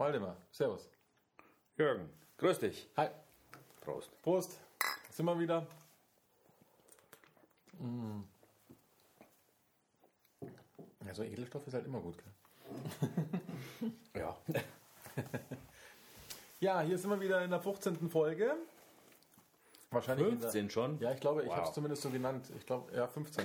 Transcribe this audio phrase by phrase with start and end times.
[0.00, 0.88] Waldemar, Servus.
[1.76, 2.08] Jürgen,
[2.38, 2.88] grüß dich.
[2.96, 3.08] Hi.
[3.82, 4.10] Prost.
[4.22, 4.58] Prost.
[5.10, 5.66] Sind wir wieder.
[7.78, 8.20] Mm.
[11.06, 13.90] Ja, so Edelstoff ist halt immer gut, gell?
[14.22, 14.36] Ja.
[16.60, 18.08] Ja, hier sind wir wieder in der 15.
[18.10, 18.54] Folge.
[19.90, 20.98] Wahrscheinlich in 15 der, schon?
[21.00, 21.56] Ja, ich glaube, ich Wow.
[21.56, 22.46] habe es zumindest so genannt.
[22.56, 23.44] Ich glaube, ja, 15.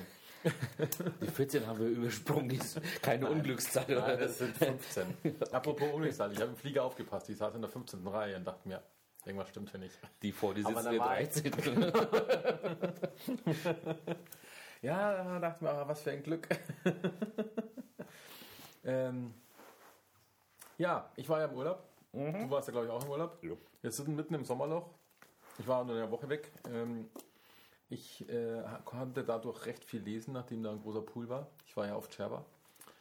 [1.22, 3.86] Die 14 haben wir übersprungen, die ist keine Unglückszahl.
[3.88, 4.18] Nein, oder?
[4.18, 5.06] das sind 15.
[5.52, 7.30] Apropos Unglückszahl, ich habe im Flieger aufgepasst.
[7.30, 8.06] Ich saß in der 15.
[8.08, 8.82] Reihe und dachte mir,
[9.26, 9.98] irgendwas stimmt hier nicht.
[10.22, 11.52] Die vor die Aber sitzen wir war 13.
[14.86, 16.48] Ja, da dachte ich mir, ah, was für ein Glück.
[18.86, 19.34] ähm,
[20.78, 21.84] ja, ich war ja im Urlaub.
[22.12, 23.44] Du warst ja, glaube ich, auch im Urlaub.
[23.44, 23.54] Ja.
[23.82, 24.92] Wir sind mitten im Sommerloch.
[25.58, 26.52] Ich war nur eine Woche weg.
[26.72, 27.10] Ähm,
[27.90, 31.48] ich äh, konnte dadurch recht viel lesen, nachdem da ein großer Pool war.
[31.66, 32.46] Ich war ja auf Cherba.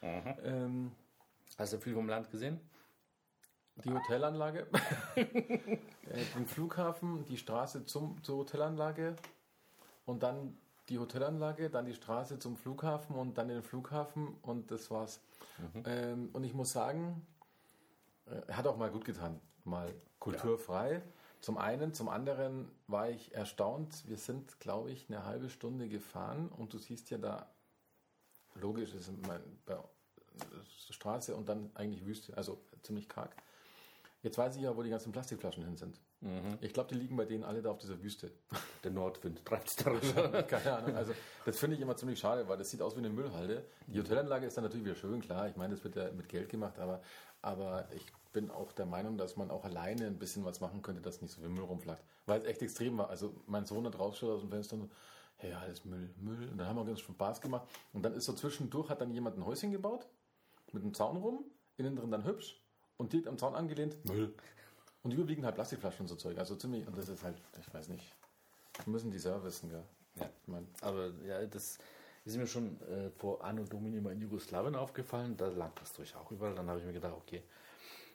[0.03, 0.93] Ähm,
[1.57, 2.61] Hast du viel vom Land gesehen?
[3.77, 4.67] die Hotelanlage,
[5.17, 5.25] äh,
[6.37, 9.17] den Flughafen, die Straße zum, zur Hotelanlage
[10.07, 10.57] und dann
[10.89, 15.21] die Hotelanlage, dann die Straße zum Flughafen und dann den Flughafen und das war's.
[15.85, 17.27] Ähm, und ich muss sagen,
[18.27, 21.03] äh, hat auch mal gut getan, mal kulturfrei.
[21.45, 24.09] Zum einen, zum anderen war ich erstaunt.
[24.09, 27.47] Wir sind, glaube ich, eine halbe Stunde gefahren und du siehst ja da,
[28.55, 29.43] logisch, ist mein,
[30.89, 33.37] Straße und dann eigentlich Wüste, also ziemlich karg.
[34.23, 36.01] Jetzt weiß ich ja, wo die ganzen Plastikflaschen hin sind.
[36.63, 38.33] Ich glaube, die liegen bei denen alle da auf dieser Wüste.
[38.83, 40.43] Der Nordwind treibt es darüber.
[40.45, 40.97] Keine Ahnung.
[40.97, 41.13] Also
[41.45, 43.67] das finde ich immer ziemlich schade, weil das sieht aus wie eine Müllhalde.
[43.87, 45.47] Die Hotelanlage ist dann natürlich wieder schön, klar.
[45.51, 47.03] Ich meine, das wird ja mit Geld gemacht, aber,
[47.43, 51.01] aber ich bin auch der Meinung, dass man auch alleine ein bisschen was machen könnte,
[51.01, 52.03] dass nicht so viel Müll rumflacht.
[52.27, 53.09] Weil es echt extrem war.
[53.09, 54.91] Also mein Sohn hat rausgeschaut aus dem Fenster und so,
[55.37, 56.51] hey, alles Müll, Müll.
[56.51, 57.67] Und dann haben wir ganz schon Spaß gemacht.
[57.95, 60.07] Und dann ist so zwischendurch, hat dann jemand ein Häuschen gebaut,
[60.73, 61.45] mit einem Zaun rum,
[61.79, 62.61] innen drin dann hübsch
[62.99, 64.35] und direkt am Zaun angelehnt, Müll.
[65.03, 66.37] Und überwiegend halt Plastikflaschen und so Zeug.
[66.37, 68.05] Also ziemlich, und das ist halt, ich weiß nicht,
[68.87, 69.85] müssen die selber wissen, gell?
[70.17, 70.29] Ja.
[70.43, 71.79] Ich meine, Aber ja, das
[72.25, 75.37] ist mir schon äh, vor Anno Domini mal in Jugoslawien aufgefallen.
[75.37, 76.55] Da lag das durch auch überall.
[76.55, 77.43] Dann habe ich mir gedacht, okay,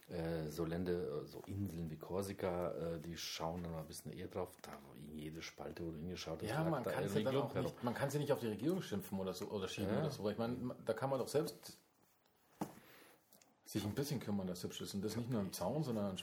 [0.10, 4.12] äh, so Länder, äh, so Inseln wie Korsika, äh, die schauen dann mal ein bisschen
[4.12, 4.50] eher drauf.
[4.62, 7.84] Da wo in jede Spalte, wo du hingeschaut Ja, man kann ja dann auch nicht,
[7.84, 10.00] man kann ja nicht auf die Regierung schimpfen oder so oder schieben Ja.
[10.00, 10.30] oder so.
[10.30, 10.56] Ich meine,
[10.86, 11.78] da kann man doch selbst
[13.66, 14.96] sich ein bisschen kümmern, dass hübsch ist.
[14.96, 16.18] Und das nicht nur am Zaun, sondern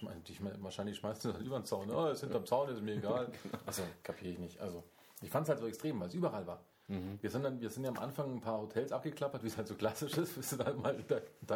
[0.61, 1.89] wahrscheinlich schmeißt du das über den Zaun.
[1.91, 3.31] Oh, es ist hinterm Zaun, ist mir egal.
[3.67, 4.59] Also, kapiere ich nicht.
[4.61, 4.83] Also,
[5.23, 6.65] ich fand es halt so extrem, weil es überall war.
[6.89, 9.67] Wir, sind dann, wir sind ja am Anfang ein paar Hotels abgeklappert, wie es halt
[9.67, 10.95] so klassisch ist, bis du dann mal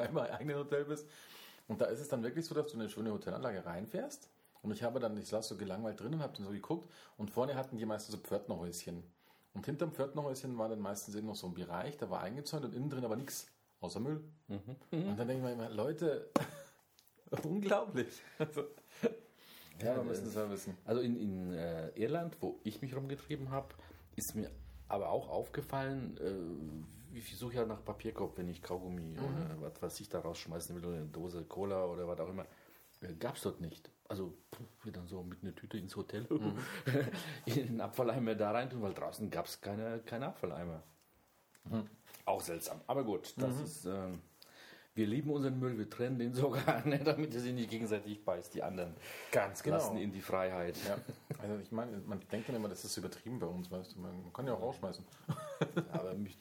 [0.08, 1.08] immer im eigenen Hotel bist.
[1.70, 4.28] Und da ist es dann wirklich so, dass du in eine schöne Hotelanlage reinfährst.
[4.60, 6.90] Und ich habe dann, ich saß so gelangweilt drin und habe dann so geguckt.
[7.16, 9.04] Und vorne hatten die meistens so Pförtnerhäuschen.
[9.54, 12.74] Und hinterm Pförtnerhäuschen war dann meistens eben noch so ein Bereich, da war eingezäunt und
[12.74, 13.46] innen drin aber nichts,
[13.80, 14.20] außer Müll.
[14.90, 16.28] Und dann denke ich mir immer, Leute,
[17.44, 18.20] unglaublich.
[18.38, 18.64] Also,
[19.80, 20.76] ja, wir müssen das ja wissen.
[20.84, 23.68] Also in, in äh, Irland, wo ich mich rumgetrieben habe,
[24.16, 24.50] ist mir
[24.88, 29.60] aber auch aufgefallen, äh, wie viel suche ich halt nach Papierkorb, wenn ich Kaugummi oder
[29.60, 32.46] was, was ich da rausschmeißen will, oder eine Dose Cola oder was auch immer.
[33.02, 33.90] Äh, Gab es dort nicht.
[34.08, 34.34] Also
[34.82, 36.26] wir dann so mit einer Tüte ins Hotel
[37.46, 40.82] in den Abfalleimer da rein tun, weil draußen gab es keine, keine Abfalleimer.
[42.24, 42.80] Auch seltsam.
[42.86, 43.84] Aber gut, das ist.
[43.86, 44.20] ähm,
[44.94, 48.54] wir lieben unseren Müll, wir trennen den sogar, ne, damit er sich nicht gegenseitig beißt.
[48.54, 48.94] Die anderen
[49.30, 49.76] Ganz genau.
[49.76, 50.76] lassen ihn die Freiheit.
[50.86, 50.98] Ja,
[51.42, 54.00] also ich meine, man denkt dann immer, das ist übertrieben bei uns, weißt du.
[54.00, 55.04] Man kann ja auch rausschmeißen.
[55.92, 56.36] Aber mich,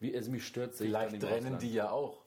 [0.00, 1.62] wie es mich stört, ich Vielleicht Ausland.
[1.62, 2.22] die ja auch.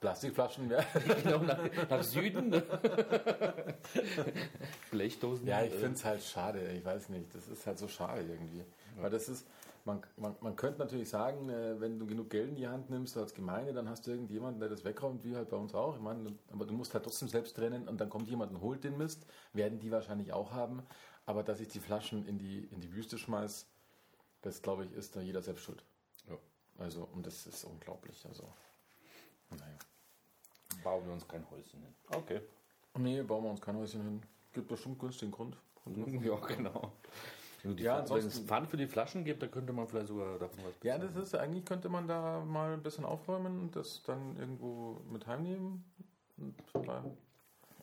[0.00, 0.84] Plastikflaschen, ja.
[1.22, 1.58] genau nach,
[1.88, 2.50] nach Süden.
[4.90, 5.46] Blechdosen.
[5.46, 6.60] Ja, ich finde es halt schade.
[6.72, 7.34] Ich weiß nicht.
[7.34, 8.62] Das ist halt so schade irgendwie.
[8.96, 9.46] Weil das ist,
[9.84, 13.16] man, man, man könnte natürlich sagen, äh, wenn du genug Geld in die Hand nimmst
[13.16, 15.96] als Gemeinde, dann hast du irgendjemanden, der das wegräumt, wie halt bei uns auch.
[15.96, 18.84] Ich meine, aber du musst halt trotzdem selbst trennen und dann kommt jemand und holt
[18.84, 19.26] den Mist.
[19.54, 20.82] Werden die wahrscheinlich auch haben.
[21.24, 23.66] Aber dass ich die Flaschen in die, in die Wüste schmeiß,
[24.42, 25.82] das glaube ich, ist da jeder selbst schuld.
[26.78, 28.24] Ja, Also, und das ist unglaublich.
[28.26, 28.44] Also,
[29.50, 29.78] naja.
[30.82, 31.94] bauen wir uns kein Häuschen hin.
[32.14, 32.40] Okay.
[32.98, 34.22] Nee, bauen wir uns kein Häuschen hin.
[34.52, 35.56] Gibt bestimmt günstigen Grund.
[36.22, 36.92] Ja, genau.
[37.62, 39.86] Wenn, die Ja, ja, ansonsten- wenn es Pfand für die Flaschen gibt, dann könnte man
[39.88, 41.14] vielleicht sogar davon was Ja, bezahlen.
[41.14, 45.26] das ist, eigentlich könnte man da mal ein bisschen aufräumen und das dann irgendo mit
[45.26, 45.84] heimnehmen.
[46.38, 46.54] Und
[46.86, 47.04] da-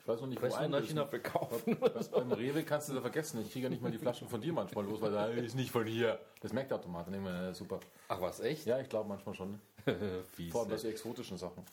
[0.03, 0.87] ich weiß noch nicht, Weißt du, nach einlösen.
[0.87, 1.77] China verkaufen.
[2.11, 3.39] Beim Rewe kannst du da vergessen.
[3.41, 5.71] Ich kriege ja nicht mal die Flaschen von dir manchmal los, weil da ist nicht
[5.71, 6.19] von hier.
[6.41, 7.07] Das merkt der Automat.
[7.07, 7.79] Dann wir, super.
[8.09, 8.65] Ach was, echt?
[8.65, 9.61] Ja, ich glaube manchmal schon.
[10.35, 10.51] Fies.
[10.51, 11.63] Vor allem bei so exotischen Sachen.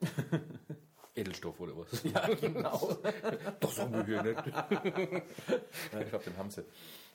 [1.16, 2.04] Edelstoff oder was?
[2.04, 2.96] Ja, genau.
[3.58, 4.46] Das haben wir hier nicht.
[4.46, 6.64] Ich glaube, den haben sie.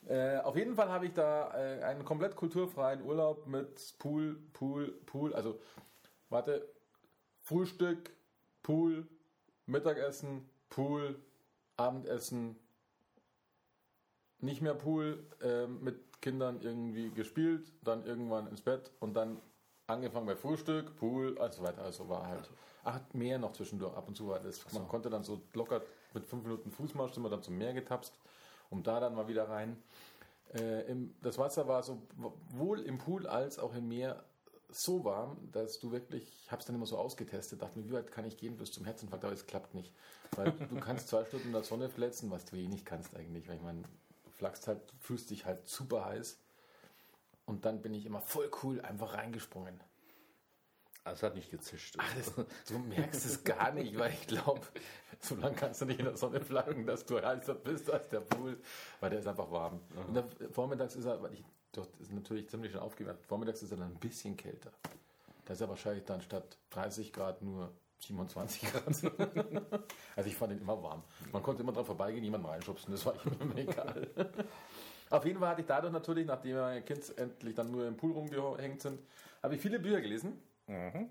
[0.08, 4.92] Äh, auf jeden Fall habe ich da äh, einen komplett kulturfreien Urlaub mit Pool, Pool,
[5.06, 5.34] Pool.
[5.34, 5.58] Also,
[6.28, 6.68] warte,
[7.40, 8.10] Frühstück,
[8.62, 9.08] Pool,
[9.64, 11.20] Mittagessen, Pool,
[11.76, 12.56] Abendessen,
[14.40, 19.40] nicht mehr Pool, äh, mit Kindern irgendwie gespielt, dann irgendwann ins Bett und dann
[19.86, 21.82] angefangen bei Frühstück, Pool, also weiter.
[21.82, 22.50] Also war halt,
[22.84, 24.64] ach, mehr noch zwischendurch ab und zu war das.
[24.72, 25.82] Man konnte dann so locker
[26.14, 28.18] mit fünf Minuten Fußmarsch sind wir dann zum Meer getapst,
[28.70, 29.80] um da dann mal wieder rein.
[30.54, 34.24] Äh, im, das Wasser war sowohl im Pool als auch im Meer
[34.70, 37.92] so warm, dass du wirklich, ich habe es dann immer so ausgetestet, dachte mir, wie
[37.92, 39.92] weit kann ich gehen bis zum Herzinfarkt, aber es klappt nicht.
[40.34, 43.48] Weil du kannst zwei Stunden in der Sonne fletzen, was du eh nicht kannst eigentlich.
[43.48, 46.38] Weil ich meine, du flachst halt, fühlst dich halt super heiß.
[47.46, 49.80] Und dann bin ich immer voll cool einfach reingesprungen.
[51.06, 51.94] Also es hat nicht gezischt.
[51.98, 52.34] Ach, das,
[52.66, 54.62] du merkst es gar nicht, weil ich glaube,
[55.20, 58.20] so lange kannst du nicht in der Sonne flaggen, dass du heißer bist als der
[58.20, 58.60] Pool,
[58.98, 59.80] weil der ist einfach warm.
[60.08, 61.44] Und der, vormittags ist er, weil ich,
[61.76, 64.70] doch, ist natürlich ziemlich schon aufgewärmt, vormittags ist er dann ein bisschen kälter.
[65.44, 67.70] Da ist er wahrscheinlich dann statt 30 Grad nur
[68.00, 68.84] 27 Grad.
[70.16, 71.02] also ich fand ihn immer warm.
[71.32, 74.08] Man konnte immer dran vorbeigehen, jemanden reinschubsen, das war immer egal.
[75.10, 78.12] Auf jeden Fall hatte ich dadurch natürlich, nachdem meine Kids endlich dann nur im Pool
[78.12, 79.00] rumgehängt sind,
[79.42, 80.40] habe ich viele Bücher gelesen.
[80.66, 81.10] Mhm.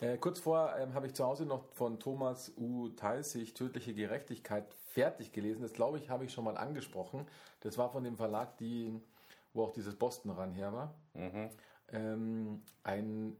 [0.00, 2.88] Äh, kurz vor ähm, habe ich zu Hause noch von Thomas U.
[2.90, 5.62] Teissig Tödliche Gerechtigkeit fertig gelesen.
[5.62, 7.26] Das glaube ich, habe ich schon mal angesprochen.
[7.60, 9.00] Das war von dem Verlag, die,
[9.58, 10.94] wo auch dieses Boston ran her war.
[11.14, 11.50] Mhm.
[11.88, 13.36] Ähm, ein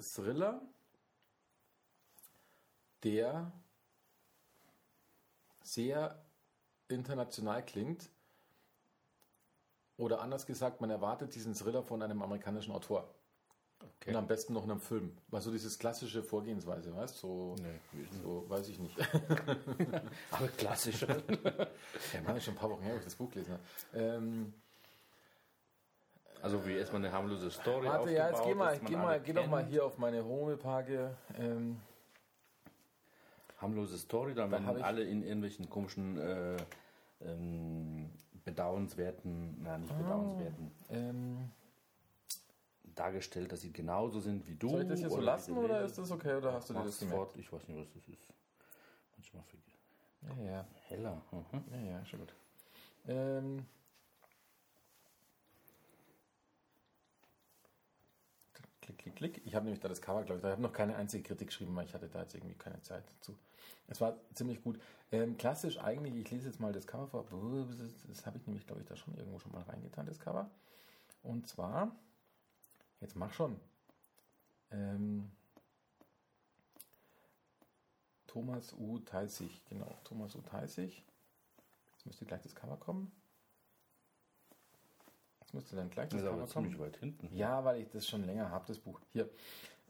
[0.00, 0.60] Thriller,
[3.02, 3.52] der
[5.62, 6.22] sehr
[6.88, 8.10] international klingt.
[9.96, 13.14] Oder anders gesagt, man erwartet diesen Thriller von einem amerikanischen Autor.
[13.80, 14.10] Okay.
[14.10, 15.16] Und am besten noch in einem Film.
[15.30, 18.96] Also dieses klassische Vorgehensweise, weißt so, nee, so weiß ich nicht.
[20.30, 21.02] Aber klassisch.
[21.02, 23.62] ja, man, schon ein paar Wochen her, wo ich das Buch gelesen habe.
[23.94, 24.54] Ähm,
[26.42, 29.46] also wie erstmal eine harmlose Story Warte, ja, jetzt geh mal, geh mal, geh doch
[29.46, 31.16] mal hier auf meine Homepage.
[31.38, 31.80] Ähm,
[33.58, 36.56] harmlose Story, dann werden da alle in irgendwelchen komischen äh,
[37.20, 38.10] ähm,
[38.44, 40.72] bedauernswerten, na nicht bedauernswerten.
[40.88, 41.50] Ah, ähm,
[42.94, 44.68] dargestellt, dass sie genauso sind wie du.
[44.68, 46.98] Soll ich das hier so lassen oder ist das okay oder hast du dir das
[46.98, 47.36] gemerkt?
[47.36, 48.28] Ich weiß nicht, was das ist.
[49.16, 50.42] Manchmal vergessen.
[50.44, 50.66] Ja, ja.
[50.88, 51.22] Heller.
[51.30, 51.64] Mhm.
[51.70, 52.34] Ja, ja, schon gut.
[53.06, 53.66] Ähm,
[58.96, 59.46] klick, klick, klick.
[59.46, 61.74] Ich habe nämlich da das Cover, glaube ich, da habe noch keine einzige Kritik geschrieben,
[61.76, 63.36] weil ich hatte da jetzt irgendwie keine Zeit dazu.
[63.88, 64.80] Es war ziemlich gut.
[65.10, 67.24] Ähm, klassisch eigentlich, ich lese jetzt mal das Cover vor.
[68.08, 70.50] Das habe ich nämlich, glaube ich, da schon irgendwo schon mal reingetan, das Cover.
[71.22, 71.92] Und zwar
[73.02, 73.60] Jetzt mach schon.
[74.70, 75.32] Ähm,
[78.28, 79.00] Thomas U.
[79.00, 80.40] Teissig, genau, Thomas U.
[80.40, 81.04] Teissig.
[81.94, 83.10] Jetzt müsste gleich das Cover kommen.
[85.52, 86.78] Jetzt müsste dann gleich das, das Cover kommen.
[86.78, 87.28] weit hinten.
[87.36, 88.98] Ja, weil ich das schon länger habe, das Buch.
[89.10, 89.28] Hier.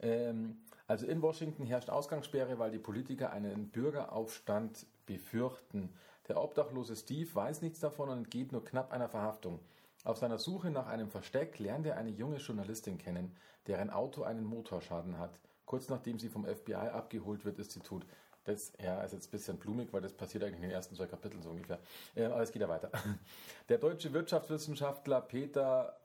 [0.00, 0.56] Ähm,
[0.88, 5.90] also in Washington herrscht Ausgangssperre, weil die Politiker einen Bürgeraufstand befürchten.
[6.26, 9.60] Der obdachlose Steve weiß nichts davon und entgeht nur knapp einer Verhaftung.
[10.02, 13.36] Auf seiner Suche nach einem Versteck lernt er eine junge Journalistin kennen,
[13.68, 15.38] deren Auto einen Motorschaden hat.
[15.64, 18.04] Kurz nachdem sie vom FBI abgeholt wird, ist sie tot.
[18.44, 21.06] Das ja, ist jetzt ein bisschen blumig, weil das passiert eigentlich in den ersten zwei
[21.06, 21.78] Kapiteln so ungefähr.
[22.14, 22.90] Äh, aber es geht ja weiter.
[23.68, 25.96] Der deutsche Wirtschaftswissenschaftler Peter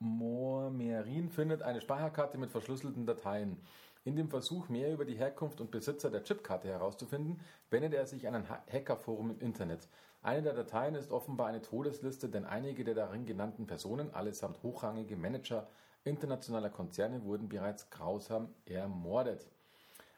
[0.00, 3.60] Moormerin findet eine Speicherkarte mit verschlüsselten Dateien.
[4.06, 8.28] In dem Versuch, mehr über die Herkunft und Besitzer der Chipkarte herauszufinden, wendet er sich
[8.28, 9.88] an ein Hackerforum im Internet.
[10.20, 15.16] Eine der Dateien ist offenbar eine Todesliste, denn einige der darin genannten Personen, allesamt hochrangige
[15.16, 15.68] Manager
[16.02, 19.48] internationaler Konzerne, wurden bereits grausam ermordet.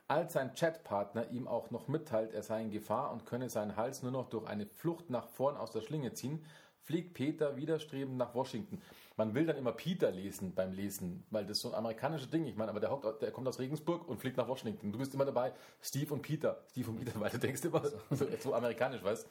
[0.09, 4.03] Als sein Chatpartner ihm auch noch mitteilt, er sei in Gefahr und könne seinen Hals
[4.03, 6.45] nur noch durch eine Flucht nach vorn aus der Schlinge ziehen,
[6.83, 8.81] fliegt Peter widerstrebend nach Washington.
[9.17, 12.47] Man will dann immer Peter lesen beim Lesen, weil das ist so ein amerikanisches Ding.
[12.47, 14.93] Ich meine, aber der, Haupt, der kommt aus Regensburg und fliegt nach Washington.
[14.93, 16.63] Du bist immer dabei, Steve und Peter.
[16.71, 19.27] Steve und Peter, weil du denkst immer so, so amerikanisch, weißt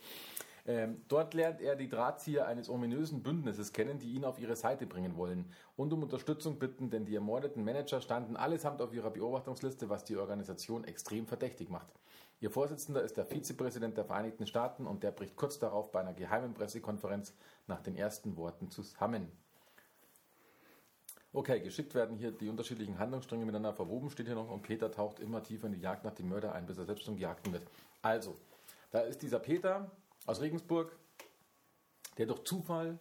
[0.67, 4.87] ähm, dort lernt er die Drahtzieher eines ominösen Bündnisses kennen, die ihn auf ihre Seite
[4.87, 9.89] bringen wollen und um Unterstützung bitten, denn die ermordeten Manager standen allesamt auf ihrer Beobachtungsliste,
[9.89, 11.93] was die Organisation extrem verdächtig macht.
[12.39, 16.13] Ihr Vorsitzender ist der Vizepräsident der Vereinigten Staaten und der bricht kurz darauf bei einer
[16.13, 17.33] geheimen Pressekonferenz
[17.67, 19.31] nach den ersten Worten zusammen.
[21.31, 25.19] Okay, geschickt werden hier die unterschiedlichen Handlungsstränge miteinander verwoben, steht hier noch, und Peter taucht
[25.19, 27.63] immer tiefer in die Jagd nach dem Mörder ein, bis er selbst schon gejagt wird.
[28.01, 28.37] Also,
[28.91, 29.91] da ist dieser Peter,
[30.25, 30.97] aus Regensburg,
[32.17, 32.99] der durch Zufall,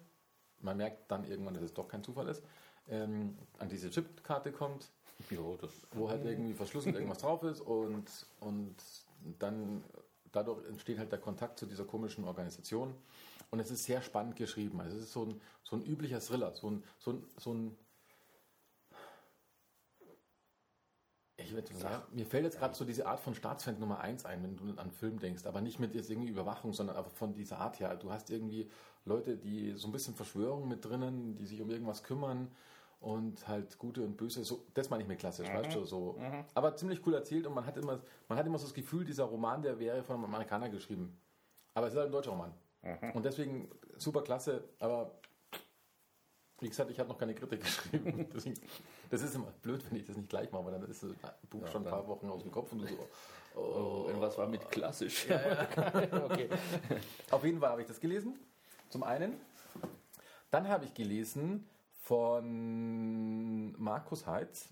[0.61, 2.43] man merkt dann irgendwann, dass es doch kein Zufall ist,
[2.89, 4.91] ähm, an diese Chipkarte kommt,
[5.31, 5.59] jo,
[5.93, 8.05] wo halt irgendwie verschlüsselt irgendwas drauf ist und,
[8.41, 8.75] und
[9.39, 9.83] dann
[10.33, 12.95] dadurch entsteht halt der Kontakt zu dieser komischen Organisation.
[13.51, 14.81] Und es ist sehr spannend geschrieben.
[14.81, 17.77] Also es ist so ein, so ein üblicher Thriller, so ein, so ein, so ein
[21.45, 24.43] Ich würd, ja, mir fällt jetzt gerade so diese Art von Staatsfeind Nummer 1 ein,
[24.43, 27.81] wenn du an Film denkst, aber nicht mit irgendwie Überwachung, sondern einfach von dieser Art
[27.81, 27.95] her.
[27.97, 28.71] Du hast irgendwie
[29.05, 32.49] Leute, die so ein bisschen Verschwörung mit drinnen, die sich um irgendwas kümmern
[33.01, 35.55] und halt gute und böse, so, das meine ich mir klassisch, mhm.
[35.55, 36.17] weißt du, so.
[36.19, 36.45] Mhm.
[36.55, 39.25] Aber ziemlich cool erzählt und man hat immer, man hat immer so das Gefühl, dieser
[39.25, 41.19] Roman, der wäre von einem Amerikaner geschrieben.
[41.75, 42.55] Aber es ist halt ein deutscher Roman.
[42.83, 43.11] Mhm.
[43.13, 45.21] Und deswegen super klasse, aber
[46.61, 48.29] wie gesagt, ich habe noch keine Kritik geschrieben.
[48.33, 48.61] Deswegen,
[49.11, 51.13] das ist immer blöd, wenn ich das nicht gleich mache, weil dann ist das
[51.51, 53.09] Buch ja, schon ein paar Wochen aus dem Kopf und du so.
[53.57, 55.29] Oh, oh was war mit klassisch?
[55.29, 56.25] Ja, ja.
[56.25, 56.49] okay.
[57.31, 58.37] Auf jeden Fall habe ich das gelesen.
[58.89, 59.35] Zum einen.
[60.51, 61.65] Dann habe ich gelesen
[62.03, 64.71] von Markus Heitz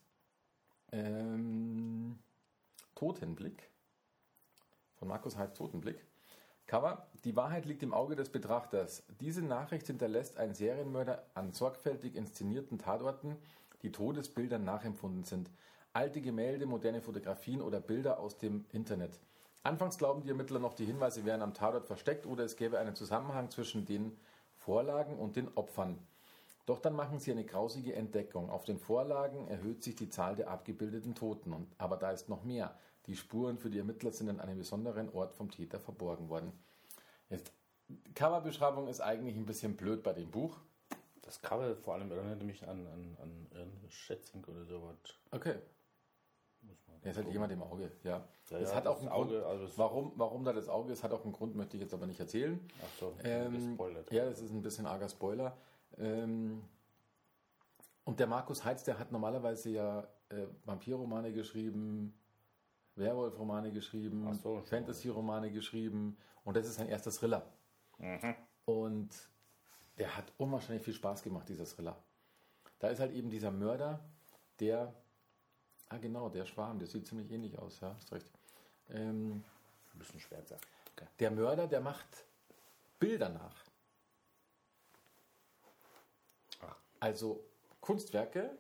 [0.91, 2.19] ähm,
[2.97, 3.71] Totenblick.
[4.97, 6.05] Von Markus Heitz Totenblick.
[6.73, 7.07] Cover.
[7.25, 9.03] Die Wahrheit liegt im Auge des Betrachters.
[9.21, 13.37] Diese Nachricht hinterlässt ein Serienmörder an sorgfältig inszenierten Tatorten,
[13.83, 15.51] die Todesbildern nachempfunden sind.
[15.93, 19.21] Alte Gemälde, moderne Fotografien oder Bilder aus dem Internet.
[19.63, 22.97] Anfangs glauben die Ermittler noch, die Hinweise wären am Tatort versteckt oder es gäbe einen
[22.97, 24.19] Zusammenhang zwischen den
[24.57, 25.99] Vorlagen und den Opfern.
[26.65, 28.49] Doch dann machen sie eine grausige Entdeckung.
[28.49, 31.71] Auf den Vorlagen erhöht sich die Zahl der abgebildeten Toten.
[31.77, 32.75] aber da ist noch mehr.
[33.07, 36.53] Die Spuren für die Ermittler sind an einem besonderen Ort vom Täter verborgen worden.
[37.29, 37.53] Jetzt,
[38.15, 40.59] Coverbeschreibung ist eigentlich ein bisschen blöd bei dem Buch.
[41.23, 43.17] Das Cover vor allem erinnert mich an, an,
[43.55, 44.97] an Schätzing oder sowas.
[45.31, 45.57] Okay.
[47.03, 48.25] Er ist halt jemand im Auge, ja.
[48.51, 51.03] ja es ja, hat auch einen Auge, Grund, also warum, warum da das Auge ist,
[51.03, 52.61] hat auch einen Grund, möchte ich jetzt aber nicht erzählen.
[52.81, 53.77] Ach so, ähm,
[54.11, 55.57] ja, das ist ein bisschen arger Spoiler.
[55.99, 56.63] Ähm,
[58.05, 62.15] und der Markus Heitz, der hat normalerweise ja äh, Vampirromane geschrieben,
[62.97, 67.47] Werwolf-Romane geschrieben, so, Fantasy-Romane geschrieben und das ist sein erster Thriller.
[67.99, 68.35] Mhm.
[68.65, 69.11] Und
[69.99, 72.03] der hat unwahrscheinlich viel Spaß gemacht, dieser Thriller.
[72.79, 74.01] Da ist halt eben dieser Mörder,
[74.61, 74.95] der,
[75.89, 78.31] ah genau, der Schwarm, der sieht ziemlich ähnlich aus, ja, hast recht.
[78.91, 79.45] Ähm,
[79.93, 80.59] Ein bisschen schwärzer.
[80.93, 81.07] Okay.
[81.21, 82.25] Der Mörder, der macht
[82.99, 83.65] Bilder nach.
[86.61, 86.77] Ach.
[87.01, 87.45] Also
[87.81, 88.57] Kunstwerke,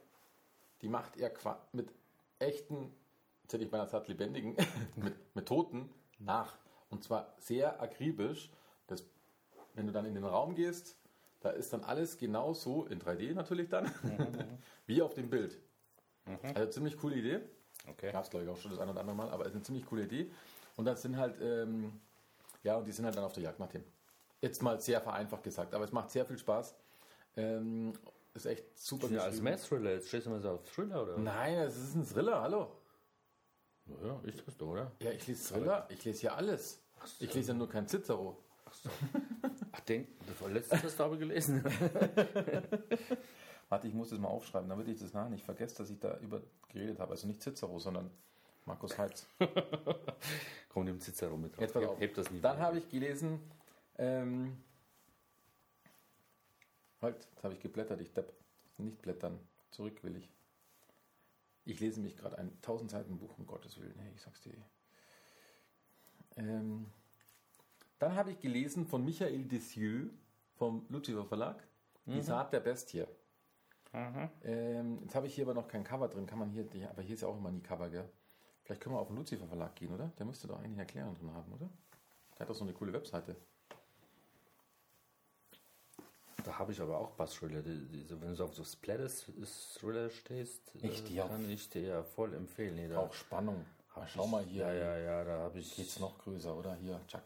[0.80, 1.32] die macht er
[1.72, 1.92] mit
[2.38, 2.94] echten
[3.52, 4.56] hätte ich meiner Zeit lebendigen,
[4.96, 6.56] mit, mit Toten nach.
[6.90, 8.50] Und zwar sehr akribisch.
[8.86, 9.04] Das,
[9.74, 10.96] wenn du dann in den Raum gehst,
[11.40, 14.28] da ist dann alles genau so, in 3D natürlich dann, mhm.
[14.86, 15.58] wie auf dem Bild.
[16.26, 16.38] Mhm.
[16.54, 17.40] Also ziemlich coole Idee.
[17.88, 18.12] Okay.
[18.12, 19.64] Gab es glaube ich auch schon das ein oder andere Mal, aber es ist eine
[19.64, 20.30] ziemlich coole Idee.
[20.76, 22.00] Und das sind halt, ähm,
[22.62, 23.84] ja, und die sind halt dann auf der Jagd nach dem.
[24.40, 26.74] Jetzt mal sehr vereinfacht gesagt, aber es macht sehr viel Spaß.
[27.36, 27.92] Ähm,
[28.34, 29.08] ist echt super.
[29.08, 31.18] Ja, als Mass-Thriller, jetzt stehst du mal so auf Thriller oder?
[31.18, 32.70] Nein, es ist ein Thriller, hallo.
[34.04, 34.92] Ja, ist das doch, oder?
[35.00, 36.80] Ja, ich lese Thriller, ich lese ja alles.
[37.04, 37.24] So.
[37.24, 38.38] Ich lese ja nur kein Cicero.
[38.64, 38.90] Ach so.
[39.72, 41.64] Ach, denk, das war letztes hast du aber gelesen.
[43.68, 46.18] Warte, ich muss das mal aufschreiben, damit ich das nachher nicht vergesse, dass ich da
[46.18, 47.12] über geredet habe.
[47.12, 48.10] Also nicht Cicero, sondern
[48.66, 49.26] Markus Heitz.
[50.68, 51.60] Komm dem Cicero mit drauf.
[51.60, 52.00] Jetzt pass auf.
[52.00, 53.40] Heb das nie Dann habe ich gelesen,
[53.98, 54.56] ähm,
[57.00, 58.32] halt, jetzt habe ich geblättert, ich depp.
[58.78, 59.38] Nicht blättern,
[59.70, 60.28] zurück will ich.
[61.64, 63.98] Ich lese mich gerade ein 1000 Seiten Buch, um Gottes Willen.
[63.98, 64.54] Hey, ich sag's dir.
[66.36, 66.86] Ähm,
[67.98, 70.10] dann habe ich gelesen von Michael Dessieux
[70.56, 71.62] vom Lucifer Verlag,
[72.04, 72.14] mhm.
[72.14, 73.04] Die Saat der Bestie.
[73.92, 74.30] Mhm.
[74.42, 77.14] Ähm, jetzt habe ich hier aber noch kein Cover drin, kann man hier, aber hier
[77.14, 78.08] ist ja auch immer nie Cover, gell?
[78.62, 80.08] Vielleicht können wir auf den Lucifer Verlag gehen, oder?
[80.18, 81.68] Der müsste doch eigentlich Erklärung drin haben, oder?
[82.34, 83.36] Der hat doch so eine coole Webseite.
[86.44, 87.64] Da habe ich aber auch Bass-Thriller.
[87.64, 92.74] Wenn du so auf so Splatter-Thriller stehst, ich äh, kann ich dir ja voll empfehlen.
[92.74, 93.64] Nee, auch Spannung.
[94.08, 94.66] schau mal hier.
[94.66, 95.76] Ja, ja, ja, da habe ich.
[95.76, 96.74] Geht's noch größer, oder?
[96.76, 97.22] Hier, Chuck.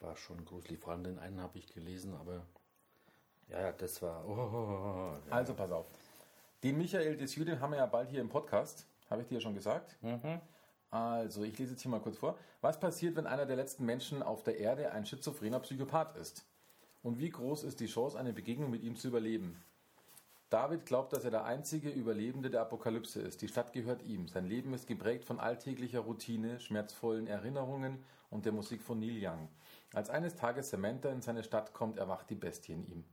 [0.00, 0.80] War schon gruselig.
[0.80, 2.46] Vor allem den einen habe ich gelesen, aber.
[3.48, 4.24] Ja, ja, das war.
[4.26, 5.32] Oh, oh, oh, ja.
[5.32, 5.86] Also pass auf.
[6.62, 8.86] Den Michael des Juden haben wir ja bald hier im Podcast.
[9.08, 9.96] Habe ich dir ja schon gesagt.
[10.02, 10.40] Mhm.
[10.90, 12.36] Also, ich lese jetzt hier mal kurz vor.
[12.60, 16.44] Was passiert, wenn einer der letzten Menschen auf der Erde ein schizophrener Psychopath ist?
[17.02, 19.62] Und wie groß ist die Chance, eine Begegnung mit ihm zu überleben?
[20.50, 23.40] David glaubt, dass er der einzige Überlebende der Apokalypse ist.
[23.40, 24.26] Die Stadt gehört ihm.
[24.26, 29.48] Sein Leben ist geprägt von alltäglicher Routine, schmerzvollen Erinnerungen und der Musik von Neil Young.
[29.94, 33.04] Als eines Tages Samantha in seine Stadt kommt, erwacht die Bestie in ihm.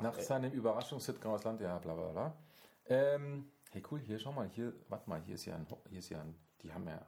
[0.00, 0.22] Nach okay.
[0.22, 2.36] seinem Überraschungshit aus Land, ja, bla bla bla.
[2.84, 6.08] Ähm, hey, cool, hier, schau mal, hier, warte mal, hier ist ja ein, hier ist
[6.08, 7.04] ja ein, die haben ja,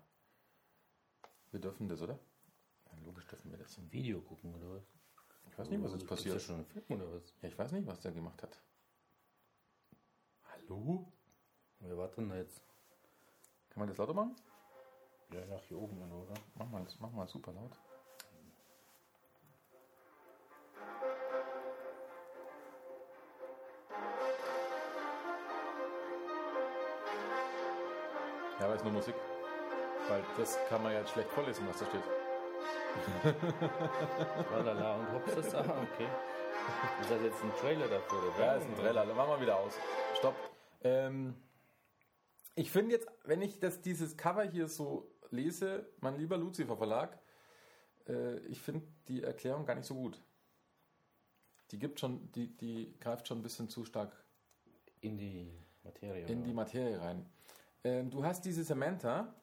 [1.53, 2.19] wir dürfen das, oder?
[2.87, 3.79] Ja, logisch dürfen wir das.
[3.79, 4.98] Ein Video gucken, oder was?
[5.59, 6.37] Ich weiß nicht, was jetzt passiert.
[6.37, 7.35] Ist ja schon ein Film oder was?
[7.43, 8.61] Ja, ich weiß nicht, was der gemacht hat.
[10.45, 11.13] Hallo?
[11.81, 12.63] Wer war denn jetzt?
[13.69, 14.37] Kann man das lauter machen?
[15.33, 16.35] Ja, nach hier oben, oder?
[16.55, 17.73] Mach mal, mach mal super laut.
[28.61, 29.17] Ja, aber es ist nur Musik.
[30.07, 32.28] Weil das kann man jetzt schlecht vorlesen, was da steht.
[34.49, 36.09] Tralala und hops ist da, okay.
[37.01, 38.19] Ist das jetzt ein Trailer dafür?
[38.35, 38.45] Oder?
[38.45, 39.07] Ja, ist ein Trailer.
[39.07, 39.73] Dann machen wir wieder aus.
[40.19, 40.35] Stopp.
[40.83, 41.35] Ähm,
[42.55, 47.19] ich finde jetzt, wenn ich das, dieses Cover hier so lese, mein lieber Lucifer Verlag,
[48.09, 50.21] äh, ich finde die Erklärung gar nicht so gut.
[51.71, 54.13] Die gibt schon, die, die greift schon ein bisschen zu stark
[55.01, 55.53] In die
[55.85, 56.27] Materie.
[56.27, 56.53] in die?
[56.53, 57.27] Materie rein.
[57.85, 59.35] Ähm, du hast diese Samantha,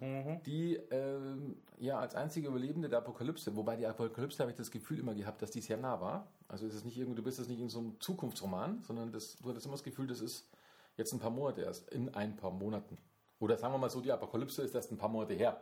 [0.00, 0.40] Mhm.
[0.44, 5.00] die ähm, ja als einzige Überlebende der Apokalypse, wobei die Apokalypse habe ich das Gefühl
[5.00, 6.28] immer gehabt, dass die sehr nah war.
[6.46, 9.36] Also es ist nicht irgendwie, du bist jetzt nicht in so einem Zukunftsroman, sondern das,
[9.36, 10.48] du hattest immer das Gefühl, das ist
[10.96, 12.96] jetzt ein paar Monate erst, in ein paar Monaten.
[13.40, 15.60] Oder sagen wir mal so, die Apokalypse ist erst ein paar Monate her.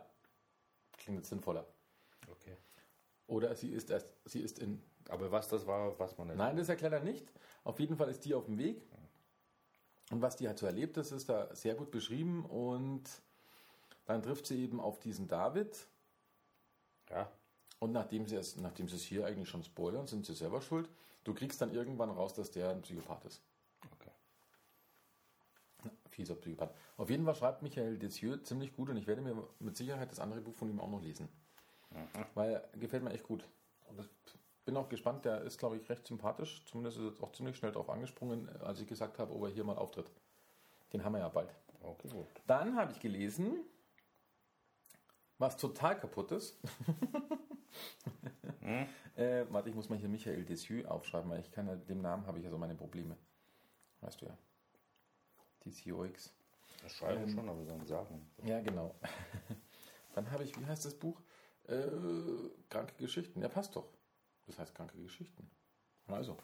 [0.97, 1.65] Klingt jetzt sinnvoller.
[2.29, 2.57] Okay.
[3.27, 6.37] Oder sie ist erst, sie ist in Aber was das war, weiß man nicht.
[6.37, 7.31] Nein, das erklärt er nicht.
[7.63, 8.81] Auf jeden Fall ist die auf dem Weg.
[10.09, 12.45] Und was die halt so erlebt, das ist da sehr gut beschrieben.
[12.45, 13.03] Und
[14.07, 15.87] dann trifft sie eben auf diesen David.
[17.09, 17.31] Ja.
[17.79, 20.89] Und nachdem sie es, nachdem sie es hier eigentlich schon spoilern, sind sie selber schuld.
[21.23, 23.41] Du kriegst dann irgendwann raus, dass der ein Psychopath ist.
[23.99, 24.09] Okay.
[26.09, 26.73] Fieser Psychopath.
[26.95, 30.19] Auf jeden Fall schreibt Michael Desieux ziemlich gut und ich werde mir mit Sicherheit das
[30.19, 31.29] andere Buch von ihm auch noch lesen.
[32.33, 33.47] Weil gefällt mir echt gut.
[33.89, 34.07] Und
[34.65, 36.63] bin auch gespannt, der ist, glaube ich, recht sympathisch.
[36.65, 39.63] Zumindest ist er auch ziemlich schnell darauf angesprungen, als ich gesagt habe, ob er hier
[39.63, 40.11] mal auftritt.
[40.91, 41.53] Den haben wir ja bald.
[41.81, 42.25] Okay, gut.
[42.47, 43.63] Dann habe ich gelesen,
[45.37, 46.57] was total kaputt ist.
[49.15, 52.25] äh, warte, ich muss mal hier Michael Desieux aufschreiben, weil ich kann ja, dem Namen
[52.25, 53.17] habe ich ja so meine Probleme.
[54.01, 54.37] Weißt du ja.
[55.65, 56.33] Desieux.
[56.83, 58.29] Das schreiben Ähm, schon, aber dann sagen.
[58.43, 58.95] Ja, genau.
[60.13, 61.21] Dann habe ich, wie heißt das Buch?
[61.67, 61.83] Äh,
[62.69, 63.39] kranke Geschichten.
[63.39, 63.87] Ja, passt doch.
[64.47, 65.47] Das heißt kranke Geschichten.
[66.07, 66.37] Also.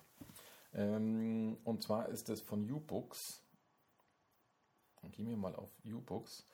[0.73, 3.41] Ähm, und zwar ist das von U-Books.
[5.01, 6.45] Dann gehen wir mal auf U-Books.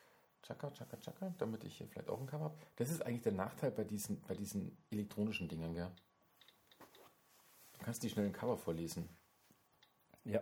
[0.42, 2.58] Chaka, chaka, chaka, damit ich hier vielleicht auch ein Cover habe.
[2.78, 5.92] Das ist eigentlich der Nachteil bei diesen, bei diesen elektronischen Dingen, gell?
[7.74, 9.10] Du kannst die schnell ein Cover vorlesen.
[10.24, 10.42] Ja.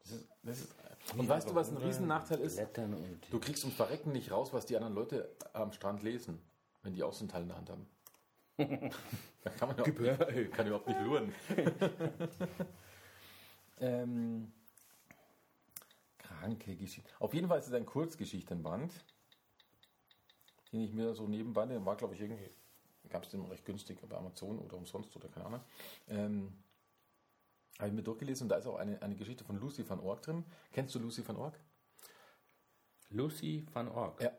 [0.00, 0.74] Das ist, das ist,
[1.16, 2.60] und weißt du, was ein Riesennachteil ist?
[3.30, 6.40] Du kriegst ums Verrecken nicht raus, was die anderen Leute am Strand lesen,
[6.82, 7.86] wenn die auch so einen Teil in der Hand haben.
[9.42, 11.32] da kann man ja auch nicht, kann überhaupt nicht luren.
[13.78, 14.52] ähm,
[16.18, 17.10] kranke Geschichte.
[17.20, 18.92] Auf jeden Fall ist es ein Kurzgeschichtenband,
[20.72, 22.50] den ich mir so nebenbei, der war glaube ich irgendwie,
[23.08, 25.60] gab es den recht günstig bei Amazon oder umsonst oder keine Ahnung.
[26.08, 26.52] Ähm,
[27.78, 30.22] habe ich mir durchgelesen und da ist auch eine, eine Geschichte von Lucy van Org
[30.22, 30.44] drin.
[30.72, 31.58] Kennst du Lucy van Org?
[33.10, 34.20] Lucy van Org.
[34.20, 34.32] Ja.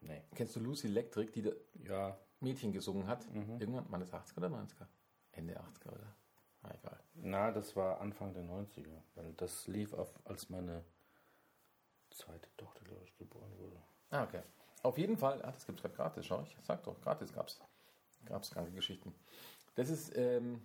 [0.00, 0.22] Nee.
[0.34, 2.18] Kennst du Lucy Electric, die da Ja.
[2.40, 3.26] Mädchen gesungen hat?
[3.32, 4.86] Irgendwann, waren das 80er oder 90er?
[5.32, 6.16] Ende 80er oder?
[6.62, 7.00] Na egal.
[7.14, 10.84] Na, das war Anfang der 90er, weil das lief auf, als meine
[12.10, 13.82] zweite Tochter, glaube ich, geboren wurde.
[14.10, 14.42] Ah, okay.
[14.84, 16.54] Auf jeden Fall, ah, das gibt es gerade gratis, schau ich.
[16.62, 17.58] Sag doch, gratis gab's.
[18.26, 19.14] Gab's kranke Geschichten.
[19.76, 20.60] Das ist, ähm,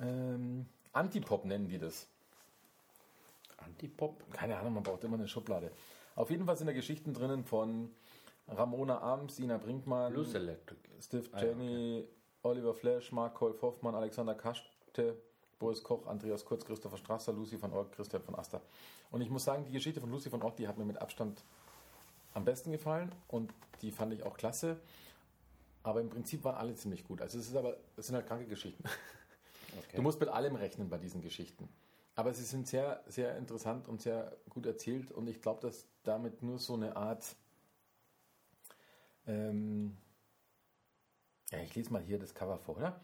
[0.00, 2.06] ähm, Antipop nennen die das.
[3.58, 4.32] Antipop?
[4.32, 5.72] Keine Ahnung, man braucht immer eine Schublade.
[6.14, 7.92] Auf jeden Fall sind da Geschichten drinnen von
[8.46, 10.80] Ramona Arms, Sina Brinkmann, Lucy Electric.
[11.00, 12.06] Steve Ah, Jenny,
[12.42, 15.20] Oliver Flash, Mark Kolf Hoffmann, Alexander Kaschte,
[15.60, 18.60] Boris Koch, Andreas Kurz, Christopher Strasser, Lucy van Org, Christian von Aster.
[19.12, 21.44] Und ich muss sagen, die Geschichte von Lucy van Org, die hat mir mit Abstand
[22.34, 24.80] am besten gefallen und die fand ich auch klasse.
[25.82, 27.22] Aber im Prinzip waren alle ziemlich gut.
[27.22, 28.82] Also es ist aber, es sind halt kranke Geschichten.
[29.78, 29.98] Okay.
[29.98, 31.68] Du musst mit allem rechnen bei diesen Geschichten.
[32.16, 36.42] Aber sie sind sehr, sehr interessant und sehr gut erzählt und ich glaube, dass damit
[36.42, 37.36] nur so eine Art,
[39.28, 39.96] ähm,
[41.52, 43.00] ja, ich lese mal hier das Cover vor, oder?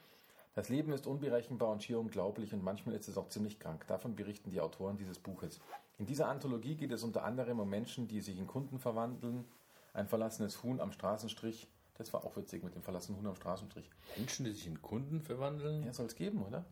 [0.57, 3.87] Das Leben ist unberechenbar und schier unglaublich und manchmal ist es auch ziemlich krank.
[3.89, 5.61] Davon berichten die Autoren dieses Buches.
[5.99, 9.45] In dieser Anthologie geht es unter anderem um Menschen, die sich in Kunden verwandeln,
[9.93, 11.69] ein verlassenes Huhn am Straßenstrich.
[11.99, 13.91] Das war auch witzig mit dem verlassenen Huhn am Straßenstrich.
[14.17, 15.85] Menschen, die sich in Kunden verwandeln?
[15.85, 16.65] Ja, soll es geben, oder?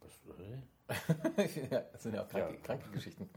[0.00, 1.68] Was, äh?
[1.70, 2.60] ja, das sind ja auch kranke, Ja.
[2.60, 3.30] kranke Geschichten.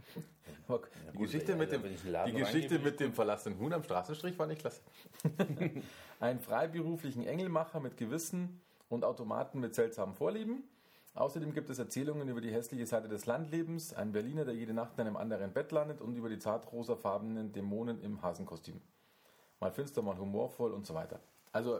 [0.67, 4.37] Die gut, Geschichte, ja, mit, ja, dem, die Geschichte mit dem verlassenen Huhn am Straßenstrich
[4.37, 4.81] war nicht klasse.
[6.19, 10.63] Einen freiberuflichen Engelmacher mit Gewissen und Automaten mit seltsamen Vorlieben.
[11.15, 14.95] Außerdem gibt es Erzählungen über die hässliche Seite des Landlebens, einen Berliner, der jede Nacht
[14.95, 18.81] in einem anderen Bett landet und über die zartrosafarbenen Dämonen im Hasenkostüm.
[19.61, 21.21] Mal finster, mal humorvoll und so weiter.
[21.53, 21.79] Also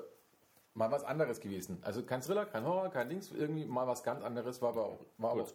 [0.73, 1.79] mal was anderes gewesen.
[1.81, 4.99] Also kein Thriller, kein Horror, kein Dings, irgendwie mal was ganz anderes, war aber auch,
[5.17, 5.51] war auch,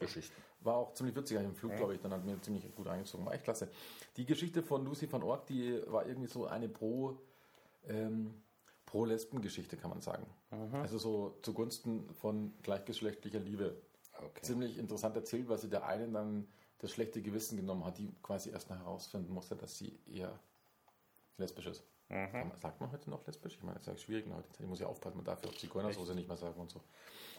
[0.61, 2.01] war auch ziemlich witzig im Flug, glaube ich.
[2.01, 3.25] Dann hat mir ziemlich gut eingezogen.
[3.25, 3.69] War echt klasse.
[4.17, 7.19] Die Geschichte von Lucy van Org, die war irgendwie so eine pro,
[7.87, 8.35] ähm,
[8.91, 10.27] pro Lesben-Geschichte, kann man sagen.
[10.73, 13.81] Also so zugunsten von gleichgeschlechtlicher Liebe.
[14.19, 14.43] Okay.
[14.43, 16.49] Ziemlich interessant erzählt, weil sie der einen dann
[16.79, 20.37] das schlechte Gewissen genommen hat, die quasi erst noch herausfinden musste, dass sie eher
[21.37, 21.85] lesbisch ist.
[22.09, 22.51] Mhm.
[22.61, 23.55] Sagt man heute noch lesbisch?
[23.55, 24.63] Ich meine, das ist ja schwierig in heutiger Zeit.
[24.63, 26.81] Ich muss ja aufpassen, man darf ja auch Zigeunersoße nicht mehr sagen und so.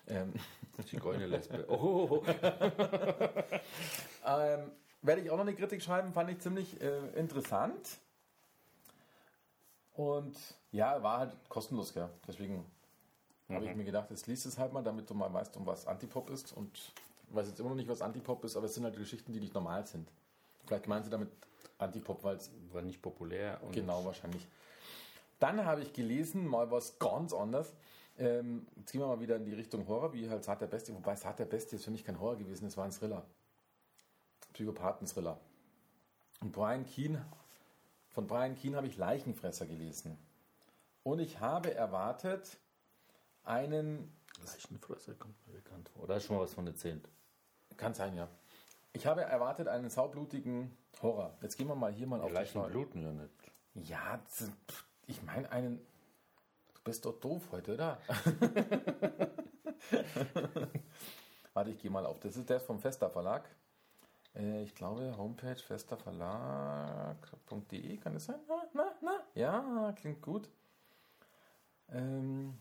[0.07, 0.33] Ähm.
[0.85, 1.69] Zigeunerlesbe.
[1.69, 2.23] Oh.
[4.25, 7.99] ähm, werde ich auch noch eine Kritik schreiben, fand ich ziemlich äh, interessant.
[9.93, 10.37] Und
[10.71, 12.09] ja, war halt kostenlos, ja.
[12.27, 12.65] Deswegen
[13.47, 13.55] mhm.
[13.55, 15.87] habe ich mir gedacht, jetzt liest es halt mal, damit du mal weißt, um was
[15.87, 16.53] Antipop ist.
[16.53, 19.33] Und ich weiß jetzt immer noch nicht, was Antipop ist, aber es sind halt Geschichten,
[19.33, 20.09] die nicht normal sind.
[20.65, 21.29] Vielleicht meinen sie damit
[21.77, 22.51] Antipop, weil es.
[22.71, 23.59] War nicht populär.
[23.71, 24.47] genau, wahrscheinlich.
[25.39, 27.73] Dann habe ich gelesen, mal was ganz anderes.
[28.17, 30.93] Ähm, jetzt gehen wir mal wieder in die Richtung Horror, wie halt Saat der Beste.
[30.93, 33.25] Wobei Saat der Beste ist für mich kein Horror gewesen, es war ein Thriller.
[34.53, 35.39] Psychopathen-Thriller.
[36.41, 37.25] Und Brian Keane,
[38.09, 40.17] von Brian Keane habe ich Leichenfresser gelesen.
[41.03, 42.57] Und ich habe erwartet,
[43.43, 44.15] einen.
[44.43, 46.03] Leichenfresser kommt mir bekannt vor.
[46.03, 47.07] Oder schon mal was von erzählt?
[47.77, 48.27] Kann sein, ja.
[48.93, 51.37] Ich habe erwartet einen saublutigen Horror.
[51.41, 53.33] Jetzt gehen wir mal hier mal die auf Leichen die Leichen bluten ja nicht.
[53.73, 54.19] Ja,
[55.07, 55.79] ich meine einen.
[56.73, 57.99] Du bist doch doof heute, oder?
[61.53, 62.19] Warte, ich gehe mal auf.
[62.19, 63.49] Das ist der vom Festa Verlag.
[64.35, 68.39] Äh, ich glaube, Homepage festaverlag.de, kann das sein?
[68.47, 69.19] Na, na, na?
[69.35, 70.49] Ja, klingt gut.
[71.91, 72.57] Ähm.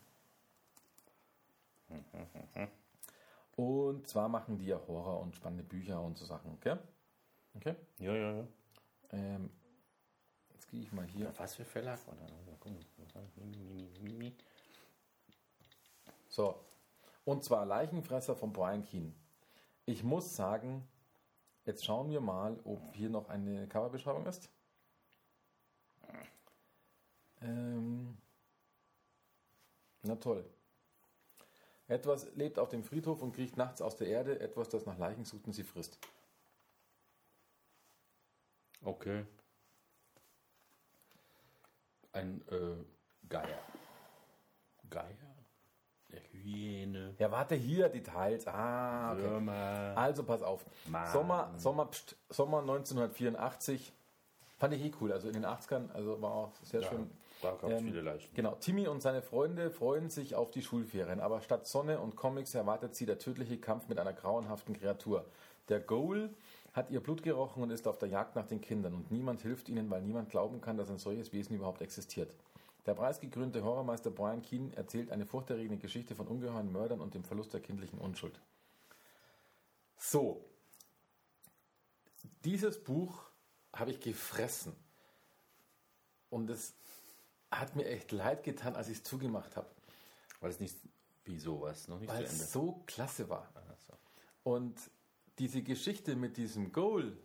[3.57, 6.77] Und zwar machen die ja Horror und spannende Bücher und so Sachen, okay?
[7.55, 7.75] Okay?
[7.99, 8.47] Ja, ja, ja.
[9.11, 9.51] Ähm,
[10.51, 11.27] jetzt gehe ich mal hier.
[11.27, 11.99] Ja, was für Verlag?
[16.29, 16.65] So.
[17.25, 19.13] Und zwar Leichenfresser von Brian Keane.
[19.85, 20.89] Ich muss sagen,
[21.65, 24.49] jetzt schauen wir mal, ob hier noch eine Coverbeschreibung ist.
[27.43, 28.17] Ähm,
[30.03, 30.45] na toll.
[31.89, 35.25] Etwas lebt auf dem Friedhof und kriecht nachts aus der Erde, etwas, das nach Leichen
[35.25, 35.99] sucht und sie frisst.
[38.83, 39.27] Okay.
[42.13, 43.59] Ein äh, Geier.
[44.89, 45.17] Geier?
[46.11, 47.15] Eine Hyäne.
[47.19, 48.47] Ja, warte hier, Details.
[48.47, 49.23] Ah, okay.
[49.23, 49.93] Würmer.
[49.97, 50.65] Also pass auf.
[51.13, 53.93] Sommer, Sommer, pst, Sommer 1984.
[54.59, 55.13] Fand ich eh cool.
[55.13, 56.89] Also in den 80ern, also war auch sehr ja.
[56.89, 57.11] schön
[57.43, 58.35] da gab es ähm, viele Leichen.
[58.35, 62.55] Genau, Timmy und seine Freunde freuen sich auf die Schulferien, aber statt Sonne und Comics
[62.55, 65.25] erwartet sie der tödliche Kampf mit einer grauenhaften Kreatur.
[65.69, 66.31] Der Goal
[66.73, 69.69] hat ihr Blut gerochen und ist auf der Jagd nach den Kindern und niemand hilft
[69.69, 72.35] ihnen, weil niemand glauben kann, dass ein solches Wesen überhaupt existiert.
[72.87, 77.53] Der preisgekrönte Horrormeister Brian Keane erzählt eine furchterregende Geschichte von ungeheuren Mördern und dem Verlust
[77.53, 78.41] der kindlichen Unschuld.
[79.97, 80.45] So,
[82.45, 83.23] dieses Buch
[83.73, 84.75] habe ich gefressen.
[86.31, 86.75] Und es
[87.51, 89.69] hat mir echt leid getan, als ich es zugemacht habe.
[90.41, 90.77] Weil es nicht,
[91.25, 92.45] wie sowas, noch nicht Weil zu Ende.
[92.45, 93.49] es so klasse war.
[93.87, 93.95] So.
[94.45, 94.79] Und
[95.39, 97.17] diese Geschichte mit diesem Goal,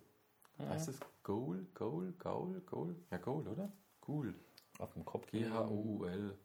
[0.57, 0.69] ja.
[0.69, 2.95] heißt es Goal, Goal, Goal, Goal?
[3.11, 3.71] Ja, Goal, oder?
[4.07, 4.35] Cool.
[4.79, 5.29] Auf dem Kopf.
[5.31, 6.37] G-H-O-U-L.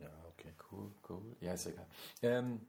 [0.00, 0.52] Ja, okay.
[0.70, 1.36] Cool, Goal.
[1.40, 1.86] Ja, ist egal.
[2.22, 2.60] Ähm,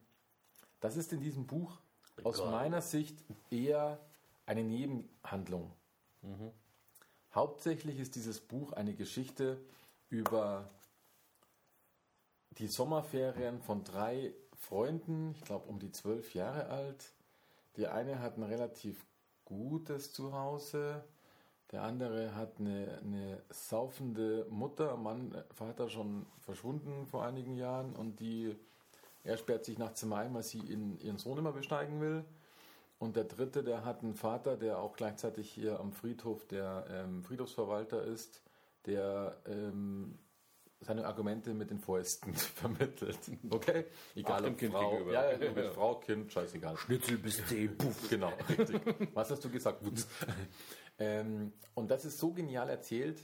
[0.79, 1.79] das ist in diesem Buch
[2.23, 3.99] aus meiner Sicht eher
[4.45, 5.71] eine Nebenhandlung.
[6.21, 6.51] Mhm.
[7.33, 9.61] Hauptsächlich ist dieses Buch eine Geschichte
[10.09, 10.69] über
[12.51, 17.13] die Sommerferien von drei Freunden, ich glaube um die zwölf Jahre alt.
[17.75, 19.05] Die eine hat ein relativ
[19.45, 21.03] gutes Zuhause,
[21.71, 28.19] der andere hat eine, eine saufende Mutter, Mann, Vater schon verschwunden vor einigen Jahren und
[28.19, 28.55] die,
[29.23, 32.23] er sperrt sich nachts im ein, weil sie in, ihren Sohn immer besteigen will.
[32.99, 37.23] Und der dritte, der hat einen Vater, der auch gleichzeitig hier am Friedhof der ähm,
[37.23, 38.41] Friedhofsverwalter ist
[38.87, 40.17] der ähm,
[40.79, 43.19] seine Argumente mit den Fäusten vermittelt.
[43.49, 43.85] Okay?
[44.15, 45.13] Egal ob kind Frau, gegenüber.
[45.13, 45.71] ja, ja, ja.
[45.71, 46.77] Frau, Kind, scheißegal.
[46.77, 48.09] Schnitzel bis zehn, puff.
[48.09, 48.81] Genau, richtig.
[49.13, 49.83] Was hast du gesagt?
[50.99, 53.19] ähm, und das ist so genial erzählt.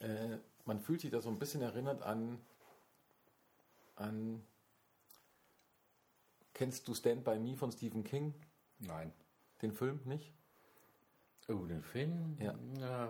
[0.00, 2.38] Äh, man fühlt sich da so ein bisschen erinnert an,
[3.96, 4.42] an
[6.58, 8.34] Kennst du Stand By Me von Stephen King?
[8.80, 9.12] Nein.
[9.62, 10.34] Den Film nicht?
[11.48, 12.36] Oh, den Film?
[12.38, 12.54] Ja.
[12.78, 13.08] ja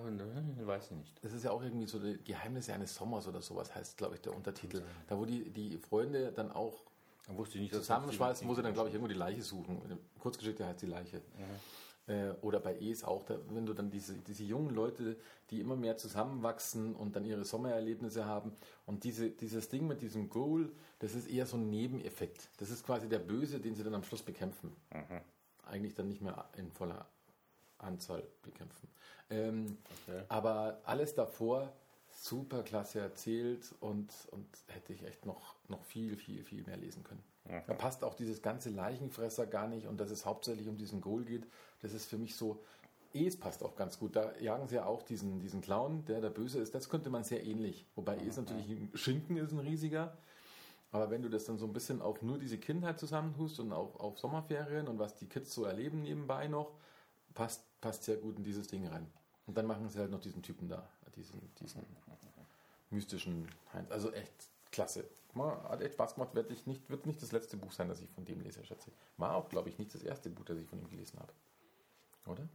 [0.67, 1.25] weiß ich nicht.
[1.25, 4.21] Das ist ja auch irgendwie so die Geheimnisse eines Sommers oder sowas, heißt, glaube ich,
[4.21, 4.83] der Untertitel.
[5.09, 6.85] Da, wo die, die Freunde dann auch
[7.27, 9.83] dann wusste ich nicht, zusammenschweißen, muss er dann, glaube ich, irgendwo die Leiche suchen.
[10.19, 11.19] Kurzgeschichte heißt die Leiche.
[11.19, 12.15] Mhm.
[12.15, 15.17] Äh, oder bei Es auch, da, wenn du dann diese, diese jungen Leute,
[15.51, 18.53] die immer mehr zusammenwachsen und dann ihre Sommererlebnisse haben.
[18.87, 22.49] Und diese, dieses Ding mit diesem Goal, das ist eher so ein Nebeneffekt.
[22.57, 24.75] Das ist quasi der Böse, den sie dann am Schluss bekämpfen.
[24.91, 25.21] Mhm.
[25.67, 27.07] Eigentlich dann nicht mehr in voller
[27.79, 28.89] Anzahl bekämpfen.
[29.31, 30.23] Ähm, okay.
[30.29, 31.73] Aber alles davor
[32.11, 37.05] super klasse erzählt und, und hätte ich echt noch, noch viel, viel, viel mehr lesen
[37.05, 37.23] können.
[37.45, 37.63] Mhm.
[37.67, 41.25] Da passt auch dieses ganze Leichenfresser gar nicht und dass es hauptsächlich um diesen Goal
[41.25, 41.47] geht.
[41.81, 42.63] Das ist für mich so,
[43.15, 44.17] es passt auch ganz gut.
[44.17, 46.75] Da jagen sie ja auch diesen, diesen Clown, der der Böse ist.
[46.75, 47.87] Das könnte man sehr ähnlich.
[47.95, 50.17] Wobei eh es natürlich ein Schinken ist ein riesiger.
[50.91, 53.99] Aber wenn du das dann so ein bisschen auf nur diese Kindheit zusammentust und auf,
[54.01, 56.73] auf Sommerferien und was die Kids so erleben nebenbei noch,
[57.35, 59.11] passt, passt sehr gut in dieses Ding rein.
[59.47, 61.85] Und dann machen sie halt noch diesen Typen da, diesen, diesen
[62.91, 63.91] mystischen Heinz.
[63.91, 64.33] Also echt
[64.71, 65.09] klasse.
[65.35, 68.11] Mal, hat echt Spaß gemacht, wird nicht, wird nicht das letzte Buch sein, das ich
[68.11, 68.91] von dem lese, schätze.
[69.17, 71.33] War auch, glaube ich, nicht das erste Buch, das ich von ihm gelesen habe.
[72.27, 72.49] Oder?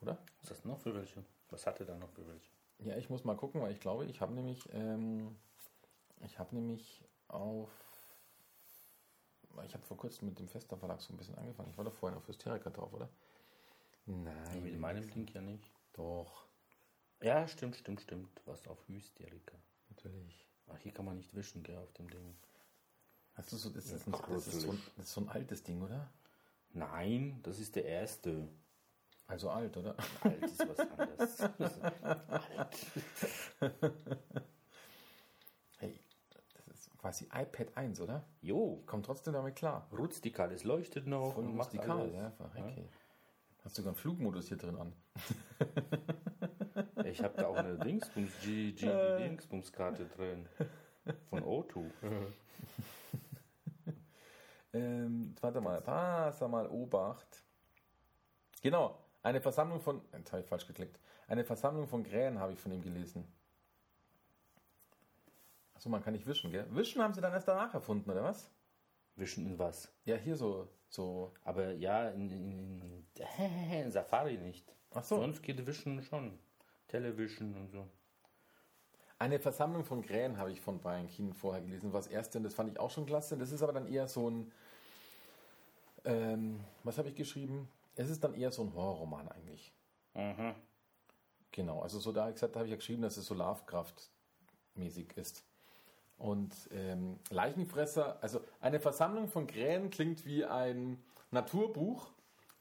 [0.00, 0.18] Oder?
[0.40, 1.22] Was hast du noch für welche?
[1.50, 2.50] Was hatte da noch für welche?
[2.78, 5.36] Ja, ich muss mal gucken, weil ich glaube, ich habe nämlich, ähm,
[6.24, 7.70] ich habe nämlich auf,
[9.64, 11.70] ich habe vor kurzem mit dem Fester Verlag so ein bisschen angefangen.
[11.70, 13.08] Ich war doch vorhin auf Hysteriker drauf, oder?
[14.06, 14.62] Nein.
[14.62, 15.70] Mit meinem Link ja nicht.
[15.92, 16.46] Doch,
[17.20, 18.40] Ja, stimmt, stimmt, stimmt.
[18.44, 19.56] Was auf Hysterika.
[19.88, 20.46] natürlich.
[20.68, 22.36] Ach, hier kann man nicht wischen, gell, auf dem Ding.
[23.34, 25.62] Hast du so, das, ist, ein, das, ist so, ein, das ist so ein altes
[25.62, 26.10] Ding, oder?
[26.72, 28.48] Nein, das ist der erste.
[29.26, 29.94] Also alt, oder?
[30.22, 31.38] Alt ist was anderes.
[35.78, 36.00] Hey,
[36.66, 38.24] das ist quasi iPad 1, oder?
[38.40, 39.86] Jo, Kommt trotzdem damit klar.
[39.92, 42.14] rustikal, es leuchtet noch Voll und macht rustikal, alles.
[42.14, 42.88] ja, verrecke.
[43.66, 44.92] Hast du sogar einen Flugmodus hier drin an?
[47.04, 49.18] Ich habe da auch eine Dingsbums, G, G, Äh.
[49.18, 50.48] Dingsbums-Karte drin.
[51.28, 51.90] Von O2.
[54.72, 57.42] Ähm, warte mal, pass mal, Obacht.
[58.60, 62.58] Genau, eine Versammlung von, jetzt habe ich falsch geklickt, eine Versammlung von Krähen habe ich
[62.60, 63.26] von ihm gelesen.
[65.72, 66.66] Achso, man kann nicht wischen, gell?
[66.72, 68.50] Wischen haben sie dann erst danach erfunden, oder was?
[69.16, 69.90] Wischen in was?
[70.04, 72.50] Ja, hier so, so, Aber ja, in, in,
[72.82, 73.06] in,
[73.72, 74.72] in Safari nicht.
[74.94, 75.16] ach so.
[75.16, 76.38] Sonst geht Wischen schon.
[76.88, 77.86] Television und so.
[79.18, 82.54] Eine Versammlung von Krähen habe ich von Brian Keane vorher gelesen, was erste, und das
[82.54, 83.36] fand ich auch schon klasse.
[83.36, 84.52] Das ist aber dann eher so ein,
[86.04, 87.68] ähm, was habe ich geschrieben?
[87.94, 89.72] Es ist dann eher so ein Horrorroman eigentlich.
[90.14, 90.54] Mhm.
[91.50, 93.34] Genau, also so da habe ich gesagt, da habe ich ja geschrieben, dass es so
[93.34, 95.42] Lovecraft-mäßig ist.
[96.16, 102.10] Und ähm, Leichenfresser, also eine Versammlung von Krähen klingt wie ein Naturbuch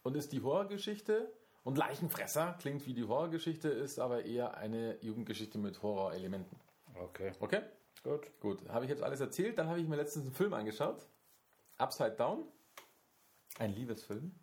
[0.04, 1.32] und ist die Horrorgeschichte.
[1.64, 6.60] Und Leichenfresser klingt wie die Horrorgeschichte, ist aber eher eine Jugendgeschichte mit Horrorelementen.
[6.96, 7.32] Okay.
[7.40, 7.62] Okay?
[8.04, 8.40] Gut.
[8.40, 9.58] Gut, habe ich jetzt alles erzählt.
[9.58, 11.08] Dann habe ich mir letztens einen Film angeschaut.
[11.78, 12.44] Upside Down.
[13.58, 14.36] Ein Liebesfilm.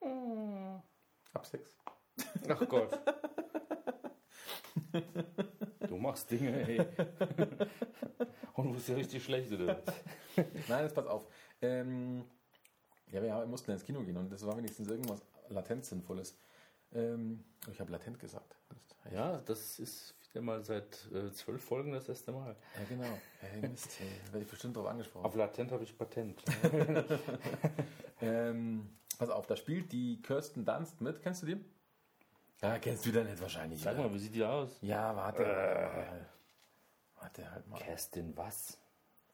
[0.00, 1.76] Ab Sex.
[2.48, 2.98] Ach Gott.
[5.88, 6.80] Du machst Dinge, ey.
[8.54, 9.82] Und du bist ja richtig schlecht, oder?
[10.68, 11.26] Nein, jetzt pass auf.
[11.60, 12.24] Ähm,
[13.10, 16.36] ja, wir mussten ins Kino gehen und das war wenigstens irgendwas latent Sinnvolles.
[16.92, 18.56] Ähm, ich habe latent gesagt.
[18.68, 22.56] Das- Ja, das ist wieder mal seit äh, zwölf Folgen das erste Mal.
[22.78, 23.18] Ja, genau.
[23.40, 25.26] Hey, Mist, hey, da werde ich bestimmt drauf angesprochen.
[25.26, 26.42] Auf Latent habe ich Patent.
[28.20, 31.20] Ähm, pass auf, da spielt die Kirsten Dunst mit.
[31.22, 31.64] Kennst du die?
[32.64, 33.82] Ja, kennst du wieder nicht wahrscheinlich.
[33.82, 34.78] Sag mal, wie sieht die aus?
[34.80, 35.42] Ja, warte.
[35.42, 36.26] mal.
[37.20, 37.78] Warte halt mal.
[37.78, 38.78] Kerstin, was?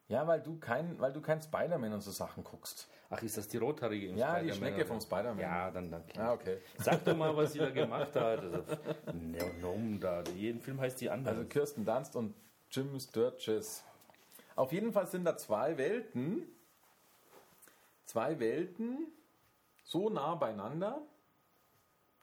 [0.08, 2.88] Ja, weil du kein, weil du kein Spider-Man und so Sachen guckst.
[3.08, 5.38] Ach, ist das die rothaarige im Ja, die Schnecke vom Spider-Man.
[5.38, 6.02] Ja, dann, dann.
[6.18, 6.58] Ah, okay.
[6.78, 8.40] Sag doch mal, was sie da gemacht hat.
[8.40, 8.64] Also,
[9.12, 10.24] Neonom da.
[10.34, 11.36] Jeden Film heißt die anders.
[11.36, 12.34] Also Kirsten Dunst und
[12.72, 13.84] Jim Sturges.
[14.56, 16.42] Auf jeden Fall sind da zwei Welten.
[18.04, 19.06] Zwei Welten
[19.84, 21.00] so nah beieinander.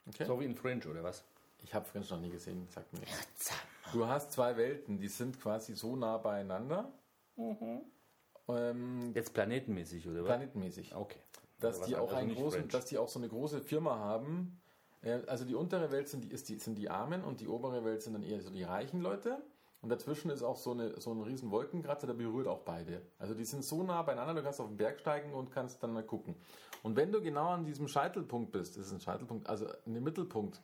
[0.09, 0.25] Okay.
[0.25, 1.23] so wie in Fringe, oder was?
[1.63, 3.51] Ich habe Fringe noch nie gesehen, sagt mir nichts.
[3.91, 6.91] Du hast zwei Welten, die sind quasi so nah beieinander.
[8.47, 10.27] Ähm, Jetzt planetenmäßig, oder was?
[10.27, 10.95] planetenmäßig.
[10.95, 11.19] Okay.
[11.59, 14.59] dass Was die auch einen großen, dass die auch so eine große Firma haben.
[15.01, 17.83] Äh, Also die untere Welt sind die, ist die, sind die Armen und die obere
[17.83, 19.41] Welt sind dann eher so die reichen Leute.
[19.81, 23.01] Und dazwischen ist auch so, eine, so ein riesen Wolkenkratzer, der berührt auch beide.
[23.19, 25.93] Also die sind so nah beieinander, du kannst auf den Berg steigen und kannst dann
[25.93, 26.35] mal gucken.
[26.83, 30.03] Und wenn du genau an diesem Scheitelpunkt bist, das ist ein Scheitelpunkt, also in dem
[30.03, 30.61] Mittelpunkt,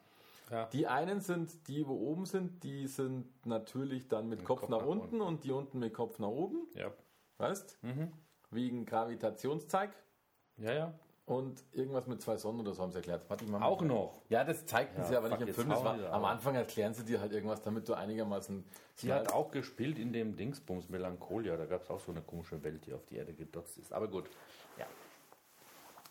[0.49, 0.65] Ja.
[0.67, 4.80] die einen sind, die wo oben sind, die sind natürlich dann mit Kopf, Kopf nach,
[4.82, 6.91] nach unten und die unten mit Kopf nach oben, Ja.
[7.38, 7.80] weißt?
[8.52, 9.91] Wegen Gravitationszeig.
[10.58, 10.93] Ja, ja.
[11.25, 13.23] Und irgendwas mit zwei Sonnen oder so haben sie erklärt.
[13.29, 13.62] Warte, ich mal.
[13.63, 14.21] Auch noch.
[14.27, 15.69] Ja, das zeigten Ja, sie aber nicht im Film.
[15.69, 16.25] Das war, am.
[16.25, 18.65] Anfang erklären sie dir halt irgendwas, damit du einigermaßen.
[18.95, 21.55] Sie hat auch gespielt in dem Dingsbums Melancholia.
[21.55, 23.93] Da gab es auch so eine komische Welt, die auf die Erde gedotzt ist.
[23.93, 24.29] Aber gut.
[24.77, 24.86] Ja.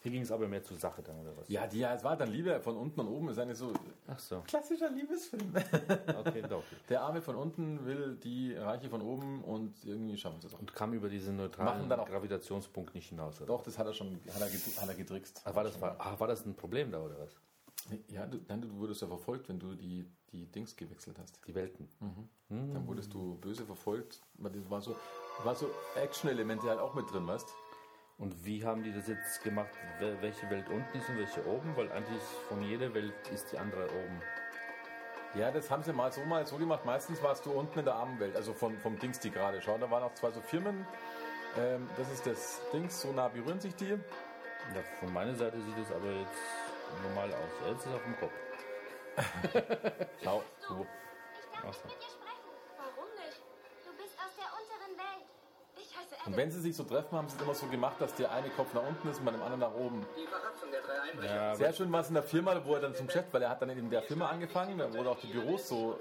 [0.03, 1.49] Hier ging es aber mehr zur Sache dann, oder was?
[1.49, 3.29] Ja, die, ja, es war dann Liebe von unten und oben.
[3.29, 3.73] ist eine so
[4.09, 4.41] Ach so.
[4.47, 5.53] klassischer Liebesfilm.
[6.25, 6.63] Okay, doch.
[6.89, 10.59] Der Arme von unten will die Reiche von oben und irgendwie schaffen sie es auch.
[10.61, 13.47] Und kam über diesen neutralen Machen dann auch- Gravitationspunkt nicht hinaus, oder?
[13.47, 15.41] Doch, das hat er schon hat er, gedri- hat er getrickst.
[15.45, 17.37] Ah, war, das, war, ah, war das ein Problem da, oder was?
[18.09, 21.39] Ja, du, nein, du wurdest ja verfolgt, wenn du die, die Dings gewechselt hast.
[21.47, 21.89] Die Welten.
[22.49, 24.21] Dann wurdest du böse verfolgt.
[24.35, 24.95] weil Das war so,
[25.45, 27.47] war so Action-Elemente halt auch mit drin, weißt
[28.23, 31.77] Und wie haben die das jetzt gemacht, wel- welche Welt unten ist und welche oben?
[31.77, 34.23] Weil eigentlich von jeder Welt ist die andere oben.
[35.35, 36.85] Ja, das haben sie mal so mal so gemacht.
[36.85, 39.81] Meistens warst du unten in der armen Welt, also von, vom Dings, die gerade schauen.
[39.81, 40.87] Da waren auch zwei so Firmen.
[41.59, 43.89] Ähm, das ist das Dings, so nah berühren sich die.
[43.89, 43.99] Ja,
[45.01, 47.67] von meiner Seite sieht es aber jetzt normal aus.
[47.67, 50.07] Jetzt ist es auf dem Kopf.
[50.23, 50.87] Schau, so.
[51.55, 51.75] Ich Ach
[56.25, 58.49] Und wenn sie sich so treffen, haben sie es immer so gemacht, dass der eine
[58.51, 60.07] Kopf nach unten ist und bei dem anderen nach oben.
[61.23, 63.51] Ja, Sehr schön war es in der Firma, wo er dann zum Chef, weil er
[63.51, 65.99] hat dann in der Firma angefangen, da wo auch die Büros so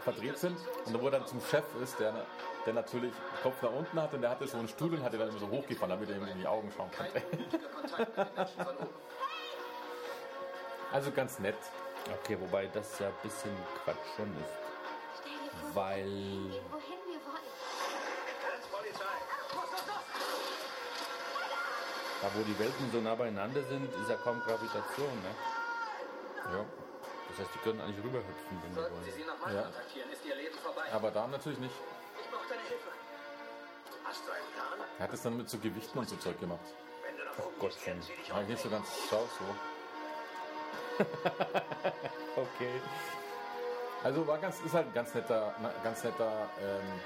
[0.00, 2.12] verdreht sind und da wo er dann zum Chef ist, der,
[2.66, 5.12] der natürlich den Kopf nach unten hat und der hatte so einen Stuhl und hat
[5.14, 7.22] ihn dann immer so hochgefahren, damit er ihm in die Augen schauen konnte.
[10.92, 11.56] Also ganz nett.
[12.22, 13.50] okay, wobei das ja ein bisschen
[13.84, 15.74] Quatsch schon ist.
[15.74, 16.60] Weil-
[22.22, 25.34] Da wo die Welten so nah beieinander sind, ist ja kaum Gravitation, ne?
[26.56, 26.64] Ja.
[27.28, 29.16] Das heißt, die können eigentlich rüberhüpfen, wenn sie Sollten Sie wollen.
[29.18, 29.62] sie nochmal Ja.
[29.62, 30.82] kontaktieren, ist Ihr Leben vorbei.
[30.92, 31.74] Aber da natürlich nicht.
[32.20, 32.88] Ich brauche deine Hilfe.
[34.04, 34.88] Hast du einen Plan?
[34.98, 36.60] Er hat es dann mit so Gewichten und so Zeug gemacht.
[37.04, 41.04] Wenn du nach Oh Gott, gehst, sie dich Eigentlich nicht so ganz, schau so.
[42.36, 42.80] Okay.
[44.04, 45.54] Also war ganz, ist halt ein ganz netter,
[45.84, 47.00] ganz netter ähm,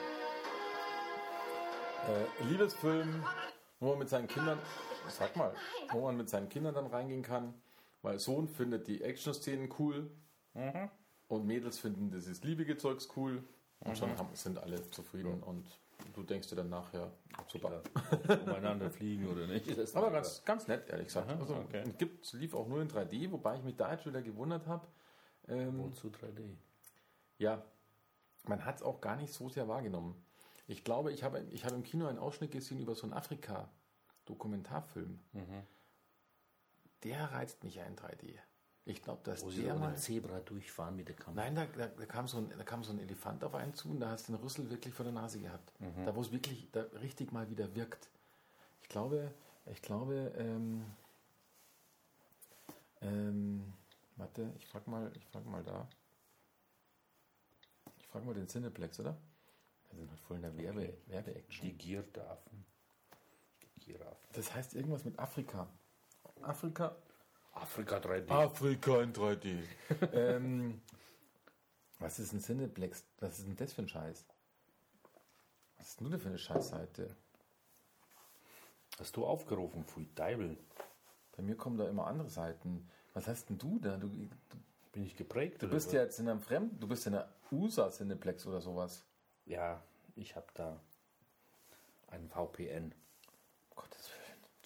[2.09, 3.25] äh, Liebesfilm,
[3.81, 4.59] wo man mit seinen Kindern,
[5.11, 5.55] sag mal,
[5.93, 7.55] wo man mit seinen Kindern dann reingehen kann,
[8.03, 10.11] weil Sohn findet die Action-Szenen cool
[11.29, 13.43] und Mädels finden dieses liebige Zeugs cool
[13.81, 15.67] und schon haben, sind alle zufrieden und
[16.15, 17.11] du denkst dir dann nachher,
[17.49, 17.83] super.
[18.47, 19.69] Umeinander fliegen oder nicht.
[19.71, 21.31] Das ist Aber ganz, ganz nett, ehrlich gesagt.
[21.31, 21.85] Aha, Also, okay.
[21.99, 24.87] gibt, lief auch nur in 3D, wobei ich mich da jetzt wieder gewundert habe.
[25.49, 26.55] Ähm, Wozu 3D?
[27.39, 27.63] Ja,
[28.45, 30.15] man hat es auch gar nicht so sehr wahrgenommen.
[30.69, 33.13] Ich glaube, ich habe, ich habe im Kino einen Ausschnitt gesehen über so einen
[34.27, 35.19] Afrika-Dokumentarfilm.
[37.05, 38.35] Der reizt mich ja in 3D.
[38.85, 39.91] Ich glaube, dass Wo der mal.
[39.91, 41.45] ein Zebra durchfahren mit der Kamera.
[41.45, 43.91] Nein, da, da, da, kam so ein, da kam so ein Elefant auf einen zu
[43.91, 45.73] und da hast du den Rüssel wirklich vor der Nase gehabt.
[46.05, 48.09] Da, wo es wirklich da richtig mal wieder wirkt.
[48.83, 49.35] Ich glaube,
[49.67, 50.85] ich glaube, ähm,
[53.01, 53.73] ähm,
[54.17, 55.89] warte, ich frag mal, ich frag mal da.
[57.99, 59.17] Ich frag mal den Cineplex, oder?
[59.91, 61.67] Wir sind halt voll in der Werbe, Werbe-Action.
[61.67, 62.65] Die Gierdafen.
[63.87, 64.29] Die Giraffen.
[64.33, 65.69] Das heißt irgendwas mit Afrika.
[66.43, 66.97] Afrika?
[67.53, 68.31] Afrika 3D.
[68.31, 69.63] Afrika in 3D.
[70.13, 70.83] ähm,
[71.99, 73.05] was ist ein Cineplex?
[73.21, 74.27] Was ist denn das für ein Scheiß?
[75.79, 77.17] Was ist denn nur für eine Scheißseite?
[78.99, 80.57] Hast du aufgerufen, Pfui Deibel?
[81.37, 82.89] Bei mir kommen da immer andere Seiten.
[83.15, 83.97] Was hast denn du da?
[83.97, 84.29] Du, du
[84.93, 85.63] Bin ich geprägt?
[85.63, 89.05] du bist ja jetzt in einem Fremd, du bist in einer USA Cineplex oder sowas.
[89.45, 89.83] Ja,
[90.15, 90.81] ich habe da
[92.09, 92.95] einen VPN.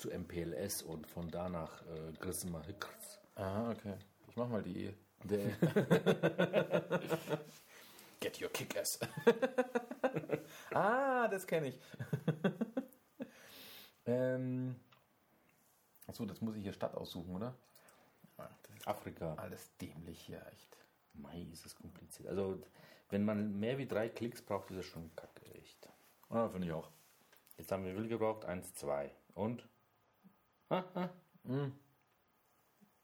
[0.00, 3.20] Zu MPLS und von da nach äh, Grisma Hickers.
[3.34, 3.96] Aha, okay.
[4.28, 4.94] Ich mach mal die.
[5.24, 5.50] Der
[8.20, 8.98] Get your kick-ass.
[10.74, 11.78] ah, das kenne ich.
[14.06, 14.74] ähm,
[16.06, 17.54] achso, das muss ich hier Stadt aussuchen, oder?
[18.38, 19.34] Ah, Das Afrika.
[19.34, 20.78] alles dämlich hier, echt.
[21.12, 22.30] Mai, ist es kompliziert.
[22.30, 22.58] Also,
[23.10, 25.90] wenn man mehr wie drei Klicks braucht, ist es schon kacke, echt.
[26.30, 26.88] Ah, finde ich auch.
[27.58, 29.12] Jetzt haben wir Will gebraucht, eins, zwei.
[29.34, 29.68] Und?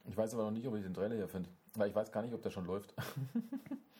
[0.05, 1.51] Ich weiß aber noch nicht, ob ich den Trailer hier finde.
[1.75, 2.95] Weil ich weiß gar nicht, ob der schon läuft.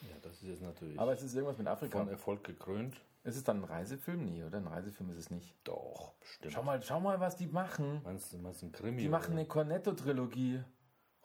[0.03, 1.99] Ja, das ist jetzt natürlich Aber es ist irgendwas mit Afrika.
[1.99, 2.97] von Erfolg gekrönt.
[3.25, 4.25] Ist es dann ein Reisefilm?
[4.25, 4.59] Nee, oder?
[4.59, 5.55] Ein Reisefilm ist es nicht.
[5.65, 6.53] Doch, bestimmt.
[6.53, 8.01] Schau mal, schau mal, was die machen.
[8.05, 9.03] Meinst du, meinst du ein Krimi?
[9.03, 9.41] Die machen oder?
[9.41, 10.63] eine Cornetto-Trilogie.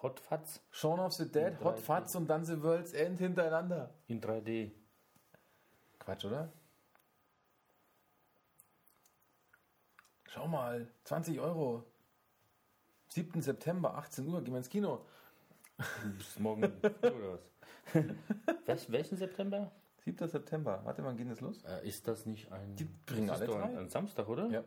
[0.01, 1.81] Hot Fats Shaun of the Dead, Hot 3D.
[1.81, 3.93] Fuzz und dann The World's End hintereinander.
[4.07, 4.71] in 3D.
[5.99, 6.51] Quatsch, oder?
[10.25, 11.85] Schau mal, 20 Euro.
[13.13, 13.41] 7.
[13.41, 15.05] September, 18 Uhr, gehen wir ins Kino.
[16.17, 17.41] Bis morgen oder was?
[18.65, 18.91] was?
[18.91, 19.71] Welchen September?
[20.05, 20.27] 7.
[20.27, 21.63] September, warte, wann geht das los?
[21.63, 22.75] Äh, ist das nicht ein.
[22.75, 23.77] Die bringen alle drei.
[23.77, 24.47] ein Samstag, oder?
[24.47, 24.63] Ja.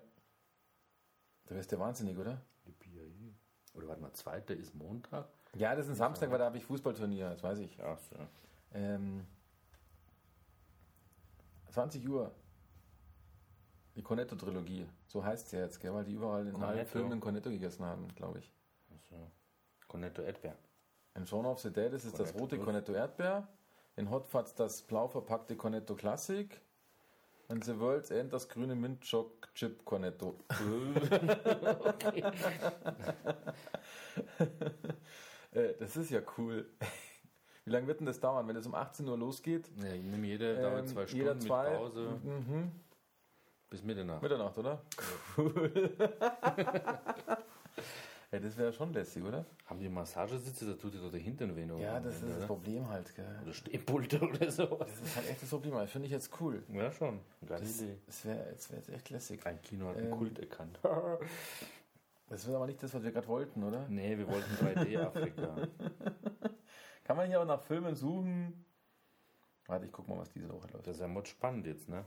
[1.46, 2.40] Da wirst du wahnsinnig, oder?
[3.74, 5.28] Oder warte mal, zweiter ist Montag?
[5.54, 7.76] Ja, das ist ein Samstag, weil da habe ich Fußballturnier, das weiß ich.
[7.76, 8.16] Ja, so.
[8.72, 9.26] Ähm,
[11.70, 12.32] 20 Uhr.
[13.96, 14.86] Die Cornetto-Trilogie.
[15.06, 15.94] So heißt sie jetzt, gell?
[15.94, 16.84] weil die überall in allen.
[16.86, 18.52] Filmen Cornetto gegessen haben, glaube ich.
[18.90, 19.30] Also,
[19.86, 20.56] Cornetto Erdbeer.
[21.14, 22.64] In Shaun of the Dead ist es das rote Plus.
[22.64, 23.46] Cornetto Erdbeer.
[23.96, 26.60] In Hot Fuzz das blau verpackte Cornetto Classic.
[27.48, 30.34] In The World's End das grüne Mint Choc Chip Cornetto.
[35.52, 36.68] Äh, das ist ja cool.
[37.64, 39.70] Wie lange wird denn das dauern, wenn es um 18 Uhr losgeht?
[39.76, 42.20] Ja, ich nehme jede, dauert Ähm, zwei Stunden jeder zwei- mit Pause.
[42.24, 42.72] Mhm.
[43.74, 44.22] Bis Mitternacht.
[44.22, 44.80] Mitternacht, oder?
[45.36, 45.90] Cool.
[48.30, 49.44] ja, das wäre schon lässig, oder?
[49.66, 51.66] Haben die Massagesitze, da tut dir doch der Hintern weh.
[51.82, 52.46] Ja, das ist das?
[52.46, 53.26] Problem halt, gell?
[53.42, 54.88] Oder Stehpulte oder sowas.
[54.88, 55.74] Das ist halt echt das Problem.
[55.74, 56.62] Das finde ich jetzt cool.
[56.72, 57.18] Ja, schon.
[57.44, 57.98] Geile Das, Idee.
[58.06, 59.44] das wäre jetzt, wär echt lässig.
[59.44, 60.78] Ein Kino hat einen Ähm, Kult erkannt.
[62.28, 63.86] Das wird aber nicht das, was wir gerade wollten, oder?
[63.88, 65.56] nee, wir wollten 3D-Afrika.
[67.04, 68.64] Kann man hier auch nach Filmen suchen?
[69.66, 70.86] Warte, ich guck mal, was diese Woche läuft.
[70.86, 72.04] Das ist ja mod spannend jetzt, ne?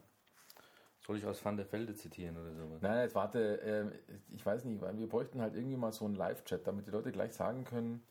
[1.07, 2.81] Soll ich aus Van der Velde zitieren oder sowas?
[2.81, 3.91] Nein, jetzt warte, ähm,
[4.35, 7.13] ich weiß nicht, weil wir bräuchten halt irgendwie mal so einen Live-Chat, damit die Leute
[7.13, 8.03] gleich sagen können,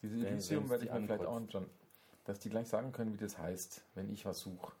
[0.00, 1.68] diese Elysium werde ich mir vielleicht auch anschauen,
[2.24, 4.72] dass die gleich sagen können, wie das heißt, wenn ich was suche.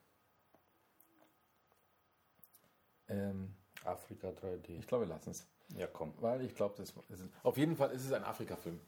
[3.08, 3.54] Ähm,
[3.84, 4.78] Afrika 3D.
[4.78, 5.46] ich glaube, wir lassen es.
[5.76, 6.14] Ja, komm.
[6.20, 7.24] Weil ich glaube, das ist.
[7.42, 8.80] Auf jeden Fall ist es ein Afrika-Film.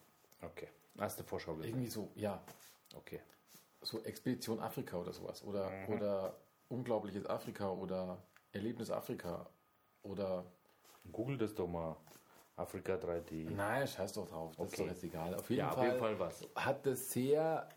[0.43, 0.69] Okay.
[0.97, 1.71] Erste Vorschau gesehen.
[1.71, 2.41] Irgendwie so, ja.
[2.95, 3.21] Okay.
[3.81, 5.43] So Expedition Afrika oder sowas.
[5.43, 5.95] Oder, Mhm.
[5.95, 6.37] oder
[6.73, 8.19] Unglaubliches Afrika oder
[8.53, 9.47] Erlebnis Afrika.
[10.03, 10.45] Oder.
[11.13, 11.97] Google das doch mal.
[12.57, 13.51] Afrika 3D.
[13.51, 14.53] Nein, scheiß doch drauf.
[14.57, 14.83] Das ist Okay.
[14.83, 15.35] doch jetzt egal.
[15.35, 16.47] Auf jeden, ja, auf Fall jeden Fall was.
[16.55, 17.69] hat das sehr,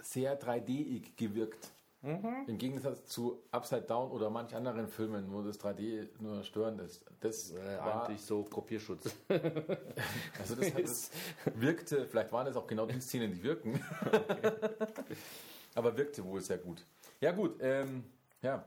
[0.00, 1.70] sehr 3D-ig gewirkt.
[2.02, 2.44] Mhm.
[2.46, 7.04] Im Gegensatz zu Upside Down oder manch anderen Filmen, wo das 3D nur störend ist.
[7.20, 9.10] Das Äh, war, eigentlich so Kopierschutz.
[9.28, 11.10] also das, hat, das
[11.56, 13.82] wirkte, vielleicht waren es auch genau die Szenen, die wirken.
[15.74, 16.84] Aber wirkte wohl sehr gut.
[17.20, 18.04] Ja gut, ähm,
[18.42, 18.64] ja,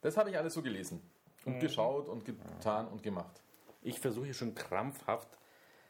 [0.00, 1.02] das habe ich alles so gelesen
[1.44, 1.60] und Mhm.
[1.60, 3.42] geschaut und getan und gemacht.
[3.82, 5.38] Ich versuche schon krampfhaft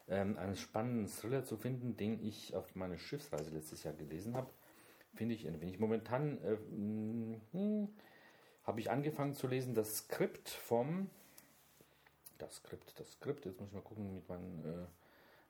[0.09, 4.51] ähm, einen spannenden Thriller zu finden, den ich auf meiner Schiffsreise letztes Jahr gelesen habe.
[5.15, 5.79] Finde ich ein wenig.
[5.79, 6.57] Momentan äh,
[7.53, 7.89] hm,
[8.65, 11.11] habe ich angefangen zu lesen das Skript vom.
[12.39, 13.47] Das Skript, das Skript.
[13.47, 14.87] Jetzt muss ich mal gucken mit meinen äh,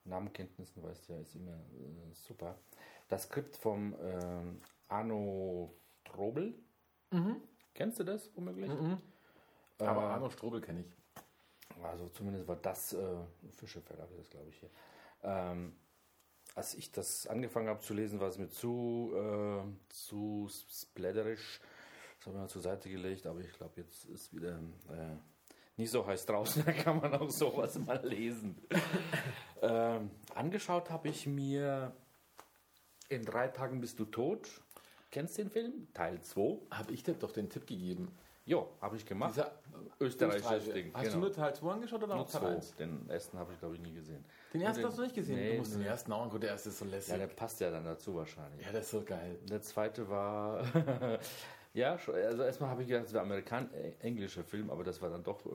[0.08, 2.56] Namenkenntnissen, weißt du ja, ist immer äh, super.
[3.08, 6.54] Das Skript vom ähm, Arno Strobel.
[7.78, 8.68] Kennst du das womöglich?
[9.78, 11.84] Aber Äh, Arno Strobel kenne ich.
[11.84, 12.98] also zumindest war das äh,
[13.52, 14.70] Fische Verlag, ist das glaube ich hier.
[15.22, 15.76] Ähm,
[16.56, 21.60] als ich das angefangen habe zu lesen, war es mir zu, äh, zu splatterisch.
[22.16, 24.58] Das habe ich mal zur Seite gelegt, aber ich glaube, jetzt ist wieder
[24.90, 25.16] äh,
[25.76, 28.60] nicht so heiß draußen, da kann man auch sowas mal lesen.
[29.62, 31.94] ähm, angeschaut habe ich mir
[33.08, 34.48] in drei Tagen bist du tot.
[35.11, 35.88] Kennst du den Film?
[35.94, 36.59] Teil 2.
[36.70, 38.09] Habe ich dir doch den Tipp gegeben.
[38.44, 39.32] Jo, habe ich gemacht.
[39.34, 39.52] Dieser
[40.00, 40.90] österreichisches Ding.
[40.94, 42.48] Hast du nur Teil 2 angeschaut oder Nur auch Teil zwei.
[42.56, 42.76] 1?
[42.76, 44.24] Den ersten habe ich, glaube ich, nie gesehen.
[44.54, 45.36] Den ersten Und hast du nicht gesehen?
[45.36, 46.40] Nee, du musst den ersten auch angucken.
[46.40, 47.12] Der erste ist so lässig.
[47.12, 48.64] Ja, der passt ja dann dazu wahrscheinlich.
[48.64, 49.38] Ja, der ist so geil.
[49.50, 50.64] Der zweite war.
[51.74, 55.11] ja, also erstmal habe ich gedacht, es wäre amerikan äh, englischer Film, aber das war
[55.11, 55.44] dann doch.
[55.44, 55.50] Äh,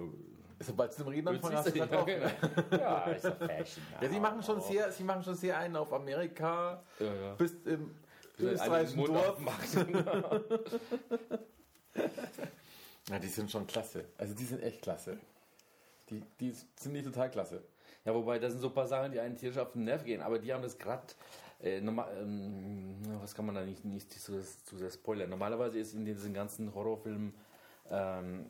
[0.59, 2.31] Sobald du dem Reden anfangen hast, gesagt, auch, ne?
[2.71, 3.83] ja, ist ja Fashion.
[3.99, 7.33] Ja, sie machen schon sehr, sie machen schon sehr einen auf Amerika, Ja, ja.
[7.33, 7.95] bis im Einen
[8.39, 9.39] österreichischen Mund Dorf.
[13.09, 14.05] Ja, die sind schon klasse.
[14.17, 15.17] Also die sind echt klasse.
[16.09, 17.63] Die, die sind nicht total klasse.
[18.05, 20.21] Ja, wobei, das sind so ein paar Sachen, die einen tierisch auf den Nerv gehen,
[20.21, 21.13] aber die haben das gerade.
[21.61, 25.29] Äh, normal, ähm, was kann man da nicht, nicht zu, zu sehr spoilern?
[25.29, 27.33] Normalerweise ist in diesen ganzen Horrorfilmen
[27.89, 28.49] ähm,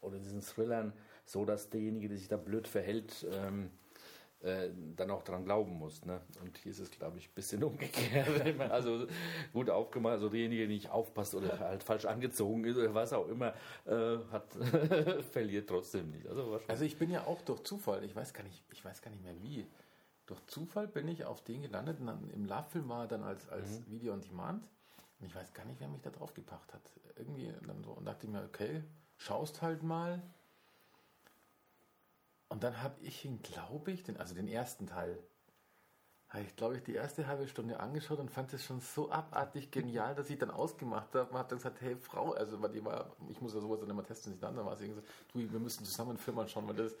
[0.00, 0.94] oder diesen Thrillern
[1.26, 3.70] so, dass derjenige, der sich da blöd verhält, ähm,
[4.42, 6.04] äh, dann auch dran glauben muss.
[6.06, 6.20] Ne?
[6.40, 8.58] Und hier ist es, glaube ich, ein bisschen umgekehrt.
[8.70, 9.06] also
[9.52, 13.28] gut aufgemacht, also derjenige, der nicht aufpasst oder halt falsch angezogen ist oder was auch
[13.28, 13.54] immer,
[13.86, 14.52] äh, hat
[15.32, 16.26] verliert trotzdem nicht.
[16.26, 16.58] Also.
[16.68, 19.22] Also ich bin ja auch durch Zufall, ich weiß gar nicht, ich weiß gar nicht
[19.22, 19.66] mehr wie.
[20.24, 23.48] Durch Zufall bin ich auf den gelandet und dann im Love-Film war er dann als,
[23.48, 24.64] als Video on Demand.
[25.18, 26.82] Und ich weiß gar nicht, wer mich da drauf gebracht hat.
[27.16, 28.82] Irgendwie dann so und dachte ich mir, okay,
[29.18, 30.22] schaust halt mal.
[32.50, 35.16] Und dann habe ich ihn, glaube ich, den, also den ersten Teil,
[36.28, 39.70] habe ich, glaube ich, die erste halbe Stunde angeschaut und fand es schon so abartig
[39.70, 41.32] genial, dass ich dann ausgemacht habe.
[41.32, 43.88] Man hat dann gesagt, hey Frau, also weil die war, ich muss ja sowas dann
[43.88, 45.00] immer testen, nicht dann war sie so,
[45.32, 46.96] du, wir müssen zusammen einen Film anschauen, weil das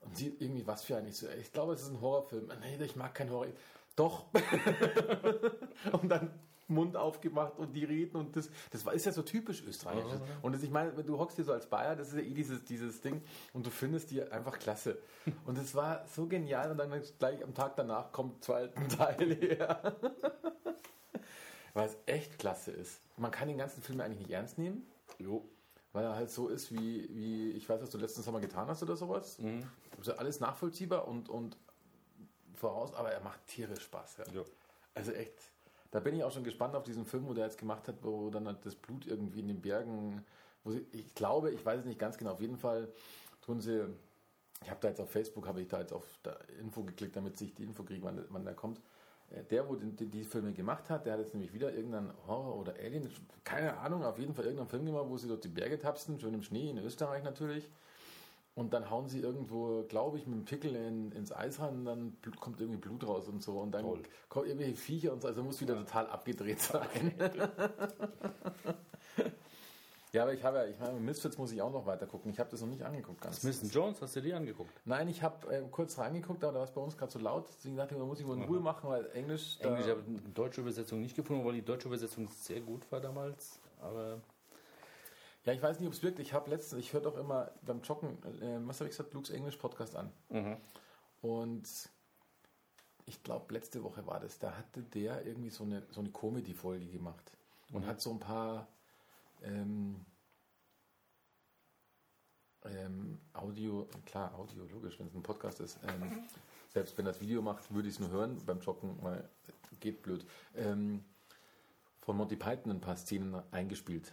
[0.00, 2.50] und sie irgendwie, was für ein, ich so, ich glaube, es ist ein Horrorfilm.
[2.60, 3.48] Nee, ich mag keinen Horror.
[3.96, 4.26] Doch.
[5.92, 6.30] und dann
[6.68, 10.20] Mund aufgemacht und die reden und das, das war, ist ja so typisch österreichisch.
[10.42, 12.34] Und das, ich meine, wenn du hockst hier so als Bayer, das ist ja eh
[12.34, 14.98] dieses, dieses Ding und du findest die einfach klasse.
[15.46, 19.96] Und es war so genial und dann gleich am Tag danach kommt zweiten Teil her.
[21.74, 23.00] Weil es echt klasse ist.
[23.16, 24.86] Man kann den ganzen Film eigentlich nicht ernst nehmen.
[25.18, 25.48] jo.
[25.92, 28.82] Weil er halt so ist, wie, wie ich weiß, was du letzten Sommer getan hast
[28.82, 29.38] oder sowas.
[29.96, 31.56] Also alles nachvollziehbar und, und
[32.54, 34.18] voraus, aber er macht tierisch Spaß.
[34.18, 34.24] Ja.
[34.32, 34.42] Ja.
[34.94, 35.34] Also echt,
[35.90, 38.30] da bin ich auch schon gespannt auf diesen Film, wo der jetzt gemacht hat, wo
[38.30, 40.24] dann halt das Blut irgendwie in den Bergen,
[40.64, 42.88] wo sie, ich glaube, ich weiß es nicht ganz genau, auf jeden Fall
[43.40, 43.88] tun sie
[44.62, 46.04] ich habe da jetzt auf Facebook, habe ich da jetzt auf
[46.60, 48.80] Info geklickt, damit ich die Info kriege, wann, wann der kommt.
[49.30, 52.56] Äh, Der, wo die, die, Filme gemacht hat, der hat jetzt nämlich wieder irgendeinen Horror-
[52.56, 53.08] oder Alien,
[53.44, 56.34] keine Ahnung, auf jeden Fall irgendeinen Film gemacht, wo sie durch die Berge tapsten, schön
[56.34, 57.68] im Schnee, in Österreich natürlich.
[58.58, 61.84] Und dann hauen sie irgendwo, glaube ich, mit dem Pickel in, ins Eis rein und
[61.84, 63.60] dann kommt irgendwie Blut raus und so.
[63.60, 64.02] Und dann Toll.
[64.28, 67.14] kommen irgendwelche Viecher und so, also muss wieder total abgedreht sein.
[70.12, 72.32] ja, aber ich habe ja, ich meine, Misfits muss ich auch noch weiter gucken.
[72.32, 73.42] Ich habe das noch nicht angeguckt ganz.
[73.42, 74.72] Smith Jones, hast du die angeguckt?
[74.84, 77.48] Nein, ich habe äh, kurz reingeguckt, aber da war es bei uns gerade so laut.
[77.56, 79.60] Deswegen dachte ich, da muss ich wohl in Ruhe machen, weil Englisch.
[79.60, 83.00] Englisch habe ich eine deutsche Übersetzung nicht gefunden, weil die deutsche Übersetzung sehr gut war
[83.00, 83.60] damals.
[83.80, 84.20] Aber
[85.48, 86.18] ja, ich weiß nicht, ob es wirkt.
[86.18, 89.30] Ich habe letztens, ich höre doch immer beim Joggen, äh, was habe ich gesagt, Luke's
[89.30, 90.12] Englisch Podcast an.
[91.22, 91.66] Und
[93.06, 96.86] ich glaube, letzte Woche war das, da hatte der irgendwie so eine, so eine Comedy-Folge
[96.88, 97.32] gemacht
[97.72, 98.68] und hat so ein paar
[99.42, 100.04] ähm,
[102.66, 105.78] ähm, Audio, klar, Audio, logisch, wenn es ein Podcast ist.
[105.88, 106.28] Ähm,
[106.68, 109.26] selbst wenn das Video macht, würde ich es nur hören beim Joggen, weil
[109.80, 110.26] geht blöd.
[110.54, 111.06] Ähm,
[112.00, 114.12] von Monty Python ein paar Szenen eingespielt,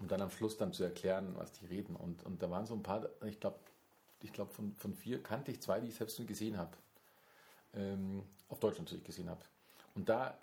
[0.00, 1.94] um dann am Schluss dann zu erklären, was die reden.
[1.94, 3.58] Und, und da waren so ein paar, ich glaube,
[4.22, 6.76] ich glaube von, von vier kannte ich zwei, die ich selbst nur gesehen habe.
[7.74, 9.40] Ähm, auf Deutsch natürlich gesehen habe.
[9.94, 10.36] Und da,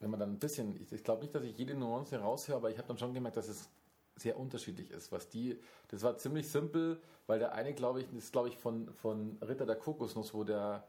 [0.00, 2.70] wenn man dann ein bisschen, ich, ich glaube nicht, dass ich jede Nuance raushöre, aber
[2.70, 3.68] ich habe dann schon gemerkt, dass es
[4.16, 8.24] sehr unterschiedlich ist, was die, das war ziemlich simpel, weil der eine, glaube ich, das
[8.24, 10.84] ist, glaube ich, von, von Ritter der Kokosnuss, wo der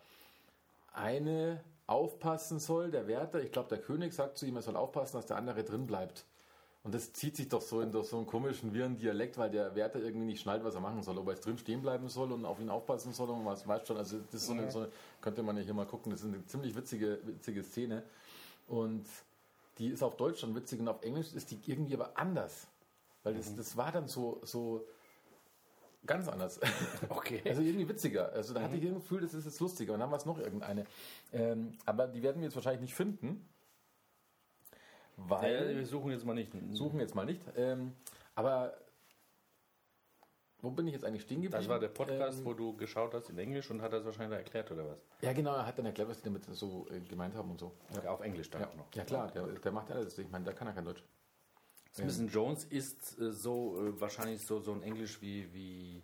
[0.94, 5.18] eine aufpassen soll, der Wärter, ich glaube, der König sagt zu ihm, er soll aufpassen,
[5.18, 6.26] dass der andere drin bleibt.
[6.90, 9.76] Und das zieht sich doch so in durch so einen komischen, wirren Dialekt, weil der
[9.76, 11.20] Wärter irgendwie nicht schnallt, was er machen soll.
[11.20, 13.86] Ob er jetzt drin stehen bleiben soll und auf ihn aufpassen soll und was weißt
[13.86, 13.98] schon.
[13.98, 14.90] Also das ist so eine, so eine,
[15.22, 18.02] könnte man ja hier mal gucken, das ist eine ziemlich witzige, witzige Szene.
[18.68, 19.06] Und
[19.78, 22.66] die ist auf Deutsch schon witzig und auf Englisch ist die irgendwie aber anders.
[23.22, 24.84] Weil das, das war dann so, so
[26.08, 26.60] ganz anders.
[27.10, 27.44] Okay.
[27.46, 28.32] Also irgendwie witziger.
[28.32, 29.94] Also da hatte ich irgendwie das Gefühl, das ist jetzt lustiger.
[29.94, 30.88] Und dann war es noch irgendeine.
[31.34, 33.48] Ähm, aber die werden wir jetzt wahrscheinlich nicht finden.
[35.28, 35.72] Weil.
[35.72, 36.52] äh, wir suchen jetzt mal nicht.
[36.72, 37.42] Suchen jetzt mal nicht.
[37.56, 37.94] Ähm,
[38.36, 38.74] aber
[40.62, 41.54] wo bin ich jetzt eigentlich stehen geblieben?
[41.54, 44.38] Das war der Podcast, Ähm, wo du geschaut hast in Englisch und hat das wahrscheinlich
[44.38, 45.06] erklärt oder was?
[45.22, 47.72] ja, genau, er hat dann erklärt, was die damit so äh, gemeint haben und so.
[48.04, 48.86] Ja, Auf Englisch dann ja, auch noch.
[48.94, 50.18] ja klar, der, der macht alles.
[50.18, 51.04] Ich meine, der kann ja kein Deutsch.
[51.94, 56.04] Smith Jones ist äh, so äh, wahrscheinlich so, so ein Englisch wie, wie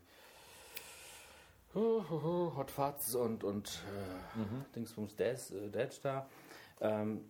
[1.75, 6.29] oh, oh, oh, Hot Fuzz und, und äh, Dingsbums Dad, äh, Dad da.
[6.81, 7.25] Ähm,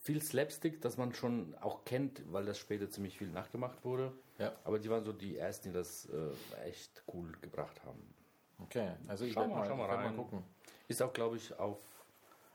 [0.00, 4.12] viel Slapstick, das man schon auch kennt, weil das später ziemlich viel nachgemacht wurde.
[4.38, 4.52] Ja.
[4.64, 8.14] Aber die waren so die ersten, die das äh, echt cool gebracht haben.
[8.60, 10.04] Okay, also ich Schau werde mal, mal, mal rein.
[10.10, 10.42] mal gucken.
[10.88, 11.78] Ist auch, glaube ich, auf,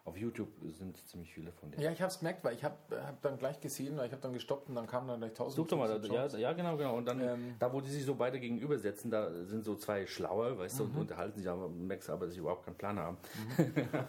[0.06, 1.82] auf YouTube sind ziemlich viele von denen.
[1.82, 4.22] Ja, ich habe es gemerkt, weil ich habe hab dann gleich gesehen, weil ich habe
[4.22, 5.56] dann gestoppt und dann kamen dann gleich tausend.
[5.56, 6.98] Such doch mal, ja, ja, genau, genau.
[6.98, 7.56] Und dann, Ähm.
[7.58, 10.78] da wo die sich so beide gegenüber setzen, da sind so zwei Schlaue, weißt Mhm.
[10.80, 13.18] du, und unterhalten sich, aber merkst aber, dass sie überhaupt keinen Plan haben.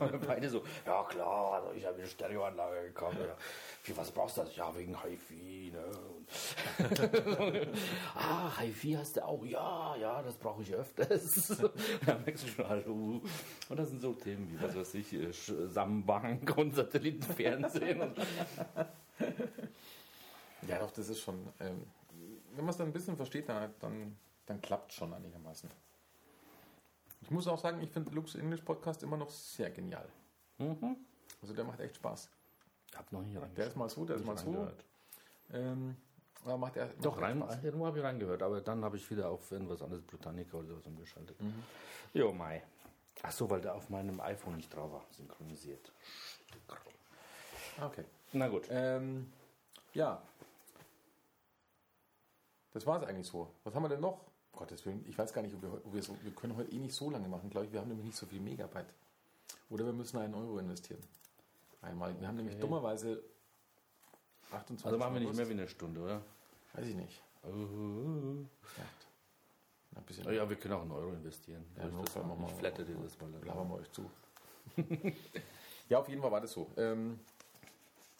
[0.01, 3.17] aber beide so, ja klar, also ich habe eine Stereoanlage gekauft.
[3.21, 3.37] Ja.
[3.85, 4.57] Wie, was brauchst du das?
[4.57, 5.85] Ja, wegen HiFi, ne?
[7.39, 7.69] Und
[8.15, 9.45] ah, HiFi hast du auch?
[9.45, 11.49] Ja, ja, das brauche ich öfters.
[12.07, 13.23] da merkst du schon, hallo.
[13.69, 18.01] Und das sind so Themen wie, was weiß ich, äh, Sambank und Satellitenfernsehen.
[18.01, 18.19] Und
[20.69, 21.47] Ja, doch, das ist schon.
[21.61, 21.85] Ähm,
[22.55, 24.17] wenn man es dann ein bisschen versteht, dann, dann,
[24.47, 25.69] dann klappt es schon einigermaßen.
[27.21, 30.07] Ich muss auch sagen, ich finde Lux English Podcast immer noch sehr genial.
[30.59, 30.97] Mhm.
[31.43, 32.31] Also der macht echt Spaß.
[32.95, 33.39] hab noch nie.
[33.57, 34.69] Der ist mal so, der ist mal so.
[35.53, 35.97] Ähm,
[36.45, 36.87] aber macht er.
[37.01, 37.65] Doch, macht rein, echt Spaß.
[37.65, 40.87] irgendwo habe ich reingehört, aber dann habe ich wieder auf irgendwas anderes, Britannica oder sowas
[40.87, 41.41] umgeschaltet.
[41.41, 41.63] Mhm.
[42.13, 42.63] Jo, Mai.
[43.23, 45.93] Ach so, weil der auf meinem iPhone nicht drauf war, synchronisiert.
[47.81, 48.05] Okay.
[48.33, 48.67] Na gut.
[48.71, 49.33] Ähm,
[49.95, 50.21] ja.
[52.73, 53.49] Das war es eigentlich so.
[53.65, 54.21] Was haben wir denn noch?
[54.53, 56.79] Gottes Willen, ich weiß gar nicht, ob wir, ob wir, so, wir können heute eh
[56.79, 57.73] nicht so lange machen, glaube ich.
[57.73, 58.93] Wir haben nämlich nicht so viel Megabyte.
[59.71, 61.01] Oder wir müssen einen Euro investieren.
[61.83, 62.19] Einmal.
[62.21, 63.23] Wir haben nämlich dummerweise
[64.53, 65.37] 28 Also machen wir nicht Euro.
[65.37, 66.23] mehr wie eine Stunde, oder?
[66.75, 67.23] Weiß ich nicht.
[67.45, 67.51] Ja.
[69.97, 70.33] Ein bisschen.
[70.33, 71.65] Ja, wir können auch einen Euro investieren.
[71.77, 73.31] Ja, ich, das wir mal, ich mal- flatte dir das mal.
[73.45, 74.11] labern wir euch zu.
[75.89, 76.71] ja, auf jeden Fall war das so.
[76.77, 77.21] Ähm,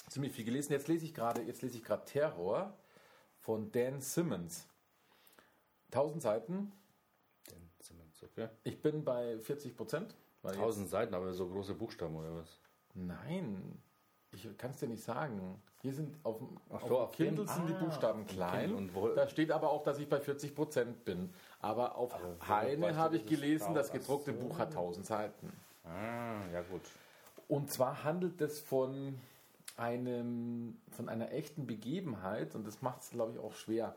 [0.09, 0.73] ziemlich viel gelesen.
[0.73, 2.77] Jetzt lese ich gerade, jetzt lese ich gerade Terror
[3.41, 4.67] von Dan Simmons.
[5.91, 6.73] 1000 Seiten.
[7.51, 8.49] Den Simmons, okay.
[8.63, 10.15] Ich bin bei 40 Prozent.
[10.45, 12.61] 1000 Seiten, aber so große Buchstaben oder was?
[12.95, 13.83] Nein,
[14.35, 15.61] ich kann es dir nicht sagen.
[15.83, 18.35] Hier sind auf dem, Ach auf so, auf Kindle sind die ah, Buchstaben auf dem
[18.37, 18.75] klein.
[18.75, 21.31] Und wo- da steht aber auch, dass ich bei 40 Prozent bin.
[21.61, 24.41] Aber auf wo Heine habe ich gelesen, das gedruckte so.
[24.41, 25.53] Buch hat 1000 Seiten.
[25.85, 26.83] Ah, ja gut.
[27.49, 29.19] Und zwar handelt es von
[29.77, 33.95] einem, von einer echten Begebenheit und das macht es, glaube ich, auch schwer.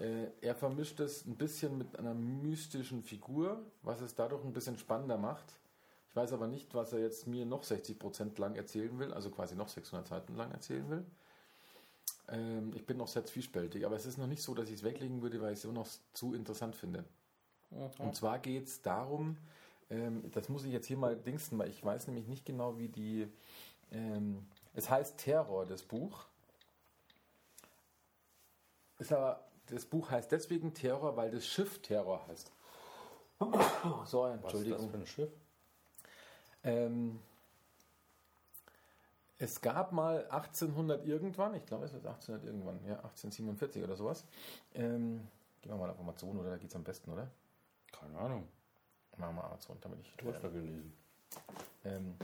[0.00, 4.78] Äh, er vermischt es ein bisschen mit einer mystischen Figur, was es dadurch ein bisschen
[4.78, 5.44] spannender macht.
[6.10, 9.54] Ich weiß aber nicht, was er jetzt mir noch 60% lang erzählen will, also quasi
[9.54, 11.04] noch 600 Seiten lang erzählen will.
[12.28, 14.82] Ähm, ich bin noch sehr zwiespältig, aber es ist noch nicht so, dass ich es
[14.82, 17.04] weglegen würde, weil ich es immer noch zu interessant finde.
[17.98, 19.36] Und zwar geht es darum,
[19.88, 22.88] ähm, das muss ich jetzt hier mal dingsten, weil ich weiß nämlich nicht genau, wie
[22.88, 23.28] die.
[23.92, 26.24] Ähm, es heißt Terror, das Buch.
[28.98, 32.50] Ist aber, das Buch heißt deswegen Terror, weil das Schiff Terror heißt.
[34.06, 34.90] So, Was ist das Entschuldigung.
[34.90, 35.30] für ein Schiff?
[36.64, 37.20] Ähm,
[39.38, 44.24] es gab mal 1800 irgendwann, ich glaube es ist 1800 irgendwann, ja, 1847 oder sowas.
[44.74, 45.26] Ähm,
[45.62, 47.30] gehen wir mal auf Amazon, oder da geht es am besten, oder?
[47.90, 48.46] Keine Ahnung.
[49.16, 50.14] Machen wir Amazon, damit ich.
[50.16, 50.92] Du hast da gelesen.
[51.84, 52.14] Ähm,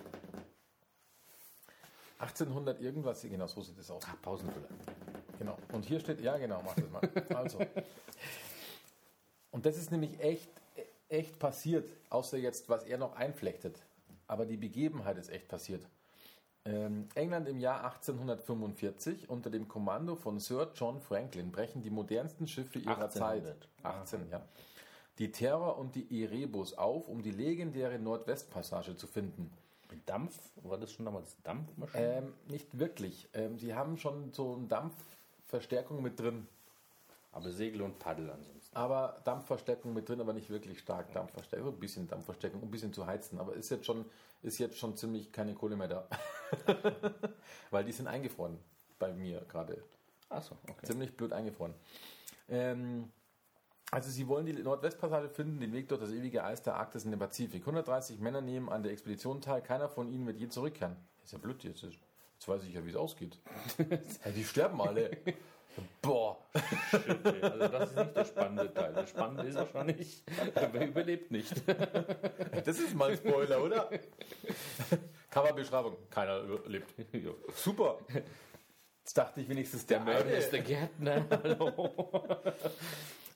[2.19, 4.03] 1800 irgendwas, genau, so sieht es aus.
[4.07, 4.69] Ah, Pausenfüller.
[5.39, 5.59] Genau.
[5.73, 7.37] Und hier steht, ja genau, mach das mal.
[7.37, 7.59] Also.
[9.51, 10.51] Und das ist nämlich echt,
[11.09, 13.86] echt passiert, außer jetzt, was er noch einflechtet.
[14.27, 15.87] Aber die Begebenheit ist echt passiert.
[16.65, 22.49] Ähm, England im Jahr 1845 unter dem Kommando von Sir John Franklin brechen die modernsten
[22.49, 23.45] Schiffe ihrer 1800.
[23.45, 23.69] Zeit.
[23.85, 24.43] 18, ja.
[25.19, 29.51] Die Terror und die Erebus auf, um die legendäre Nordwestpassage zu finden.
[29.91, 30.37] Mit Dampf?
[30.57, 32.17] War das schon damals Dampfmaschine?
[32.17, 33.29] Ähm, nicht wirklich.
[33.33, 36.49] Ähm, sie haben schon so eine Dampfverstärkung mit drin.
[37.31, 38.66] Aber Segel und Paddel ansonsten.
[38.77, 41.73] Aber Dampfverstärkung mit drin, aber nicht wirklich stark Dampfverstärkung.
[41.73, 43.41] Ein bisschen Dampfverstärkung, ein bisschen zu heizen.
[43.41, 44.05] Aber ist jetzt schon,
[44.43, 46.09] ist jetzt schon ziemlich keine Kohle mehr da.
[47.71, 48.59] Weil die sind eingefroren
[48.99, 49.83] bei mir gerade.
[50.29, 50.87] Achso, okay.
[50.87, 51.73] Ziemlich blöd eingefroren.
[52.51, 53.11] Ähm,
[53.91, 57.13] also sie wollen die Nordwestpassage finden, den Weg durch das ewige Eis der Arktis in
[57.13, 57.63] den Pazifik.
[57.63, 60.97] 130 Männer nehmen an der Expedition teil, keiner von ihnen wird je zurückkehren.
[61.25, 61.83] Ist ja blöd jetzt.
[61.83, 63.39] Jetzt weiß ich ja, wie es ausgeht.
[63.79, 65.17] ja, die sterben alle.
[66.03, 66.39] Boah.
[66.55, 68.93] Okay, also das ist nicht der spannende Teil.
[68.95, 70.23] Der spannende ist wahrscheinlich,
[70.73, 71.53] wer überlebt nicht.
[72.65, 73.91] Das ist mal ein Spoiler, oder?
[75.31, 75.97] Coverbeschreibung.
[76.11, 76.95] Keiner überlebt.
[77.55, 77.99] Super.
[79.07, 80.33] Jetzt dachte ich wenigstens der, Mörder eine.
[80.37, 81.27] ist der Gärtner.
[81.43, 82.43] Hallo.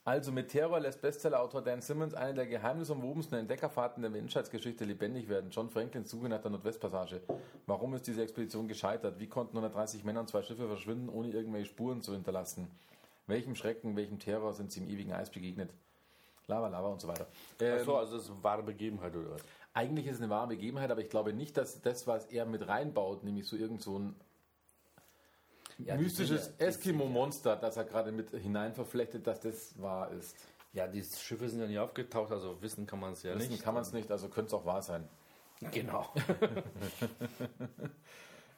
[0.03, 5.51] Also mit Terror lässt Bestsellerautor Dan Simmons eine der geheimnisumwobensten Entdeckerfahrten der Menschheitsgeschichte lebendig werden.
[5.51, 7.21] John Franklins Suche nach der Nordwestpassage.
[7.67, 9.19] Warum ist diese Expedition gescheitert?
[9.19, 12.67] Wie konnten 130 Männer und zwei Schiffe verschwinden, ohne irgendwelche Spuren zu hinterlassen?
[13.27, 15.69] Welchem Schrecken, welchem Terror sind sie im ewigen Eis begegnet?
[16.47, 17.27] Lava, Lava und so weiter.
[17.59, 19.43] Ähm, Achso, also das ist eine wahre Begebenheit oder was?
[19.75, 22.67] Eigentlich ist es eine wahre Begebenheit, aber ich glaube nicht, dass das, was er mit
[22.67, 24.15] reinbaut, nämlich so irgend so ein
[25.85, 30.35] Ja, mystisches Eskimo-Monster, das er gerade mit hinein verflechtet, dass das wahr ist.
[30.73, 33.63] Ja, die Schiffe sind ja nie aufgetaucht, also wissen kann man es ja Wissen nicht.
[33.63, 35.07] kann man es nicht, also könnte es auch wahr sein.
[35.71, 36.11] Genau.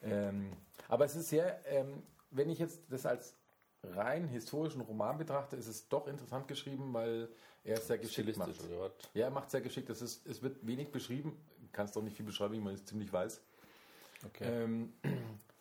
[0.04, 0.52] Ähm,
[0.88, 3.34] aber es ist sehr, ähm, wenn ich jetzt das als
[3.82, 7.28] rein historischen Roman betrachte, ist es doch interessant geschrieben, weil
[7.64, 8.50] er es sehr geschickt macht.
[8.50, 8.92] Stilistisch oder was?
[9.14, 9.88] Ja, er macht sehr geschickt.
[9.90, 11.36] Es, ist, es wird wenig beschrieben,
[11.72, 13.40] kannst doch nicht viel beschreiben, wie man es ziemlich weiß.
[14.26, 14.44] Okay.
[14.44, 14.92] Ähm,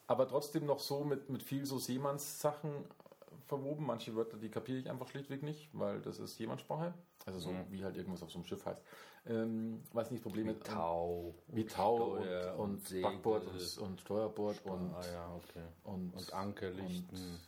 [0.08, 2.86] aber trotzdem noch so mit, mit viel so Seemannssachen
[3.48, 3.86] verwoben.
[3.86, 6.94] Manche Wörter, die kapiere ich einfach schlichtweg nicht, weil das ist Seemannssprache.
[7.26, 7.66] Also so Mhm.
[7.70, 8.82] wie halt irgendwas auf so einem Schiff heißt.
[9.28, 10.66] Ähm, was nicht das Problem ist.
[10.66, 11.34] Tau.
[11.48, 13.04] Wie Tau Steuer und, und, Segel.
[13.04, 15.64] Backbord und, und Steuerbord und, ah ja, okay.
[15.86, 17.40] und, Und Ankerlichten.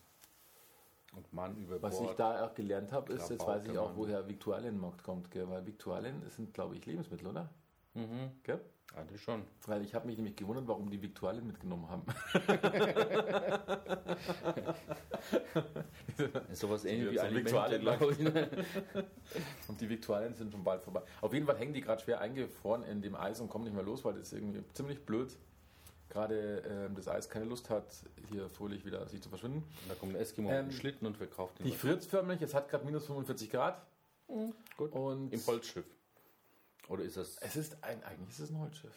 [1.14, 4.28] Und, Mann über Was ich da auch gelernt habe, ist, jetzt weiß ich auch, woher
[4.28, 5.50] Viktualienmarkt kommt, gell?
[5.50, 7.50] weil Viktualien sind, glaube ich, Lebensmittel, oder?
[7.94, 8.32] Mhm.
[8.44, 8.60] Gell?
[8.96, 9.44] Das schon.
[9.68, 12.04] Weil ich habe mich nämlich gewundert, warum die Viktualien mitgenommen haben.
[16.52, 18.20] Ist sowas ähnlich wie Alimente, Viktualien- glaube ich.
[19.68, 21.02] Und die Viktualien sind schon bald vorbei.
[21.22, 23.84] Auf jeden Fall hängen die gerade schwer eingefroren in dem Eis und kommen nicht mehr
[23.84, 25.36] los, weil das irgendwie ziemlich blöd.
[26.10, 27.86] Gerade ähm, das Eis keine Lust hat,
[28.30, 29.64] hier fröhlich wieder sich zu verschwinden.
[29.84, 31.66] Und da kommt ein Eskimo Ähm, mit Schlitten und verkauft ihn.
[31.66, 33.82] Die friert förmlich, es hat gerade minus 45 Grad.
[34.78, 34.92] Gut.
[34.94, 35.86] Und Im Holzschiff.
[36.88, 37.38] Oder ist das.
[37.38, 38.94] es ist ein, eigentlich ist es ein Holzschiff.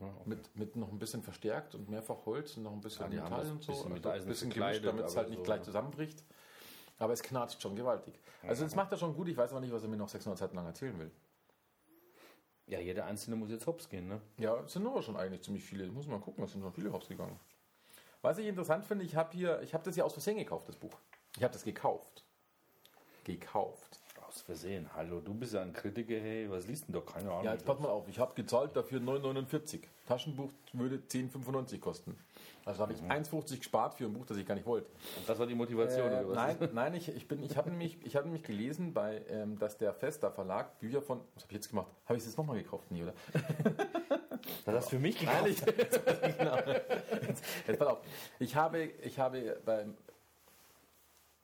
[0.00, 0.22] Ja, okay.
[0.26, 3.50] Mit, mit noch ein bisschen verstärkt und mehrfach Holz und noch ein bisschen Ja, Metall
[3.50, 3.72] und so.
[3.72, 6.22] bisschen also ein bisschen gemischt, damit es halt nicht so, gleich zusammenbricht.
[6.98, 8.18] Aber es knarzt schon gewaltig.
[8.42, 9.28] Also das macht er schon gut.
[9.28, 11.10] Ich weiß aber nicht, was er mir noch 600 Seiten lang erzählen will.
[12.66, 14.20] Ja, jeder Einzelne muss jetzt hops gehen, ne?
[14.36, 15.86] Ja, es sind aber schon eigentlich ziemlich viele.
[15.86, 17.38] Ich muss mal gucken, es sind schon viele Hops gegangen.
[18.20, 20.76] Was ich interessant finde, ich habe hier, ich habe das ja aus Versehen gekauft, das
[20.76, 20.98] Buch.
[21.36, 22.24] Ich habe das gekauft.
[23.24, 23.97] Gekauft.
[24.38, 24.88] Aus Versehen.
[24.94, 27.04] Hallo, du bist ja ein Kritiker, hey, was liest denn doch?
[27.04, 27.44] Keine Ahnung.
[27.44, 29.80] Ja, jetzt pass mal auf, ich habe gezahlt dafür 9,49.
[30.06, 32.16] Taschenbuch würde 10,95 kosten.
[32.64, 34.86] Also habe ich 1,50 gespart für ein Buch, das ich gar nicht wollte.
[35.16, 36.36] Und das war die Motivation, Äh, oder was?
[36.36, 39.76] nein, nein, ich, ich, bin, ich habe nämlich, ich hab nämlich gelesen, bei, ähm, dass
[39.76, 41.18] der Fester Verlag Bücher von.
[41.34, 41.88] Was habe ich jetzt gemacht?
[42.04, 42.92] Habe ich es jetzt nochmal gekauft?
[42.92, 43.14] Nie, oder?
[44.64, 45.64] Das für mich Nein, ich,
[46.38, 46.56] genau.
[47.26, 47.98] jetzt, jetzt pass auf.
[48.38, 49.96] Ich habe, ich habe beim.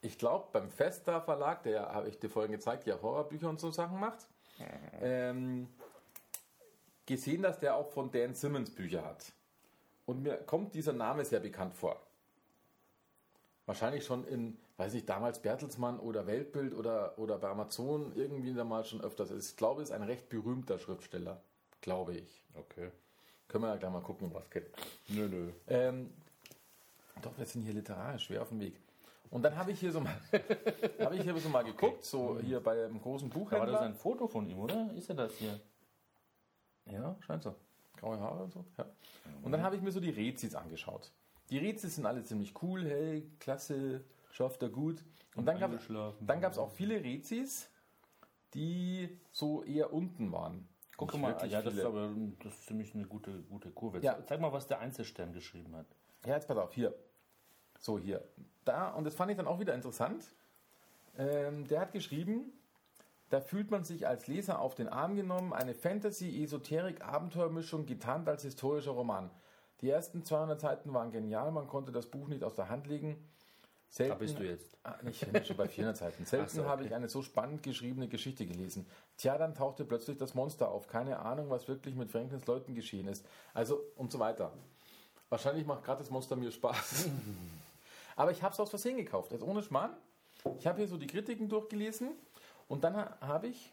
[0.05, 3.71] Ich glaube, beim Festa Verlag, der habe ich dir vorhin gezeigt, der Horrorbücher und so
[3.71, 4.27] Sachen macht,
[5.01, 5.69] ähm,
[7.07, 9.33] gesehen, dass der auch von Dan Simmons Bücher hat.
[10.05, 11.99] Und mir kommt dieser Name sehr bekannt vor.
[13.65, 18.63] Wahrscheinlich schon in, weiß ich, damals Bertelsmann oder Weltbild oder, oder bei Amazon irgendwie da
[18.63, 19.31] mal schon öfters.
[19.31, 21.41] Ich glaube, es ist ein recht berühmter Schriftsteller.
[21.81, 22.43] Glaube ich.
[22.55, 22.91] Okay.
[23.49, 24.67] Können wir ja gleich mal gucken, was kennt.
[25.09, 25.51] Nö, nö.
[25.67, 26.13] Ähm,
[27.23, 28.75] doch, wir sind hier literarisch schwer auf dem Weg.
[29.31, 30.15] Und dann habe ich hier so mal,
[31.01, 33.73] habe ich hier so mal geguckt, so hier bei einem großen Da war Buchhändler.
[33.73, 34.93] das ein Foto von ihm, oder?
[34.95, 35.61] Ist er das hier?
[36.87, 37.55] Ja, scheint so.
[37.97, 38.65] Graue Haare und so.
[38.77, 38.87] Ja.
[39.43, 41.11] Und dann habe ich mir so die Rezis angeschaut.
[41.51, 45.05] Die Rezis sind alle ziemlich cool, hey, klasse, schafft er gut.
[45.35, 47.71] Und dann gab es auch viele Rezis,
[48.55, 50.69] die so eher unten waren.
[50.97, 52.11] Guck Nicht mal, ja, das ist aber
[52.43, 53.99] das ist ziemlich eine gute, gute Kurve.
[54.01, 54.25] Ja.
[54.27, 55.87] Zeig mal, was der Einzelstern geschrieben hat.
[56.25, 56.95] Ja, jetzt pass auf, hier.
[57.85, 58.25] So, hier.
[58.65, 60.25] Da, und das fand ich dann auch wieder interessant.
[61.19, 62.51] Ähm, der hat geschrieben,
[63.29, 68.27] da fühlt man sich als Leser auf den Arm genommen, eine Fantasy, Esoterik, Abenteuermischung, getarnt
[68.27, 69.31] als historischer Roman.
[69.83, 73.23] Die ersten 200 Seiten waren genial, man konnte das Buch nicht aus der Hand legen.
[73.91, 74.79] Selten, Da bist du jetzt.
[74.83, 76.25] Ah, ich bin schon bei 400 Seiten.
[76.25, 76.71] Selten so, okay.
[76.71, 78.87] habe ich eine so spannend geschriebene Geschichte gelesen.
[79.19, 80.87] Tja, dann tauchte plötzlich das Monster auf.
[80.87, 83.27] Keine Ahnung, was wirklich mit Franklins Leuten geschehen ist.
[83.53, 84.53] Also und so weiter.
[85.29, 87.11] Wahrscheinlich macht gerade das Monster mir Spaß.
[88.17, 89.33] Aber ich habe es aus Versehen gekauft.
[89.33, 89.97] Jetzt ohne Schmarrn.
[90.59, 92.11] Ich habe hier so die Kritiken durchgelesen
[92.69, 93.73] und dann ha- habe ich,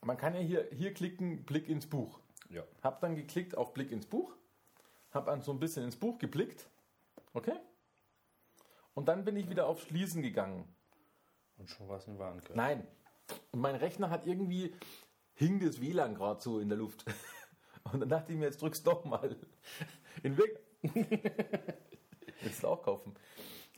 [0.00, 2.20] man kann ja hier, hier klicken, Blick ins Buch.
[2.48, 2.62] Ja.
[2.82, 4.34] Hab dann geklickt auf Blick ins Buch,
[5.12, 6.68] hab dann so ein bisschen ins Buch geblickt,
[7.32, 7.58] okay?
[8.94, 10.72] Und dann bin ich wieder auf Schließen gegangen.
[11.56, 12.56] Und schon was in Warenkorb.
[12.56, 12.86] Nein.
[13.50, 14.74] Und mein Rechner hat irgendwie,
[15.34, 17.04] hing das WLAN gerade so in der Luft.
[17.92, 19.36] Und dann dachte ich mir, jetzt drück's doch mal.
[20.22, 20.60] In Wirk
[22.44, 23.14] Willst du auch kaufen?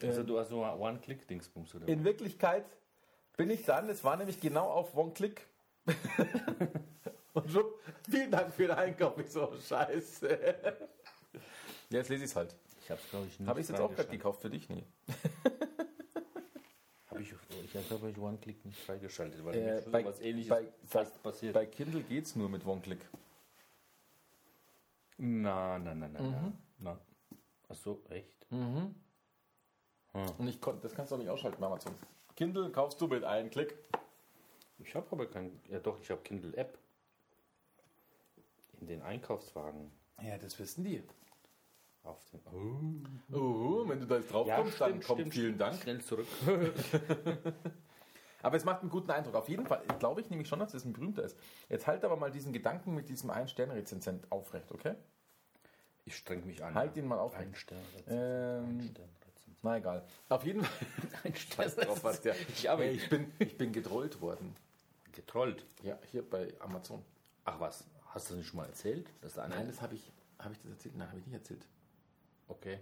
[0.02, 1.88] Also du hast so ein One-Click-Dingsbums, oder?
[1.88, 2.66] In Wirklichkeit
[3.36, 5.46] bin ich dann, es war nämlich genau auf One-Click.
[7.32, 7.64] Und schon,
[8.10, 9.16] vielen Dank für den Einkauf.
[9.18, 10.28] Ich so, scheiße.
[11.90, 12.54] Ja, jetzt lese ich es halt.
[12.82, 14.68] ich hab's, glaube ich, nicht Habe ich jetzt auch gerade gekauft für dich?
[14.68, 14.84] Nee.
[17.08, 17.32] Hab ich,
[17.64, 21.54] ich habe ich One-Click nicht freigeschaltet, weil Äh, mir bei, was ähnliches bei, fast passiert.
[21.54, 23.00] bei Kindle geht es nur mit One-Click.
[25.18, 26.52] na, na, na, na, Mhm.
[26.80, 26.98] na.
[27.68, 28.46] Ach so, echt?
[30.38, 31.94] Und ich konnte, das kannst du auch nicht ausschalten bei Amazon.
[32.36, 33.74] Kindle kaufst du mit einem Klick.
[34.78, 35.58] Ich habe aber kein.
[35.68, 36.78] Ja, doch, ich habe Kindle-App.
[38.80, 39.90] In den Einkaufswagen.
[40.22, 41.02] Ja, das wissen die.
[42.02, 42.40] Auf den.
[43.32, 43.36] Oh.
[43.36, 45.80] Oh, wenn du da jetzt drauf kommst, dann kommt vielen Dank.
[45.82, 46.26] Schnell zurück.
[48.42, 49.34] Aber es macht einen guten Eindruck.
[49.34, 51.36] Auf jeden Fall glaube ich nämlich schon, dass das ein berühmter ist.
[51.68, 54.94] Jetzt halt aber mal diesen Gedanken mit diesem Ein-Stern-Rezensent aufrecht, okay?
[56.07, 56.74] Ich streng mich an.
[56.74, 57.34] Halt ihn mal auf.
[57.34, 57.82] Ein Stern.
[58.09, 59.09] Ähm, Ein Stern.
[59.62, 60.04] Na egal.
[60.28, 60.86] Auf jeden Fall.
[61.24, 61.70] Ein Stern.
[61.76, 64.54] Drauf, was der, Ich habe Ey, ich, bin, ich bin getrollt worden.
[65.12, 65.64] getrollt.
[65.82, 67.04] Ja, hier bei Amazon.
[67.44, 69.09] Ach was, hast du das nicht schon mal erzählt?
[69.20, 70.12] Dass da Nein, das habe ich.
[70.38, 70.96] Habe ich das erzählt?
[70.96, 71.66] Nein, habe ich nicht erzählt.
[72.48, 72.78] Okay.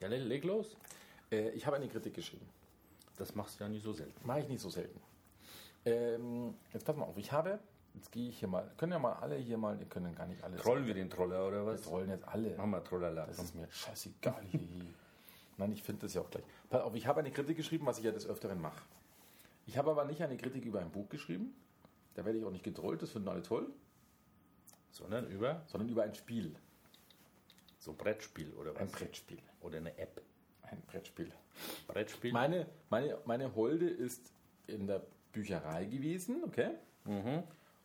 [0.00, 0.76] Ja, leg, leg los.
[1.30, 2.48] Äh, ich habe eine Kritik geschrieben.
[3.18, 4.26] Das machst du ja nicht so selten.
[4.26, 4.98] Mache ich nicht so selten.
[5.84, 7.58] Ähm, jetzt pass mal auf, ich habe,
[7.94, 10.42] jetzt gehe ich hier mal, können ja mal alle hier mal, ihr können gar nicht
[10.42, 10.56] alle.
[10.56, 11.82] Trollen wir den Troller oder Wir was?
[11.82, 12.56] trollen jetzt alle.
[12.56, 13.26] Machen wir Trollala.
[13.26, 14.44] Das ist mir scheißegal.
[15.58, 16.44] Nein, ich finde das ja auch gleich.
[16.70, 18.82] Pass auf, ich habe eine Kritik geschrieben, was ich ja des Öfteren mache.
[19.66, 21.54] Ich habe aber nicht eine Kritik über ein Buch geschrieben.
[22.14, 23.68] Da werde ich auch nicht getrollt, das finden alle toll,
[24.90, 26.54] Sondern über sondern über ein Spiel.
[27.78, 28.80] so ein Brettspiel oder was?
[28.82, 29.38] Ein Brettspiel.
[29.60, 30.20] Oder eine App.
[30.62, 31.30] Ein Brettspiel.
[31.86, 32.32] Brettspiel.
[32.32, 34.32] Meine, meine, meine Holde ist
[34.66, 36.70] in der Bücherei gewesen, okay?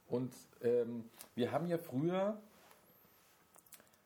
[0.07, 1.05] Und ähm,
[1.35, 2.37] wir haben ja früher,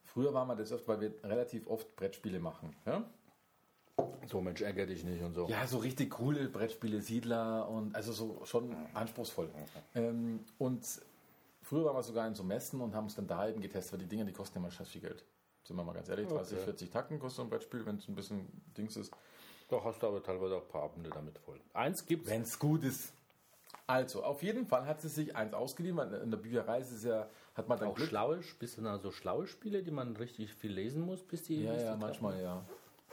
[0.06, 2.76] früher war man das oft, weil wir relativ oft Brettspiele machen.
[2.86, 3.04] Ja?
[4.28, 5.48] so Mensch, ärger dich nicht und so.
[5.48, 9.50] Ja, so richtig coole Brettspiele, Siedler und also so schon anspruchsvoll.
[9.96, 10.86] Ähm, und
[11.62, 14.00] früher waren wir sogar in so Messen und haben es dann da eben getestet, weil
[14.00, 15.24] die Dinger, die kosten immer scheiß viel Geld.
[15.64, 16.66] Sind wir mal ganz ehrlich, 30, Okay.
[16.66, 18.48] 40 Tacken kostet so ein Brettspiel, wenn es ein bisschen
[18.78, 19.12] Dings ist.
[19.70, 21.60] Doch hast du aber teilweise auch ein paar Abende damit voll.
[21.74, 22.30] Eins gibt's.
[22.30, 23.14] Wenn es gut ist.
[23.92, 27.28] Also, auf jeden Fall hat sie sich eins ausgeliehen, in der Bücherei ist es ja,
[27.56, 28.08] hat man dann auch Glück.
[28.08, 31.64] schlaue, bist du da so schlaue Spiele, die man richtig viel lesen muss, bis die.
[31.64, 32.66] Ja, bis ja, manchmal ja.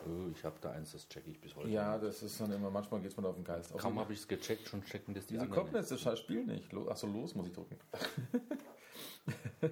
[0.07, 1.69] Oh, ich habe da eins, das check ich bis heute.
[1.69, 3.77] Ja, das ist dann immer, manchmal geht es mir auf den Geist.
[3.77, 6.45] Kaum habe ich es gecheckt, schon checken das die Wieso kommt jetzt das scheiß Spiel
[6.45, 6.73] nicht?
[6.89, 7.77] Achso, los muss ich drücken.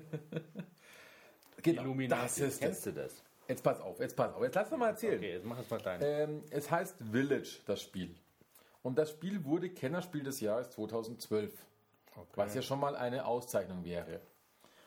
[1.62, 2.22] genau, Illuminati.
[2.22, 2.94] das ist Kennst es.
[2.94, 3.22] du das?
[3.48, 4.42] Jetzt pass auf, jetzt pass auf.
[4.42, 5.18] Jetzt lass doch mal erzählen.
[5.18, 6.00] Okay, jetzt mach es mal dein.
[6.02, 8.16] Ähm, es heißt Village, das Spiel.
[8.86, 11.52] Und das Spiel wurde Kennerspiel des Jahres 2012.
[12.36, 14.20] Was ja schon mal eine Auszeichnung wäre.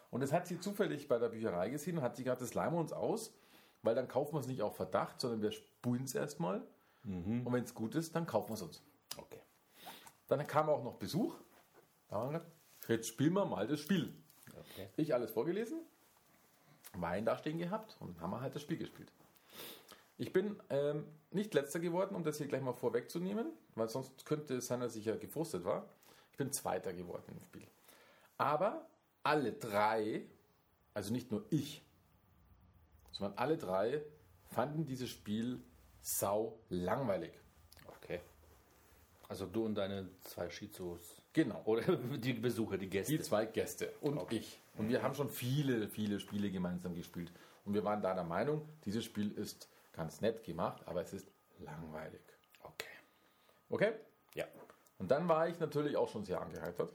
[0.09, 2.71] Und das hat sie zufällig bei der Bücherei gesehen und hat sie gesagt, das leihen
[2.71, 3.33] wir uns aus,
[3.83, 6.61] weil dann kaufen wir es nicht auf Verdacht, sondern wir spulen es erstmal.
[7.03, 8.81] Und wenn es gut ist, dann kaufen wir es uns.
[9.17, 9.41] Okay.
[10.29, 11.35] Dann kam auch noch Besuch.
[12.07, 12.53] Da haben wir gesagt,
[12.87, 14.13] jetzt spielen wir mal das Spiel.
[14.47, 14.87] Okay.
[14.95, 15.77] Ich alles vorgelesen,
[16.93, 19.11] Wein da stehen gehabt und dann haben wir halt das Spiel gespielt.
[20.19, 24.55] Ich bin ähm, nicht letzter geworden, um das hier gleich mal vorwegzunehmen, weil sonst könnte
[24.55, 25.87] es sein, dass ich ja gefrustet war.
[26.33, 27.65] Ich bin zweiter geworden im Spiel.
[28.37, 28.85] Aber
[29.23, 30.25] alle drei,
[30.93, 31.81] also nicht nur ich,
[33.11, 34.01] sondern alle drei
[34.49, 35.61] fanden dieses Spiel
[36.01, 37.31] sau langweilig.
[37.87, 38.19] Okay.
[39.29, 41.21] Also du und deine zwei Shizos.
[41.31, 41.61] Genau.
[41.63, 43.13] Oder die Besucher, die Gäste.
[43.17, 44.59] Die zwei Gäste und ich.
[44.75, 47.31] Und wir haben schon viele, viele Spiele gemeinsam gespielt.
[47.63, 49.69] Und wir waren da der Meinung, dieses Spiel ist
[49.99, 51.29] ganz nett gemacht, aber es ist
[51.59, 52.21] langweilig.
[52.63, 52.87] Okay.
[53.69, 53.91] Okay?
[54.33, 54.45] Ja.
[54.97, 56.93] Und dann war ich natürlich auch schon sehr angeheitert.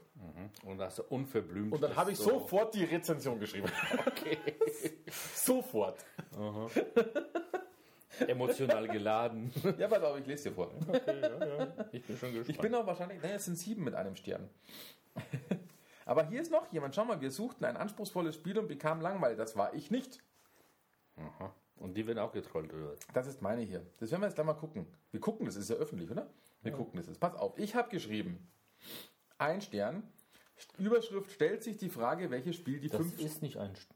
[0.63, 1.71] Und hast du unverblümt.
[1.73, 3.71] Und dann habe ich so- sofort die Rezension geschrieben.
[4.07, 4.37] Okay.
[5.35, 6.03] sofort.
[8.27, 9.51] Emotional geladen.
[9.77, 10.71] Ja, pass auf, ich lese dir vor.
[11.91, 12.49] Ich bin schon gespannt.
[12.49, 14.49] Ich bin auch wahrscheinlich, naja, es sind sieben mit einem Stern.
[16.05, 16.95] Aber hier ist noch jemand.
[16.95, 19.37] Schau mal, wir suchten ein anspruchsvolles Spiel und bekamen langweilig.
[19.37, 20.23] Das war ich nicht.
[21.77, 22.91] Und die werden auch getrollt, oder?
[22.91, 22.99] was?
[23.13, 23.85] Das ist meine hier.
[23.99, 24.87] Das werden wir jetzt gleich mal gucken.
[25.11, 26.29] Wir gucken, das ist ja öffentlich, oder?
[26.61, 27.19] Wir gucken das jetzt.
[27.19, 28.47] Pass auf, ich habe geschrieben,
[29.37, 30.03] ein Stern,
[30.77, 33.19] Überschrift stellt sich die Frage, welches Spiel die Das fünf...
[33.19, 33.73] ist nicht ein.
[33.73, 33.89] St-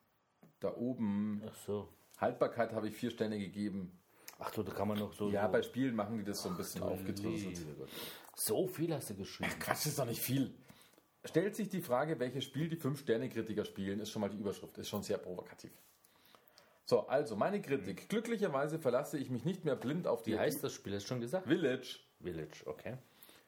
[0.60, 1.88] Da oben, Ach so.
[2.20, 3.98] Haltbarkeit habe ich vier Sterne gegeben.
[4.40, 5.30] Ach so, da kann man noch so.
[5.30, 7.60] Ja, so bei Spielen machen die das so ein bisschen aufgedröselt.
[8.36, 9.52] So viel hast du geschrieben.
[9.60, 10.54] Quatsch, das ist doch nicht viel.
[11.26, 14.78] Stellt sich die Frage, welches Spiel die Fünf-Sterne-Kritiker spielen, ist schon mal die Überschrift.
[14.78, 15.72] Ist schon sehr provokativ.
[16.90, 18.10] So, also meine Kritik.
[18.10, 20.96] Glücklicherweise verlasse ich mich nicht mehr blind auf die Wie heißt das Spiel?
[20.96, 21.46] Hast du schon gesagt?
[21.46, 22.00] Village.
[22.20, 22.98] Village, okay.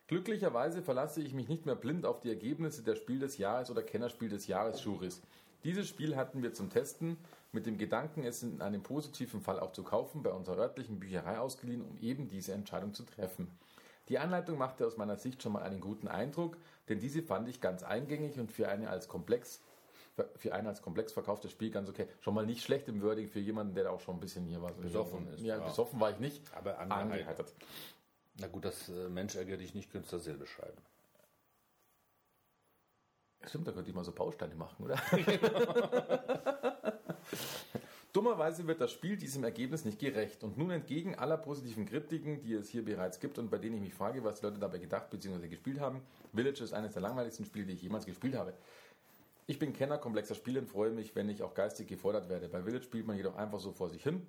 [0.06, 3.82] Glücklicherweise verlasse ich mich nicht mehr blind auf die Ergebnisse der Spiel des Jahres oder
[3.82, 5.24] Kennerspiel des Jahres Juries.
[5.64, 7.18] Dieses Spiel hatten wir zum Testen
[7.52, 11.40] mit dem Gedanken, es in einem positiven Fall auch zu kaufen, bei unserer örtlichen Bücherei
[11.40, 13.48] ausgeliehen, um eben diese Entscheidung zu treffen.
[14.08, 16.58] Die Anleitung machte aus meiner Sicht schon mal einen guten Eindruck,
[16.90, 19.62] denn diese fand ich ganz eingängig und für eine als komplex
[20.36, 22.08] für ein als komplex verkauftes Spiel ganz okay.
[22.20, 24.62] Schon mal nicht schlecht im Wording für jemanden, der da auch schon ein bisschen hier
[24.62, 24.72] war.
[24.74, 25.64] Besoffen ist, Ja, ja.
[25.64, 26.42] besoffen war ich nicht.
[26.54, 27.54] Aber angeheitert.
[28.40, 30.78] Na gut, das äh, Mensch ärgere dich nicht, könntest du dasselbe schreiben.
[33.44, 35.02] Stimmt, da könnte ich mal so Bausteine machen, oder?
[38.14, 40.44] Dummerweise wird das Spiel diesem Ergebnis nicht gerecht.
[40.44, 43.82] Und nun entgegen aller positiven Kritiken, die es hier bereits gibt und bei denen ich
[43.82, 45.48] mich frage, was die Leute dabei gedacht bzw.
[45.48, 46.02] gespielt haben,
[46.34, 48.54] Village ist eines der langweiligsten Spiele, die ich jemals gespielt habe.
[49.48, 52.48] Ich bin Kenner komplexer Spiele und freue mich, wenn ich auch geistig gefordert werde.
[52.48, 54.26] Bei Village spielt man jedoch einfach so vor sich hin,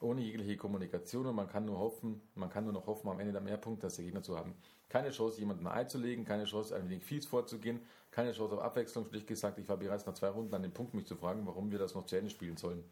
[0.00, 3.32] ohne jegliche Kommunikation und man kann nur hoffen, man kann nur noch hoffen, am Ende
[3.32, 4.54] der Mehrpunkte als der Gegner zu haben.
[4.88, 8.54] Keine Chance, jemandem ein Ei zu legen, keine Chance, ein wenig fies vorzugehen, keine Chance
[8.54, 9.06] auf Abwechslung.
[9.06, 11.70] Schlicht gesagt, ich war bereits nach zwei Runden an dem Punkt, mich zu fragen, warum
[11.70, 12.84] wir das noch zu Ende spielen sollen.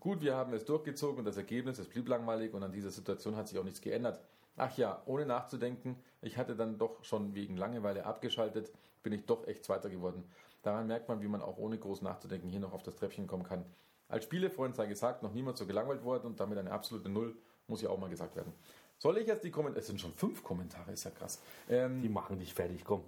[0.00, 3.36] Gut, wir haben es durchgezogen und das Ergebnis, es blieb langweilig und an dieser Situation
[3.36, 4.20] hat sich auch nichts geändert.
[4.56, 8.70] Ach ja, ohne nachzudenken, ich hatte dann doch schon wegen Langeweile abgeschaltet,
[9.02, 10.24] bin ich doch echt Zweiter geworden.
[10.64, 13.44] Daran merkt man, wie man auch ohne groß nachzudenken hier noch auf das Treppchen kommen
[13.44, 13.64] kann.
[14.08, 17.36] Als Spielefreund sei gesagt, noch niemand so gelangweilt worden und damit eine absolute Null,
[17.68, 18.52] muss ja auch mal gesagt werden.
[18.98, 21.40] Soll ich jetzt die Kommentare, es sind schon fünf Kommentare, ist ja krass.
[21.68, 23.02] Ähm, Die machen dich fertig, komm.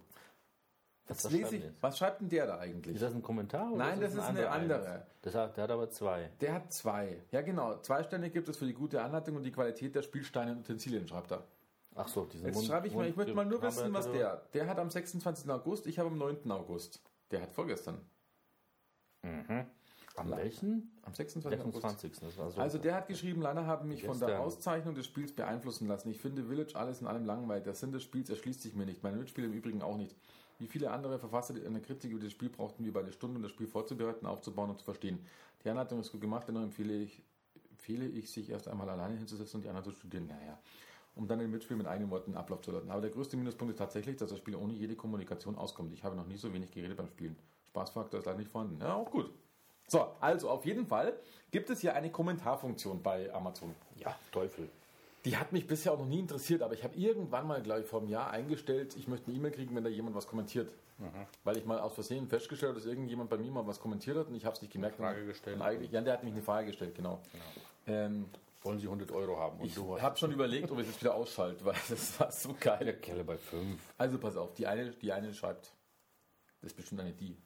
[1.09, 2.97] was, ich, was schreibt denn der da eigentlich?
[2.97, 3.69] Ist das ein Kommentar?
[3.73, 5.07] Oder Nein, das ist eine andere.
[5.23, 6.29] Das hat, der hat aber zwei.
[6.41, 7.23] Der hat zwei.
[7.31, 7.79] Ja, genau.
[7.81, 11.07] Zwei Sterne gibt es für die gute Anleitung und die Qualität der Spielsteine und Utensilien,
[11.09, 11.45] schreibt er.
[11.95, 14.19] Ach so, diesen Jetzt Mund- schreibe ich mal, ich möchte mal nur wissen, was Mund-
[14.19, 14.43] der.
[14.53, 15.49] Der hat am 26.
[15.51, 16.51] August, ich habe am 9.
[16.51, 17.01] August.
[17.31, 18.01] Der hat vorgestern.
[20.17, 20.93] Am welchen?
[21.03, 21.61] Am 26.
[21.61, 21.83] August.
[21.83, 22.21] 26.
[22.21, 22.61] Das war so.
[22.61, 24.45] Also der hat geschrieben, leider haben mich von der Gestern.
[24.45, 26.11] Auszeichnung des Spiels beeinflussen lassen.
[26.11, 27.65] Ich finde Village alles in allem langweilig.
[27.65, 29.03] Der Sinn des Spiels erschließt sich mir nicht.
[29.03, 30.17] Meine Mitspieler im Übrigen auch nicht.
[30.59, 33.43] Wie viele andere Verfasser eine Kritik über das Spiel brauchten wir bei der Stunde, um
[33.43, 35.19] das Spiel vorzubereiten, aufzubauen und zu verstehen.
[35.63, 37.23] Die Anleitung ist gut gemacht, dennoch empfehle ich,
[37.71, 40.29] empfehle ich, sich erst einmal alleine hinzusetzen und die Anleitung zu studieren.
[40.29, 40.59] Naja,
[41.17, 42.91] um dann im Mitspiel mit eigenen Worten Ablauf zu leiten.
[42.91, 45.93] Aber der größte Minuspunkt ist tatsächlich, dass das Spiel ohne jede Kommunikation auskommt.
[45.93, 47.37] Ich habe noch nie so wenig geredet beim Spielen.
[47.69, 48.81] Spaßfaktor ist leider nicht vorhanden.
[48.81, 49.31] Ja, auch gut.
[49.89, 51.15] So, also auf jeden Fall
[51.51, 53.75] gibt es hier eine Kommentarfunktion bei Amazon.
[53.97, 54.69] ja, Teufel.
[55.25, 57.87] Die hat mich bisher auch noch nie interessiert, aber ich habe irgendwann mal, glaube ich,
[57.87, 60.71] vor einem Jahr eingestellt, ich möchte eine E-Mail kriegen, wenn da jemand was kommentiert.
[61.45, 64.29] Weil ich mal aus Versehen festgestellt habe, dass irgendjemand bei mir mal was kommentiert hat
[64.29, 64.97] und ich habe es nicht gemerkt.
[64.97, 65.61] Frage Und- gestellt.
[65.61, 67.21] Eigentlich, ja, der hat mich eine Frage gestellt, genau.
[67.87, 68.27] Ähm,
[68.67, 69.61] Wollen Sie 100 Euro haben?
[69.61, 72.55] Und ich habe schon überlegt, ob ich es jetzt wieder ausschalte, weil das war so
[72.59, 72.85] geil.
[72.85, 73.81] der Kelle bei 5.
[73.97, 75.73] Also pass auf, die eine, die eine schreibt,
[76.61, 77.41] das ist bestimmt eine die.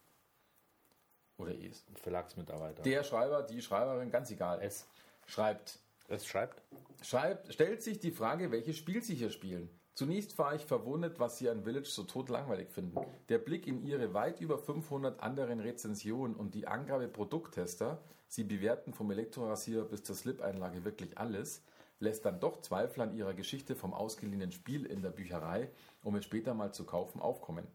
[1.37, 1.85] Oder es.
[1.95, 2.83] Verlagsmitarbeiter.
[2.83, 4.63] Der Schreiber, die Schreiberin, ganz egal.
[4.63, 4.87] S.
[5.27, 6.63] Schreibt, Es schreibt.
[7.03, 9.71] Schreibt, stellt sich die Frage, welches Spiel Sie hier spielen.
[9.95, 12.99] Zunächst war ich verwundert, was Sie an Village so totlangweilig finden.
[13.29, 18.93] Der Blick in Ihre weit über 500 anderen Rezensionen und die Angabe Produkttester, Sie bewerten
[18.93, 21.65] vom Elektrorasierer bis zur Slip-Einlage wirklich alles,
[21.99, 25.69] lässt dann doch Zweifel an ihrer Geschichte vom ausgeliehenen Spiel in der Bücherei,
[26.05, 27.67] um es später mal zu kaufen, aufkommen.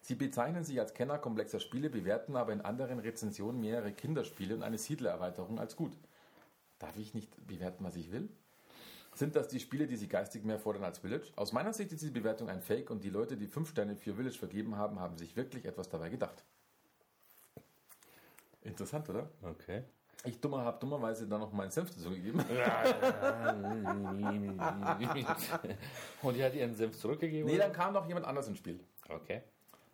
[0.00, 4.64] Sie bezeichnen sich als Kenner komplexer Spiele, bewerten aber in anderen Rezensionen mehrere Kinderspiele und
[4.64, 5.96] eine Siedlererweiterung als gut.
[6.80, 8.28] Darf ich nicht bewerten, was ich will?
[9.14, 11.30] Sind das die Spiele, die Sie geistig mehr fordern als Village?
[11.36, 14.16] Aus meiner Sicht ist diese Bewertung ein Fake und die Leute, die 5 Sterne für
[14.16, 16.44] Village vergeben haben, haben sich wirklich etwas dabei gedacht.
[18.62, 19.30] Interessant, oder?
[19.42, 19.84] Okay.
[20.24, 22.40] Ich dummer habe dummerweise da noch meinen Senf dazu gegeben.
[26.22, 27.50] Und die hat ihren Senf zurückgegeben?
[27.50, 28.80] Nee, dann kam noch jemand anders ins Spiel.
[29.08, 29.40] Okay.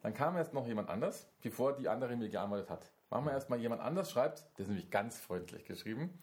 [0.02, 2.90] Dann kam erst noch jemand anders, bevor die andere mir geantwortet hat.
[3.10, 6.18] Machen wir erstmal jemand anders schreibt, der ist nämlich ganz freundlich geschrieben.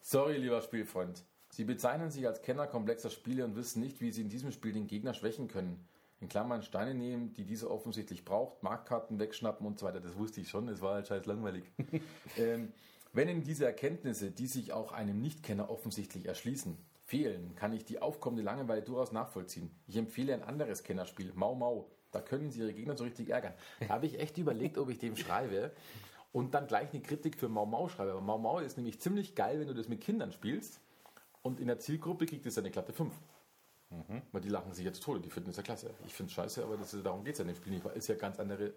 [0.00, 1.24] Sorry, lieber Spielfreund.
[1.50, 4.72] Sie bezeichnen sich als Kenner komplexer Spiele und wissen nicht, wie Sie in diesem Spiel
[4.72, 5.84] den Gegner schwächen können.
[6.20, 10.00] In Klammern Steine nehmen, die dieser offensichtlich braucht, Marktkarten wegschnappen und so weiter.
[10.00, 11.64] Das wusste ich schon, es war halt scheiß langweilig.
[12.36, 12.72] ähm,
[13.18, 18.00] wenn Ihnen diese Erkenntnisse, die sich auch einem Nichtkenner offensichtlich erschließen, fehlen, kann ich die
[18.00, 19.72] aufkommende Langeweile durchaus nachvollziehen.
[19.88, 21.90] Ich empfehle ein anderes Kennerspiel, Mau Mau.
[22.12, 23.54] Da können Sie Ihre Gegner so richtig ärgern.
[23.80, 25.72] Da habe ich echt überlegt, ob ich dem schreibe
[26.30, 28.12] und dann gleich eine Kritik für Mau Mau schreibe.
[28.12, 30.80] Aber Mau Mau ist nämlich ziemlich geil, wenn du das mit Kindern spielst
[31.42, 33.12] und in der Zielgruppe kriegt es eine glatte 5.
[34.30, 35.90] Weil die lachen sich jetzt tot, die finden es ja klasse.
[36.06, 37.84] Ich finde es scheiße, aber das ist, darum geht es ja in dem Spiel nicht.
[37.84, 38.74] weil Ist ja ganz andere,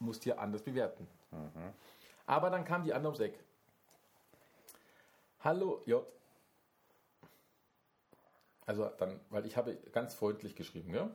[0.00, 1.06] musst hier anders bewerten.
[2.26, 3.38] Aber dann kam die andere ums Eck.
[5.44, 6.02] Hallo J.
[8.64, 11.10] Also dann, weil ich habe ganz freundlich geschrieben, ja?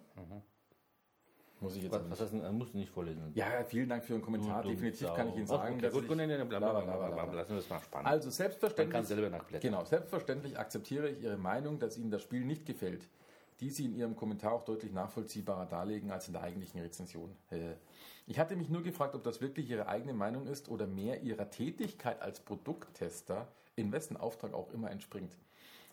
[1.59, 3.32] Muss ich jetzt Was, was du denn, musst du nicht vorlesen.
[3.34, 4.61] Ja, vielen Dank für Ihren Kommentar.
[4.61, 5.15] Du Definitiv Sau.
[5.15, 6.17] kann ich Ihnen sagen, okay, dass gut, ich, gut,
[6.49, 6.59] bla.
[7.34, 8.07] Lassen wir das mal spannend.
[8.07, 9.71] also Man selbstverständlich, kann selber nachblättern.
[9.71, 13.09] genau, selbstverständlich akzeptiere ich Ihre Meinung, dass Ihnen das Spiel nicht gefällt,
[13.61, 17.36] die Sie in Ihrem Kommentar auch deutlich nachvollziehbarer darlegen als in der eigentlichen Rezension.
[17.49, 17.73] Äh,
[18.27, 21.49] Ich hatte mich nur gefragt, ob das wirklich Ihre eigene Meinung ist oder mehr Ihrer
[21.49, 23.47] Tätigkeit als Produkttester,
[23.80, 25.38] in wessen Auftrag auch immer entspringt.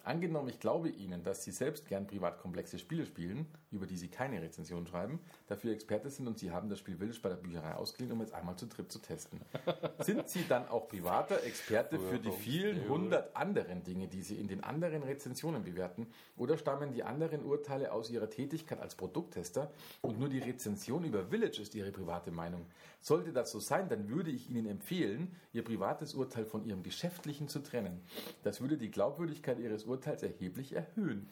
[0.07, 4.07] Angenommen, ich glaube Ihnen, dass Sie selbst gern privat komplexe Spiele spielen, über die Sie
[4.07, 7.75] keine Rezension schreiben, dafür Experte sind und Sie haben das Spiel Village bei der Bücherei
[7.75, 9.41] ausgeliehen, um es einmal zu dritt zu testen.
[9.99, 14.47] Sind Sie dann auch privater Experte für die vielen hundert anderen Dinge, die Sie in
[14.47, 16.07] den anderen Rezensionen bewerten?
[16.37, 21.25] Oder stammen die anderen Urteile aus Ihrer Tätigkeit als Produkttester und nur die Rezension über
[21.25, 22.67] Village ist Ihre private Meinung?
[23.01, 27.49] Sollte das so sein, dann würde ich Ihnen empfehlen, Ihr privates Urteil von Ihrem geschäftlichen
[27.49, 28.03] zu trennen.
[28.45, 31.29] Das würde die Glaubwürdigkeit Ihres Urteils erheblich erhöhen.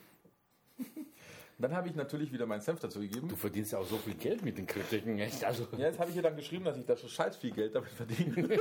[1.58, 3.28] Dann habe ich natürlich wieder meinen Senf dazu gegeben.
[3.28, 5.44] Du verdienst ja auch so viel Geld mit den Kritiken, echt.
[5.44, 7.74] Also, Ja, jetzt habe ich ihr dann geschrieben, dass ich da schon scheiß viel Geld
[7.76, 8.48] damit verdiene.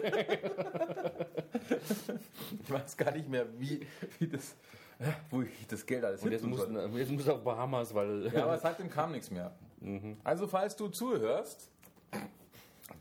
[2.62, 3.86] ich weiß gar nicht mehr, wie,
[4.20, 4.56] wie das,
[5.30, 8.44] wo ich das Geld alles und jetzt du- jetzt musst du auf Bahamas, weil Ja,
[8.44, 9.52] aber seitdem kam nichts mehr.
[10.24, 11.70] Also, falls du zuhörst,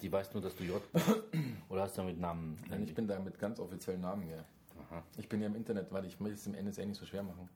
[0.01, 1.07] die weiß nur, dass du J bist.
[1.69, 2.59] Oder hast du damit Namen?
[2.69, 4.29] Nein, ich bin da mit ganz offiziellen Namen,
[5.19, 7.49] Ich bin ja im Internet, weil ich will es im NSA nicht so schwer machen.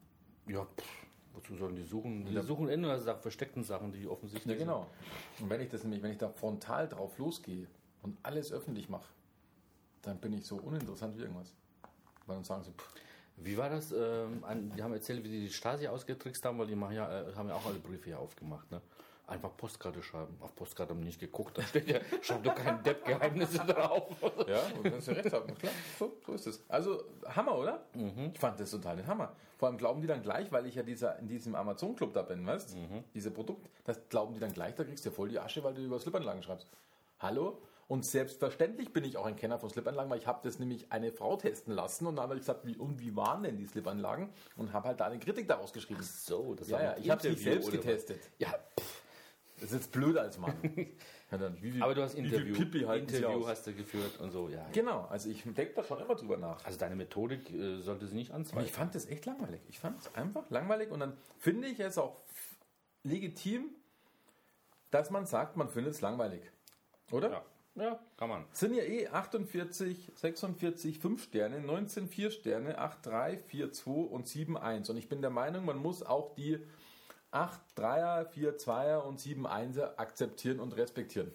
[0.46, 2.24] Ja, pff, wozu sollen die suchen?
[2.24, 4.86] Die suchen nur nach versteckten Sachen, die offensichtlich Ja, genau.
[5.40, 7.66] Und wenn ich das nämlich, wenn ich da frontal drauf losgehe
[8.02, 9.08] und alles öffentlich mache,
[10.02, 11.54] dann bin ich so uninteressant wie irgendwas.
[12.26, 12.94] Weil dann sagen sie, pff.
[13.38, 13.92] Wie war das?
[13.92, 14.42] Ähm,
[14.74, 17.48] die haben erzählt, wie die die Stasi ausgetrickst haben, weil die machen ja, äh, haben
[17.48, 18.70] ja auch alle Briefe hier aufgemacht.
[18.70, 18.80] Ne?
[19.28, 20.36] Einfach Postkarte schreiben.
[20.40, 21.58] Auf Postkarte haben die nicht geguckt.
[21.58, 24.14] Da steht ja, schreibt doch kein Depp-Geheimnisse drauf.
[24.46, 26.64] Ja, und wenn sie recht haben, klar, so, so ist es.
[26.68, 27.86] Also Hammer, oder?
[28.32, 29.34] Ich fand das total den Hammer.
[29.58, 32.46] Vor allem glauben die dann gleich, weil ich ja dieser, in diesem Amazon-Club da bin,
[32.46, 32.76] weißt
[33.14, 35.74] Diese Produkt, das glauben die dann gleich, da kriegst du ja voll die Asche, weil
[35.74, 36.68] du über Slipanlagen schreibst.
[37.18, 37.60] Hallo?
[37.88, 41.12] Und selbstverständlich bin ich auch ein Kenner von Slipanlagen, weil ich habe das nämlich eine
[41.12, 44.28] Frau testen lassen und dann habe ich gesagt, wie, und wie waren denn die Slipanlagen?
[44.56, 46.02] Und habe halt da eine Kritik daraus geschrieben.
[46.02, 47.84] So, das Ja, war ja, ich habe sie selbst oder was?
[47.84, 48.20] getestet.
[48.38, 48.52] Ja,
[49.60, 50.54] Das ist jetzt blöd als Mann.
[51.28, 54.48] Ja, dann, wie aber du hast Interview, Pipi halten Interview hast du geführt und so,
[54.48, 54.64] ja.
[54.72, 56.64] Genau, also ich denke da schon immer drüber nach.
[56.64, 58.64] Also deine Methodik äh, sollte sie nicht anzweifeln.
[58.64, 59.60] ich fand das echt langweilig.
[59.68, 62.20] Ich fand es einfach langweilig und dann finde ich es auch
[63.02, 63.70] legitim,
[64.92, 66.42] dass man sagt, man findet es langweilig.
[67.10, 67.30] Oder?
[67.74, 67.82] Ja.
[67.82, 68.44] ja, kann man.
[68.52, 74.28] Sind ja eh 48, 46, 5 Sterne, 19, 4 Sterne, 8, 3, 4, 2 und
[74.28, 74.90] 7, 1.
[74.90, 76.60] Und ich bin der Meinung, man muss auch die
[77.36, 81.30] 8, 3er, 4, 2er und 7, 1er akzeptieren und respektieren.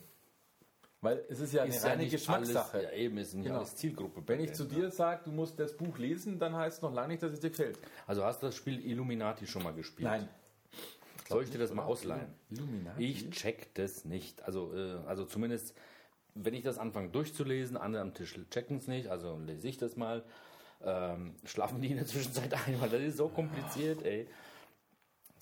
[1.02, 2.78] Weil es ist ja eine Ist ja reine nicht Geschmackssache.
[2.78, 3.58] Alles, ja, eben, ist nicht Genau.
[3.58, 4.22] alles Zielgruppe.
[4.26, 7.10] Wenn ich zu dir sage, du musst das Buch lesen, dann heißt es noch lange
[7.10, 7.80] nicht, dass es dir gefällt.
[8.06, 10.08] Also hast du das Spiel Illuminati schon mal gespielt?
[10.10, 10.30] Nein.
[11.28, 12.28] Soll ich dir das mal ausleihen?
[12.50, 13.04] Illuminati?
[13.04, 14.44] Ich check das nicht.
[14.44, 15.76] Also, äh, also zumindest,
[16.36, 19.96] wenn ich das anfange durchzulesen, andere am Tisch checken es nicht, also lese ich das
[19.96, 20.24] mal.
[20.84, 24.28] Ähm, schlafen die in der Zwischenzeit ein, weil das ist so kompliziert, ey.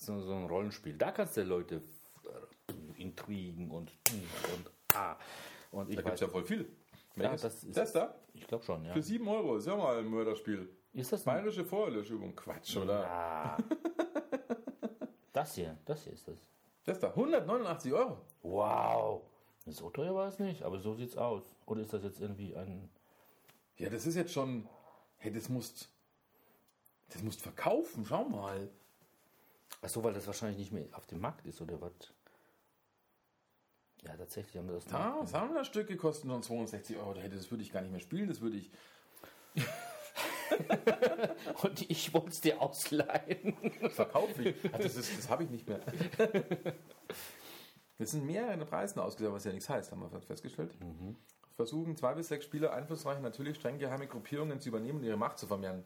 [0.00, 0.96] So, so ein Rollenspiel.
[0.96, 1.82] Da kannst du Leute
[2.24, 5.14] äh, Intrigen und und ah.
[5.70, 6.72] Und ich Da gibt es ja voll viel.
[7.16, 7.42] Welches?
[7.42, 8.14] das ist, das da?
[8.32, 8.94] Ich glaube schon, ja.
[8.94, 10.70] Für 7 Euro, ist ja mal ein Mörderspiel.
[10.94, 12.34] Ist das ein, Bayerische Feuerlöschübung.
[12.34, 13.06] Quatsch, oder?
[13.10, 13.58] Ah.
[15.34, 16.38] das hier, das hier ist das.
[16.84, 18.24] Das da, 189 Euro.
[18.42, 19.22] Wow.
[19.66, 21.42] So teuer war es nicht, aber so sieht's aus.
[21.66, 22.88] Oder ist das jetzt irgendwie ein.
[23.76, 24.66] Ja, das ist jetzt schon.
[25.18, 25.90] Hey, das musst.
[27.10, 28.70] Das musst verkaufen, schau mal.
[29.82, 31.92] Ach so, weil das wahrscheinlich nicht mehr auf dem Markt ist, oder was?
[34.02, 37.14] Ja, tatsächlich haben wir das Ah, Sammlerstücke kosten nur 62 Euro.
[37.14, 38.70] Das würde ich gar nicht mehr spielen, das würde ich.
[41.62, 43.56] Und ich wollte es dir ausleihen.
[43.90, 44.56] Verkaufe ich.
[44.72, 45.80] Das ist, das habe ich nicht mehr.
[47.98, 50.76] Das sind mehrere Preisen ausgesucht, was ja nichts heißt, haben wir festgestellt.
[51.56, 55.38] Versuchen zwei bis sechs Spieler einflussreiche, natürlich streng geheime Gruppierungen zu übernehmen und ihre Macht
[55.38, 55.84] zu vermehren.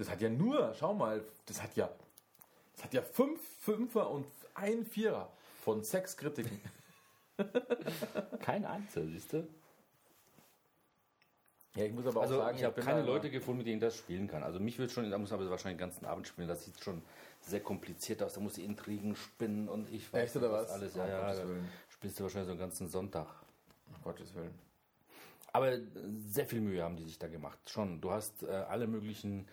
[0.00, 1.90] Das hat ja nur, schau mal, das hat ja,
[2.74, 4.24] das hat ja fünf Fünfer und
[4.54, 5.30] ein Vierer
[5.62, 6.58] von sechs Kritiken.
[8.40, 9.46] Kein Einzel, siehst du?
[11.74, 13.94] Ja, ich muss aber Also auch sagen, ich habe keine Leute gefunden, mit denen das
[13.94, 14.42] spielen kann.
[14.42, 16.48] Also mich würde schon, da muss man aber wahrscheinlich den ganzen Abend spielen.
[16.48, 17.02] Das sieht schon
[17.42, 18.32] sehr kompliziert aus.
[18.32, 20.70] Da muss die Intrigen spinnen und ich weiß Echt, oder was?
[20.70, 20.96] alles.
[20.96, 21.68] Oh, Ja, ja, Gottes da Willen.
[21.90, 23.26] spielst du wahrscheinlich so einen ganzen Sonntag.
[23.94, 24.58] Um Gottes Willen.
[25.52, 25.78] Aber
[26.26, 27.58] sehr viel Mühe haben die sich da gemacht.
[27.68, 28.00] Schon.
[28.00, 29.46] Du hast äh, alle möglichen,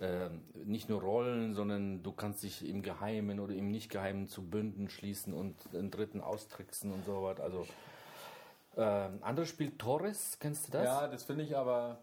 [0.00, 0.28] äh,
[0.64, 5.34] nicht nur Rollen, sondern du kannst dich im Geheimen oder im Nicht-Geheimen zu Bünden schließen
[5.34, 7.40] und den Dritten austricksen und so was.
[7.40, 7.66] Also,
[8.76, 8.80] äh,
[9.22, 10.84] anderes Spiel, Torres, kennst du das?
[10.84, 12.02] Ja, das finde ich aber.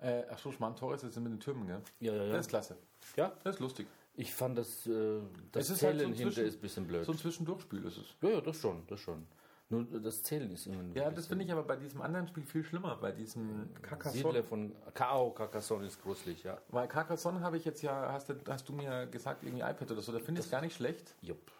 [0.00, 1.82] Äh, ach so, Schmarrn Torres ist mit den Türmen, gell?
[2.00, 2.24] ja, ja.
[2.24, 2.32] ja.
[2.32, 2.76] Das ist klasse.
[3.16, 3.32] ja?
[3.44, 3.86] Das ist lustig.
[4.14, 5.20] Ich fand das, äh,
[5.52, 7.04] das Es ist Zählen halt so hinter ist ein bisschen blöd.
[7.04, 8.14] So ein Zwischendurchspiel ist es.
[8.22, 9.26] ja, ja, das schon, das schon.
[9.70, 12.64] Nur das Zählen ist immer Ja, das finde ich aber bei diesem anderen Spiel viel
[12.64, 14.42] schlimmer, bei diesem Siedler Carcassonne.
[14.42, 16.58] von Kao, Carcassonne ist gruselig, ja.
[16.68, 20.00] Weil Carcassonne habe ich jetzt ja, hast du, hast du mir gesagt, irgendwie iPad oder
[20.00, 21.14] so, da finde ich es gar nicht schlecht.
[21.20, 21.52] Jupp.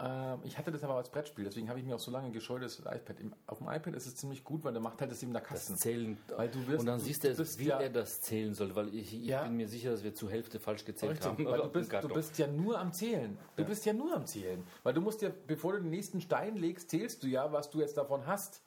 [0.00, 2.62] Ähm, ich hatte das aber als Brettspiel, deswegen habe ich mir auch so lange gescheut,
[2.62, 3.16] das iPad.
[3.46, 5.50] Auf dem iPad ist es ziemlich gut, weil der macht halt das eben der Das
[5.50, 5.76] Kasten.
[5.76, 6.18] Zählen.
[6.36, 8.94] Weil du wirst- und dann siehst du, bist wie ja- er das zählen soll, weil
[8.94, 9.42] ich, ich Ja.
[9.42, 11.44] bin mir sicher, dass wir zur Hälfte falsch gezählt Richtig, haben.
[11.46, 13.36] weil du bist, du bist ja nur am Zählen.
[13.56, 14.62] Du bist ja nur am Zählen.
[14.84, 17.80] Weil du musst ja, bevor du den nächsten Stein legst, zählst du ja, was du
[17.80, 18.62] jetzt davon hast.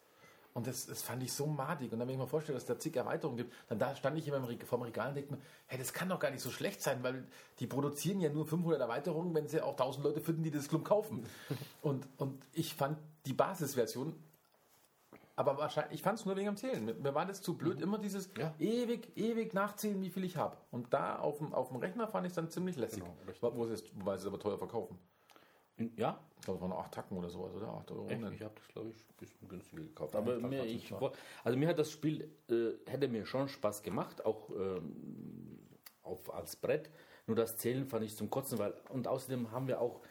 [0.53, 1.93] Und das, das fand ich so madig.
[1.93, 4.17] Und dann, wenn ich mir vorstelle, dass es da zig Erweiterungen gibt, dann da stand
[4.17, 6.81] ich immer vorm Regal und denke mir, hey, das kann doch gar nicht so schlecht
[6.81, 7.25] sein, weil
[7.59, 10.85] die produzieren ja nur 500 Erweiterungen, wenn sie auch 1000 Leute finden, die das Klump
[10.85, 11.25] kaufen.
[11.81, 14.13] und, und ich fand die Basisversion,
[15.35, 16.85] aber wahrscheinlich, ich fand es nur wegen am Zählen.
[16.85, 18.53] Mir, war das zu blöd, immer dieses Ja.
[18.59, 20.57] ewig, ewig nachzählen, wie viel ich habe.
[20.69, 23.03] Und da auf dem, auf dem Rechner fand ich es dann ziemlich lässig.
[23.03, 23.55] Genau.
[23.55, 24.99] Wo sie es, wobei sie es aber teuer verkaufen.
[25.97, 27.67] Ja, Ich glaube, es waren 8 Tacken oder sowas, oder?
[27.69, 28.07] 8 Euro.
[28.09, 28.31] echt, ne?
[28.33, 30.13] ich habe das, glaube ich, ein bisschen günstiger gekauft.
[30.13, 30.91] Ja, Aber glaub, mir, ich,
[31.43, 35.59] also mir hat das Spiel, äh, hätte mir schon Spaß gemacht, auch ähm,
[36.03, 36.89] auf, als Brett.
[37.27, 40.01] Nur das Zählen fand ich zum Kotzen, weil, und außerdem haben wir auch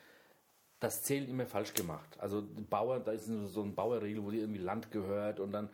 [0.79, 2.19] das Zählen immer falsch gemacht.
[2.19, 5.69] Also Bauer, da ist so so ein Bauerregel, wo dir irgendwie Land gehört und dann,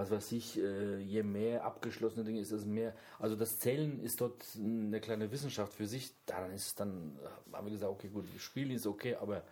[0.00, 2.94] was weiß ich, äh, je mehr abgeschlossene Dinge ist es mehr.
[3.18, 6.14] Also das Zählen ist dort eine kleine Wissenschaft für sich.
[6.24, 9.42] Daran ist dann, äh, haben wir gesagt, okay, gut, Spielen ist okay, aber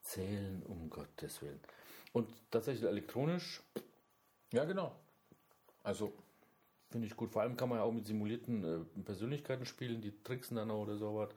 [0.00, 1.60] Zählen um Gottes Willen.
[2.14, 3.62] Und tatsächlich elektronisch
[4.50, 4.96] Ja, genau.
[5.82, 6.14] Also,
[6.90, 7.30] finde ich gut.
[7.30, 10.84] Vor allem kann man ja auch mit simulierten äh, Persönlichkeiten spielen, die tricksen dann auch
[10.84, 11.28] oder sowas.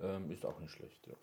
[0.00, 1.14] Ähm, ist auch nicht schlecht, ja.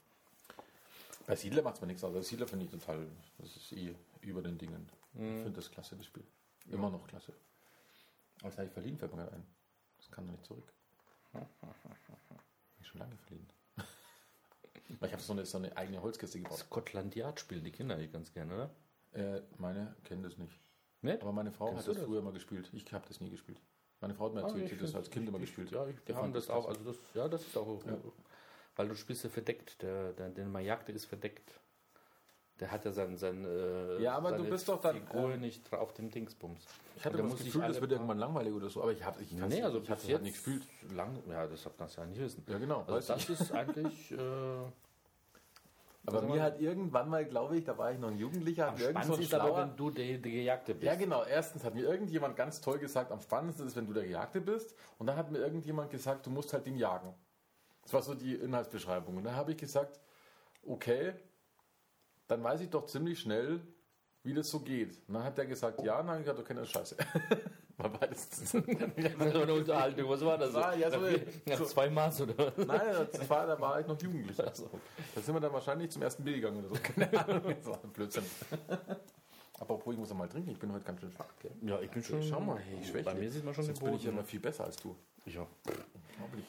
[1.28, 2.16] bei Siedler macht es mir nichts aus.
[2.16, 3.06] Also Siedler finde ich total,
[3.38, 4.90] das ist eh über den Dingen.
[5.14, 6.24] Ich finde das klasse, das Spiel.
[6.70, 7.34] Immer noch klasse.
[8.40, 9.46] Aber das habe ich verliehen, fällt mir gerade ein.
[9.98, 10.74] Das kann doch nicht zurück.
[12.80, 13.50] Ich schon lange verliehen.
[15.02, 16.60] Ich habe so eine, so eine eigene Holzkiste gebaut.
[16.60, 18.70] Scotland Yard spielen die Kinder eigentlich ganz gerne, oder?
[19.14, 20.60] Äh, meine kennen das nicht.
[21.02, 21.22] Nicht?
[21.24, 22.06] Aber meine Frau Kennst hat das das?
[22.06, 22.70] früher immer gespielt.
[22.72, 23.60] Ich habe das nie gespielt.
[24.00, 25.72] Meine Frau hat mir erzählt, ich sie hat das als Kind immer gespielt.
[25.72, 26.68] Ja, ich, wir haben fand das auch.
[26.68, 27.82] Also das, ja, das ist auch.
[28.76, 29.82] Weil du spielst ja verdeckt.
[29.82, 31.60] Der, der, der ist verdeckt.
[32.60, 35.74] Der hat ja sein, sein, äh, Ja, aber du bist doch dann, Figur ähm, nicht
[35.74, 36.66] auf dem Dingsbums.
[36.96, 38.82] Ich hatte Und das muss Gefühl, das alle wird irgendwann langweilig oder so.
[38.82, 40.64] Aber ich habe ich Nee, nicht- also ich halt jetzt nicht gefühlt.
[40.94, 42.46] Lang, ja, das darf man ja nicht wissen.
[42.48, 42.84] Ja, genau.
[42.88, 44.12] Also das ist eigentlich.
[44.12, 44.18] Äh,
[46.08, 48.80] Aber mir hat irgendwann mal, glaube ich, da war ich noch ein Jugendlicher, am hat
[48.82, 50.84] spannendsten ist aber, wenn du der, der Gejagte bist.
[50.86, 51.24] Ja, genau.
[51.24, 54.76] Erstens hat mir irgendjemand ganz toll gesagt, am spannendsten ist, wenn du der Gejagte bist.
[55.00, 57.14] Und dann hat mir irgendjemand gesagt, du musst halt den jagen.
[57.82, 59.18] Das war so die Inhaltsbeschreibung.
[59.18, 60.00] Und dann habe ich gesagt,
[60.64, 61.14] okay,
[62.28, 63.62] dann weiß ich doch ziemlich schnell,
[64.24, 64.98] wie das so geht.
[65.08, 66.96] Und dann hat der gesagt, ja, und dann habe ich gesagt, okay, das ist scheiße.
[67.78, 68.54] War beides.
[68.54, 70.10] War eine Unterhaltung.
[70.10, 70.54] Was war das?
[70.54, 70.98] War ja so-
[71.46, 72.66] Nach so- zwei Maß oder was?
[72.66, 74.48] Nein, das war, da war ich noch Jugendlicher.
[74.48, 74.78] Also, okay.
[75.14, 76.76] Da sind wir dann wahrscheinlich zum ersten Bier gegangen oder so.
[76.82, 77.54] Keine Ahnung.
[77.58, 78.24] Das war ein Blödsinn.
[79.60, 80.52] Apropos, ich muss noch mal trinken.
[80.52, 81.28] Ich bin heute ganz schön schwach.
[81.42, 81.52] Gell?
[81.64, 82.24] Ja, ich bin schon.
[82.24, 83.04] Schau mal, hey, ich schwäche.
[83.04, 84.20] Bei mir sieht man schon Jetzt den bin ich ja Boden.
[84.20, 84.96] immer viel besser als du.
[85.26, 85.46] Ja.
[86.14, 86.46] Unglaublich.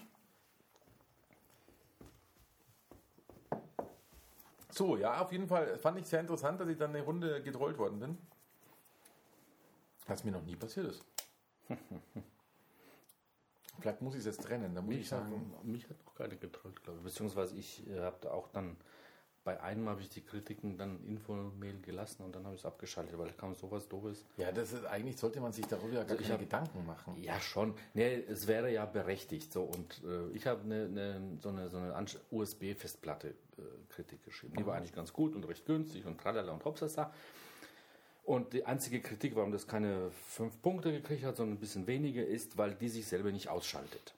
[4.77, 7.79] So, ja, auf jeden Fall fand ich sehr interessant, dass ich dann eine Runde getrollt
[7.79, 8.19] worden bin.
[10.07, 11.03] Was mir noch nie passiert ist.
[13.81, 14.75] Vielleicht muss ich es jetzt trennen.
[14.75, 17.05] Da muss ich Mich hat, sagen, mich hat noch keine getrollt, glaube ich.
[17.05, 18.77] Beziehungsweise ich äh, habe da auch dann,
[19.47, 23.17] bei einem habe ich die Kritiken dann Infomail gelassen und dann habe ich es abgeschaltet,
[23.17, 24.27] weil da kam sowas Doofes.
[24.37, 27.23] ja, das ist, eigentlich sollte man sich darüber ja gar Also keine hab- Gedanken machen.
[27.23, 27.73] Ja, schon.
[27.95, 29.53] Nee, es wäre ja berechtigt.
[29.53, 33.35] So, und äh, ich habe eine, eine, so eine, so eine Ansch- USB-Festplatte äh,
[33.89, 34.55] Kritik geschrieben.
[34.59, 37.13] Die war eigentlich ganz gut und recht günstig und tralala und hopsasa.
[38.25, 42.27] Und die einzige Kritik, warum das keine fünf Punkte gekriegt hat, sondern ein bisschen weniger,
[42.27, 44.15] ist, weil die sich selber nicht ausschaltet.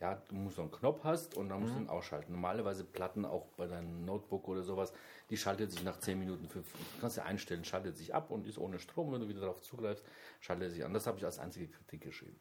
[0.00, 2.32] Ja, du musst so einen Knopf hast und dann musst du ihn ausschalten.
[2.32, 4.92] Normalerweise Platten auch bei deinem Notebook oder sowas,
[5.30, 8.46] die schaltet sich nach 10 Minuten, fünf, du kannst ja einstellen, schaltet sich ab und
[8.46, 9.12] ist ohne Strom.
[9.12, 10.04] Wenn du wieder darauf zugreifst,
[10.40, 10.92] schaltet er sich an.
[10.92, 12.36] Das habe ich als einzige Kritik geschrieben.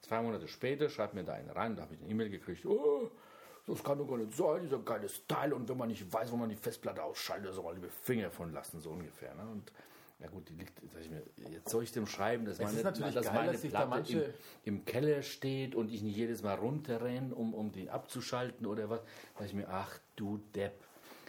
[0.00, 3.10] Zwei Monate später schreibt mir da einer rein, da habe ich eine E-Mail gekriegt, oh,
[3.66, 6.36] das kann doch gar nicht sein, dieser geile Style und wenn man nicht weiß, wo
[6.36, 9.34] man die Festplatte ausschaltet, soll man lieber Finger von lassen, so ungefähr.
[9.34, 9.42] Ne?
[9.42, 9.72] Und
[10.22, 12.84] ja gut, die liegt, sag ich mir, jetzt soll ich dem schreiben, dass meine, ist
[12.84, 14.32] natürlich dass geil, meine dass sich da Platte manche-
[14.64, 18.88] im, im Keller steht und ich nicht jedes Mal runterrenne, um, um die abzuschalten oder
[18.88, 19.00] was.
[19.38, 20.72] Sag ich mir, ach du Depp.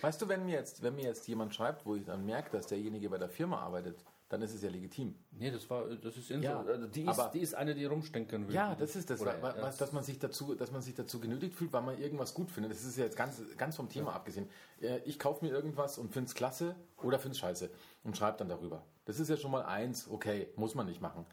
[0.02, 2.68] Weißt du, wenn mir, jetzt, wenn mir jetzt jemand schreibt, wo ich dann merke, dass
[2.68, 4.04] derjenige bei der Firma arbeitet,
[4.34, 5.14] dann ist es ja legitim.
[5.32, 6.44] Nee, das war, das ist Info.
[6.44, 8.56] Ja, Also die, ist, aber- die ist eine, die rumstenkern will.
[8.56, 10.96] Ja, das ist das, Oder, wa- ja, was, dass, man sich dazu, dass man sich
[10.96, 12.72] dazu genötigt fühlt, weil man irgendwas gut findet.
[12.72, 14.50] Das ist jetzt ganz, ganz vom Thema abgesehen.
[14.82, 17.70] Äh, Ich kaufe mir irgendwas und finde es klasse oder finde es scheiße
[18.04, 18.84] und schreibe dann darüber.
[19.06, 21.26] Das ist ja schon mal eins, okay, muss man nicht machen.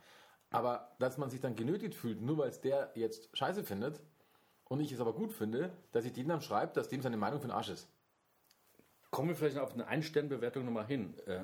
[0.50, 4.00] Aber dass man sich dann genötigt fühlt, nur weil es der jetzt scheiße findet
[4.64, 7.40] und ich es aber gut finde, dass ich dem dann schreibe, dass dem seine Meinung
[7.40, 7.88] für den Arsch ist.
[9.10, 11.14] Kommen wir vielleicht auf eine Ein-Stern-Bewertung nochmal hin.
[11.26, 11.40] Äh,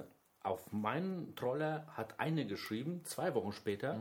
[0.46, 4.00] auf meinen Troller hat eine geschrieben, zwei Wochen später,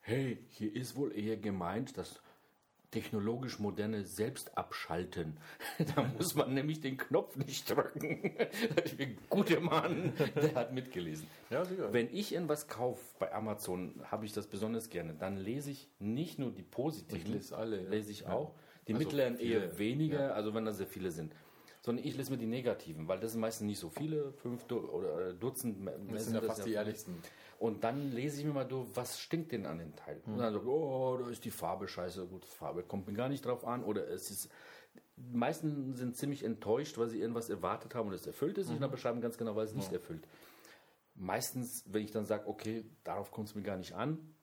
[0.00, 2.20] hey, hier ist wohl eher gemeint, das
[2.90, 5.36] technologisch moderne Selbstabschalten.
[5.96, 8.36] da muss man nämlich den Knopf nicht drücken.
[8.84, 11.26] ich bin guter Mann, der hat mitgelesen.
[11.50, 11.64] Ja.
[11.90, 15.14] Wenn ich irgendwas kaufe bei Amazon, habe ich das besonders gerne.
[15.14, 17.90] Dann lese ich nicht nur die positiven, Ich lese alle, ja.
[17.90, 18.54] lese ich auch.
[18.86, 21.32] Die Also mittleren eher weniger, also wenn da sehr viele sind.
[21.84, 24.78] Sondern ich lese mir die negativen, weil das sind meistens nicht so viele, fünf Du
[24.78, 25.86] oder äh, Dutzend.
[26.10, 27.18] Das sind ja fast die ehrlichsten.
[27.58, 30.22] Und dann lese ich mir mal durch, was stinkt denn an den Teil?
[30.24, 32.24] Und dann so, oh, da ist die Farbe scheiße.
[32.24, 33.84] Gut, Farbe kommt mir gar nicht drauf an.
[33.84, 34.48] Oder es ist.
[35.16, 38.76] Die meisten sind ziemlich enttäuscht, weil sie irgendwas erwartet haben und es erfüllt es sich
[38.76, 40.26] und dann beschreiben ganz genau, weil es nicht erfüllt.
[41.14, 44.34] Meistens, wenn ich dann sage, okay, darauf kommt es mir gar nicht an,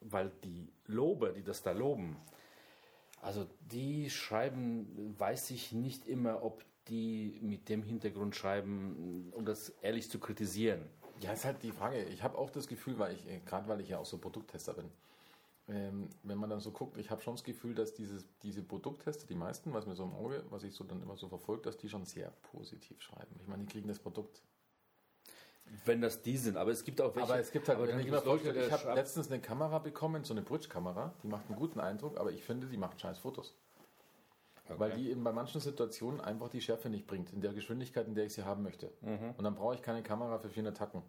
[0.00, 2.16] weil die Lober, die das da loben,
[3.22, 9.70] also die schreiben, weiß ich nicht immer, ob die mit dem Hintergrund schreiben, um das
[9.82, 10.80] ehrlich zu kritisieren.
[11.20, 12.04] Ja, ist halt die Frage.
[12.04, 14.74] Ich habe auch das Gefühl, weil ich, äh, gerade weil ich ja auch so Produkttester
[14.74, 14.90] bin,
[15.68, 19.26] ähm, wenn man dann so guckt, ich habe schon das Gefühl, dass dieses, diese Produkttester,
[19.26, 21.76] die meisten, was mir so im Auge, was ich so dann immer so verfolgt, dass
[21.76, 23.36] die schon sehr positiv schreiben.
[23.40, 24.42] Ich meine, die kriegen das Produkt.
[25.84, 27.28] Wenn das die sind, aber es gibt auch welche.
[27.28, 30.40] aber es gibt halt, wenn ich Leute, ich habe letztens eine Kamera bekommen, so eine
[30.40, 33.54] Bridge-Kamera, die macht einen guten Eindruck, aber ich finde, die macht scheiß Fotos.
[34.76, 38.14] Weil die eben bei manchen Situationen einfach die Schärfe nicht bringt, in der Geschwindigkeit, in
[38.14, 38.92] der ich sie haben möchte.
[39.00, 39.34] Mhm.
[39.36, 41.02] Und dann brauche ich keine Kamera für 400 Tacken.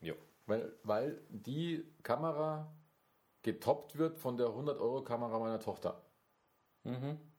[0.00, 0.14] Jo.
[0.46, 2.74] Weil, weil die Kamera
[3.42, 6.02] getoppt wird von der 100-Euro-Kamera meiner Tochter.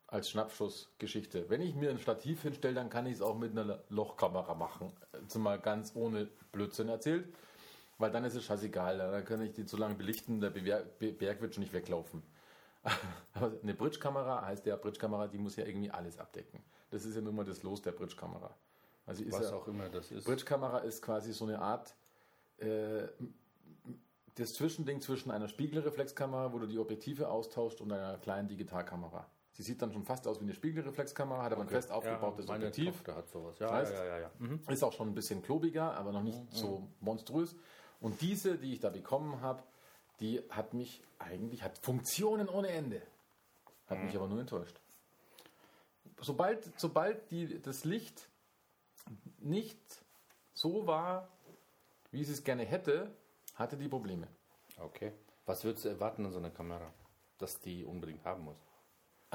[0.06, 1.50] Als Schnappschussgeschichte.
[1.50, 4.92] Wenn ich mir ein Stativ hinstelle, dann kann ich es auch mit einer Lochkamera machen.
[5.20, 7.32] Jetzt mal ganz ohne Blödsinn erzählt.
[7.98, 8.98] Weil dann ist es scheißegal.
[8.98, 12.22] Dann kann ich die so lange belichten, der Berg wird schon nicht weglaufen.
[13.34, 16.62] Aber eine Bridge-Kamera heißt ja, Bridge-Kamera, die muss ja irgendwie alles abdecken.
[16.90, 18.54] Das ist ja nur mal das Los der Bridge-Kamera.
[19.06, 20.24] Also ist Was ja, auch immer das ist.
[20.24, 21.94] Bridge-Kamera ist quasi so eine Art
[22.58, 23.08] äh,
[24.36, 29.26] das Zwischending zwischen einer Spiegelreflexkamera, wo du die Objektive austauscht, und einer kleinen Digitalkamera.
[29.52, 32.66] Sie sieht dann schon fast aus wie eine Spiegelreflexkamera, hat aber ein fest aufgebautes meine
[32.66, 32.96] Objektiv.
[32.96, 33.58] Tochter hat sowas.
[33.58, 33.94] Ja, Weißt?
[33.94, 34.30] ja, ja, ja.
[34.38, 34.60] Mhm.
[34.68, 37.56] Ist auch schon ein bisschen klobiger, aber noch nicht so monströs.
[38.00, 39.62] Und diese, die ich da bekommen habe,
[40.20, 43.02] die hat mich eigentlich, hat Funktionen ohne Ende.
[43.86, 44.80] Hat mich aber nur enttäuscht.
[46.20, 48.28] Sobald, sobald die, das Licht
[49.38, 49.78] nicht
[50.54, 51.28] so war,
[52.10, 53.14] wie sie es gerne hätte,
[53.54, 54.26] hatte die Probleme.
[54.78, 55.12] Okay.
[55.44, 56.92] Was würdest du erwarten an so einer Kamera,
[57.38, 58.65] dass die unbedingt haben muss?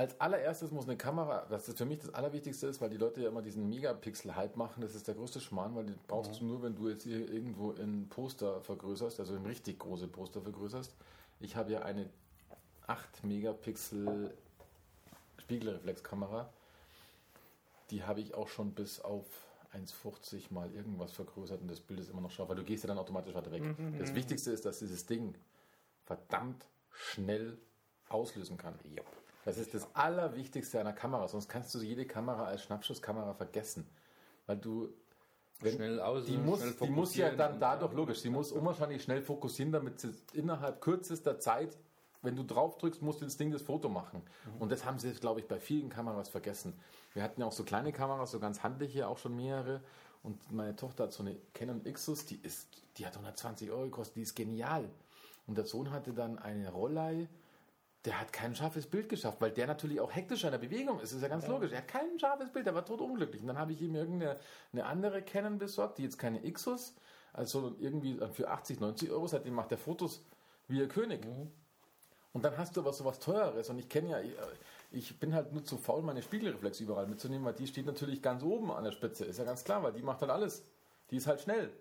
[0.01, 3.21] Als allererstes muss eine Kamera, das ist für mich das Allerwichtigste ist, weil die Leute
[3.21, 6.63] ja immer diesen Megapixel-Hype machen, das ist der größte Schmarrn, weil die brauchst du nur,
[6.63, 10.95] wenn du jetzt hier irgendwo ein Poster vergrößerst, also ein richtig große Poster vergrößerst.
[11.39, 12.09] Ich habe ja eine
[12.87, 14.33] 8 Megapixel
[15.37, 16.51] Spiegelreflexkamera,
[17.91, 19.27] die habe ich auch schon bis auf
[19.75, 22.87] 1,50 mal irgendwas vergrößert und das Bild ist immer noch scharf, weil du gehst ja
[22.87, 23.61] dann automatisch weiter weg.
[23.99, 25.35] Das Wichtigste ist, dass dieses Ding
[26.05, 27.59] verdammt schnell
[28.09, 28.73] auslösen kann.
[29.45, 33.87] Das ist das Allerwichtigste einer Kamera, sonst kannst du jede Kamera als Schnappschusskamera vergessen.
[34.45, 34.89] Weil du,
[35.61, 39.71] schnell aus, die muss, die muss ja dann dadurch, logisch, sie muss unwahrscheinlich schnell fokussieren,
[39.71, 41.77] damit sie innerhalb kürzester Zeit,
[42.21, 44.21] wenn du drauf drückst, musst du das Ding das Foto machen.
[44.59, 46.73] Und das haben sie, glaube ich, bei vielen Kameras vergessen.
[47.13, 49.81] Wir hatten ja auch so kleine Kameras, so ganz handliche, auch schon mehrere.
[50.21, 54.17] Und meine Tochter hat so eine Canon Ixus, die ist, die hat 120 Euro gekostet,
[54.17, 54.87] die ist genial.
[55.47, 57.27] Und der Sohn hatte dann eine Rollei,
[58.05, 61.11] der hat kein scharfes Bild geschafft, weil der natürlich auch hektisch in der Bewegung ist.
[61.11, 61.71] Das ist ja ganz logisch.
[61.71, 63.41] Er hat kein scharfes Bild, der war totunglücklich.
[63.41, 64.39] Und dann habe ich ihm irgendeine
[64.73, 66.95] eine andere Canon besorgt, die jetzt keine Ixus,
[67.33, 70.23] also irgendwie für 80, 90 Euro, seitdem macht er Fotos
[70.67, 71.25] wie ihr König.
[72.33, 73.69] Und dann hast du aber sowas Teureres.
[73.69, 74.19] Und ich kenne ja,
[74.91, 78.41] ich bin halt nur zu faul, meine Spiegelreflex überall mitzunehmen, weil die steht natürlich ganz
[78.41, 79.25] oben an der Spitze.
[79.25, 80.63] Ist ja ganz klar, weil die macht halt alles.
[81.11, 81.71] Die ist halt schnell.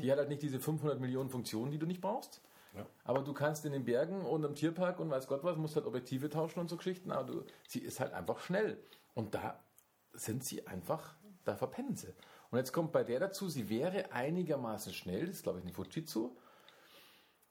[0.00, 2.42] Die hat halt nicht diese 500 Millionen Funktionen, die du nicht brauchst.
[2.74, 2.86] Ja.
[3.04, 5.86] Aber du kannst in den Bergen und im Tierpark und weiß Gott was, musst halt
[5.86, 8.82] Objektive tauschen und so Geschichten, aber du, sie ist halt einfach schnell.
[9.14, 9.62] Und da
[10.12, 11.14] sind sie einfach,
[11.44, 12.14] da verpennen sie.
[12.50, 15.74] Und jetzt kommt bei der dazu, sie wäre einigermaßen schnell, das ist glaube ich eine
[15.74, 16.36] Fujitsu,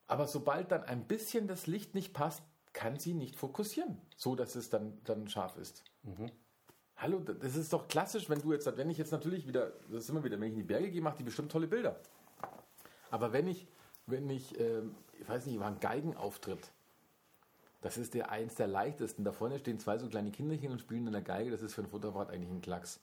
[0.08, 2.44] aber sobald dann ein bisschen das Licht nicht passt,
[2.74, 5.84] kann sie nicht fokussieren, so dass es dann, dann scharf ist.
[6.98, 10.10] Hallo, das ist doch klassisch, wenn du jetzt, wenn ich jetzt natürlich wieder, das ist
[10.10, 12.00] immer wieder, wenn ich in die Berge gehe, mache die bestimmt tolle Bilder.
[13.10, 13.68] Aber wenn ich,
[14.06, 16.72] wenn ich, ähm, ich weiß nicht, war ein Geigenauftritt,
[17.82, 19.24] das ist der eins der leichtesten.
[19.24, 21.52] Da vorne stehen zwei so kleine Kinderchen und spielen in der Geige.
[21.52, 23.00] Das ist für ein Fotoapparat eigentlich ein Klacks.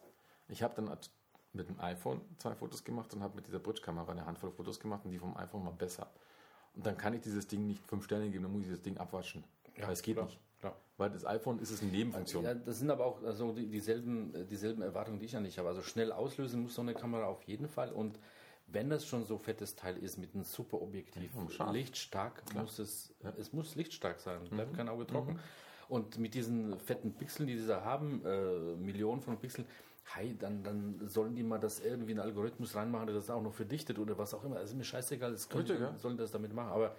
[0.49, 0.95] Ich habe dann
[1.53, 5.05] mit dem iPhone zwei Fotos gemacht und habe mit dieser Bridge-Kamera eine Handvoll Fotos gemacht
[5.05, 6.11] und die vom iPhone mal besser.
[6.75, 8.99] Und dann kann ich dieses Ding nicht fünf Sterne geben, dann muss ich das Ding
[8.99, 9.43] abwaschen.
[9.79, 10.39] Weil es geht klar, nicht.
[10.61, 10.77] klar.
[10.99, 12.45] Weil das iPhone ist es eine Nebenfunktion.
[12.45, 15.59] Ja, das sind aber auch also die, dieselben, äh, dieselben Erwartungen, die ich an dich
[15.59, 15.69] habe.
[15.69, 17.93] Also schnell auslösen muss so eine Kamera auf jeden Fall.
[17.93, 18.19] Und
[18.69, 23.15] wenn das schon so fettes Teil ist mit einem super Objektiv, Ja, lichtstark, muss es,
[23.39, 24.43] es muss lichtstark sein.
[24.45, 24.49] Mhm.
[24.49, 25.39] Bleibt kein Auge trocken.
[25.89, 29.67] Und mit diesen fetten Pixeln, die die da haben, äh, Millionen von Pixeln,
[30.15, 33.43] hey, dann, dann sollen die mal das irgendwie in einen Algorithmus reinmachen, der das auch
[33.43, 34.57] noch verdichtet oder was auch immer.
[34.57, 35.97] Also mir scheißegal, das können, Richtig, ja.
[35.99, 36.71] sollen das damit machen.
[36.71, 36.97] Aber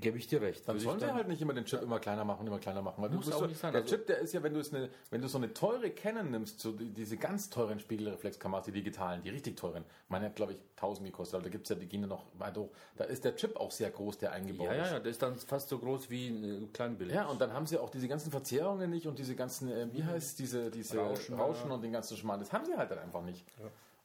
[0.00, 0.68] gebe ich dir recht.
[0.68, 3.02] Dann sollen sie halt nicht immer den Chip immer kleiner machen, immer kleiner machen.
[3.02, 4.72] Weil du auch so, nicht sein, Der also- Chip, der ist ja, wenn du es
[4.72, 8.72] eine, wenn du so eine teure Canon nimmst, so die, diese ganz teuren Spiegelreflexkameras, die
[8.72, 11.76] digitalen, die richtig teuren, meine hat glaube ich 1000 gekostet, aber da gibt es ja,
[11.76, 12.70] die gehen ja noch weiter hoch.
[12.96, 14.86] Da ist der Chip auch sehr groß, der eingebaut Ja, ist.
[14.86, 17.12] ja, ja, der ist dann fast so groß wie ein äh, Kleinbild.
[17.12, 20.04] Ja, und dann haben sie auch diese ganzen Verzerrungen nicht und diese ganzen, äh, wie
[20.04, 21.74] heißt diese, diese Rauschen, Rauschen, ja.
[21.74, 22.40] und den ganzen Schmarrn.
[22.40, 23.44] Das haben sie halt dann einfach nicht.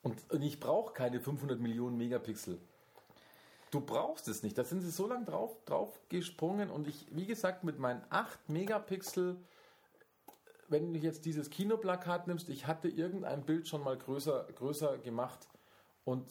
[0.01, 2.59] Und, und ich brauche keine 500 Millionen Megapixel.
[3.73, 4.55] Du brauchst es nicht.
[4.55, 8.47] Da sind sie so lange drauf, drauf gesprungen und ich, wie gesagt, mit meinen 8
[8.47, 9.35] Megapixel,
[10.69, 15.47] wenn du jetzt dieses Kinoplakat nimmst, ich hatte irgendein Bild schon mal größer, größer gemacht
[16.03, 16.29] und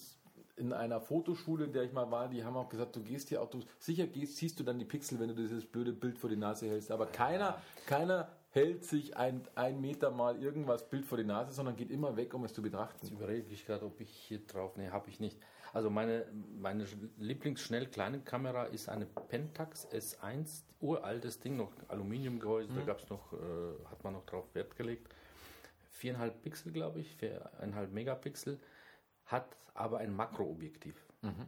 [0.55, 3.43] in einer Fotoschule, in der ich mal war, die haben auch gesagt, du gehst hier
[3.43, 6.31] auch, du sicher gehst, siehst du dann die Pixel, wenn du dieses blöde Bild vor
[6.31, 6.93] die Nase hältst.
[6.93, 11.74] Aber keiner, keiner hält sich ein, ein Meter mal irgendwas Bild vor die Nase, sondern
[11.74, 12.98] geht immer weg, um es zu betrachten.
[13.02, 14.77] Jetzt überlege ich gerade, ob ich hier drauf.
[14.77, 15.40] Nee, habe ich nicht.
[15.73, 16.27] Also meine,
[16.59, 16.86] meine
[17.19, 23.36] Lieblingsschnell kleine Kamera ist eine Pentax S1, uraltes Ding, noch Aluminiumgehäuse, da gab's noch, äh,
[23.90, 25.09] hat man noch drauf Wert gelegt.
[25.90, 28.59] Viereinhalb Pixel, glaube ich, viereinhalb Megapixel,
[29.27, 30.94] hat aber ein Makroobjektiv.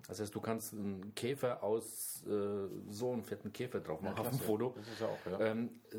[0.07, 4.31] Das heißt, du kannst einen Käfer aus äh, so einem fetten Käfer drauf machen auf
[4.31, 4.39] dem.
[4.39, 4.73] Foto.
[4.77, 5.41] Das ist ja auch, ja.
[5.41, 5.97] Ähm, äh,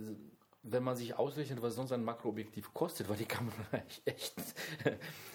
[0.68, 3.54] wenn man sich ausrechnet, was sonst ein Makroobjektiv kostet, war die Kamera
[4.06, 4.34] echt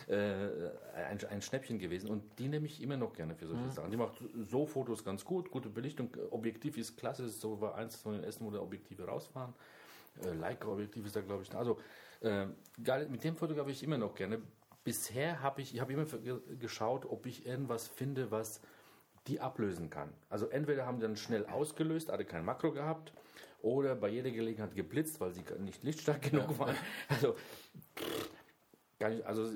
[0.09, 2.09] äh, ein, ein Schnäppchen gewesen.
[2.11, 3.91] Und die nehme ich immer noch gerne für solche Sachen.
[3.91, 6.11] Die macht so Fotos ganz gut, gute Belichtung.
[6.31, 9.55] Objektiv ist klasse, ist so war eins von den ersten, wo die Objektive rausfahren.
[10.25, 11.55] Äh, Leica-Objektiv ist da, glaube ich.
[11.55, 11.79] Also,
[12.21, 12.47] äh,
[12.83, 14.41] geil, mit dem Foto habe ich immer noch gerne.
[14.83, 18.61] Bisher habe ich, ich habe immer ge- geschaut, ob ich irgendwas finde, was
[19.27, 20.13] die ablösen kann.
[20.31, 23.13] Also entweder haben die dann schnell ausgelöst, hatte kein Makro gehabt,
[23.63, 26.77] oder bei jeder Gelegenheit geblitzt, weil sie nicht lichtstark genug waren.
[27.09, 27.37] Also,
[28.99, 29.51] gar nicht, also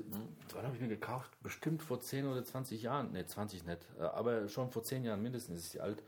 [0.53, 1.31] wann habe ich mir gekauft?
[1.41, 3.11] Bestimmt vor 10 oder 20 Jahren.
[3.11, 6.03] Ne, 20 nicht, äh, aber schon vor 10 Jahren mindestens ist sie alt.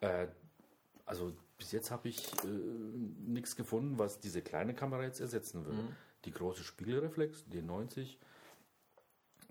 [0.00, 0.26] Äh,
[1.04, 5.80] also bis jetzt habe ich äh, nichts gefunden, was diese kleine Kamera jetzt ersetzen würde.
[6.24, 8.16] Die große Spiegelreflex, D90,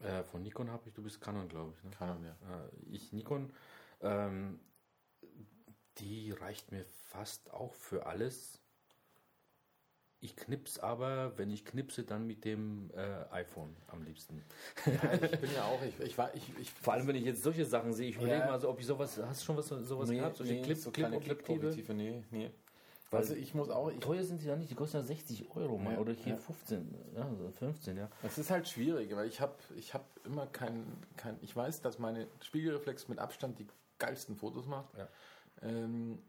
[0.01, 1.83] äh, von Nikon habe ich, du bist Canon, glaube ich.
[1.83, 1.91] Ne?
[1.91, 2.31] Canon, ja.
[2.31, 3.51] Äh, ich Nikon,
[4.01, 4.59] ähm,
[5.99, 8.59] die reicht mir fast auch für alles.
[10.21, 14.43] Ich knips aber, wenn ich knipse, dann mit dem äh, iPhone am liebsten.
[14.85, 17.65] Ich bin ja auch, ich, ich war, ich, ich Vor allem, wenn ich jetzt solche
[17.65, 18.47] Sachen sehe, ich überlege Ja.
[18.47, 20.35] mal, so, ob ich sowas, hast du schon was, sowas gehabt?
[20.35, 21.93] Solche nee, Clip, so kleine Clip-Objektive?
[21.93, 22.51] Nee, nee.
[23.11, 25.77] Also ich muss auch, ich, Teuer sind die ja nicht, die kosten ja 60 Euro
[25.77, 26.37] mal, Ja, oder hier ja.
[26.37, 28.09] 15, ja, so 15, ja.
[28.21, 30.85] Es ist halt schwierig, weil ich habe ich hab immer kein,
[31.17, 31.37] kein.
[31.41, 33.67] Ich weiß, dass meine Spiegelreflex mit Abstand die
[33.97, 34.95] geilsten Fotos macht.
[34.97, 35.07] Ja.
[35.61, 36.19] Ähm,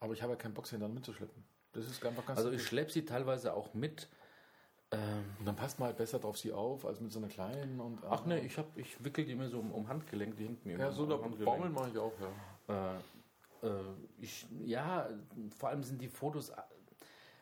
[0.00, 1.44] aber ich habe ja keinen Bock, sie dann mitzuschleppen.
[1.72, 4.08] Das ist einfach ganz Also ich schleppe sie teilweise auch mit,
[5.38, 8.04] Und dann passt man halt besser drauf sie auf, als mit so einer kleinen und.
[8.04, 10.78] Ach ne, ich, hab, ich wickel die immer so um, um Handgelenk, die hinten mir
[10.78, 11.46] Ja, so um eine Handgelenk.
[11.46, 12.12] Baumeln mache ich auch,
[12.68, 12.98] ja.
[13.62, 13.82] Äh, äh,
[14.20, 15.08] ich, ja,
[15.56, 16.56] vor allem sind die Fotos, äh,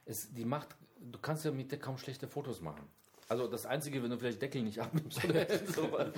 [0.04, 2.86] es, die macht, du kannst ja mit der kaum schlechte Fotos machen.
[3.30, 6.08] Also das Einzige, wenn du vielleicht Deckel nicht abnimmst oder sowas.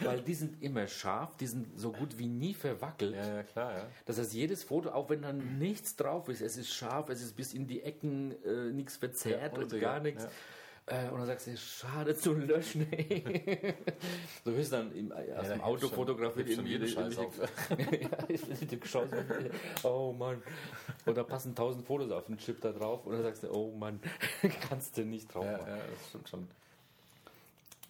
[0.00, 3.14] Weil die sind immer scharf, die sind so gut wie nie verwackelt.
[3.14, 3.86] Ja, ja, klar, ja.
[4.04, 7.36] Das heißt, jedes Foto, auch wenn dann nichts drauf ist, es ist scharf, es ist
[7.36, 10.28] bis in die Ecken äh, nichts verzerrt Ja, und richtig, gar ja.
[10.88, 12.86] Äh, und dann sagst du, schade zu löschen.
[14.44, 16.48] du wirst dann im, aus da dem Auto schon- fotografiert.
[16.52, 17.22] schon jede Scheiße
[17.70, 19.08] ja, bin geschaut,
[19.82, 20.40] oh Mann.
[21.04, 23.04] Und da passen tausend Fotos auf den Chip da drauf.
[23.04, 23.98] Und dann sagst du, oh Mann,
[24.68, 25.66] kannst du nicht drauf Ja, machen.
[25.68, 26.48] ja, das stimmt schon.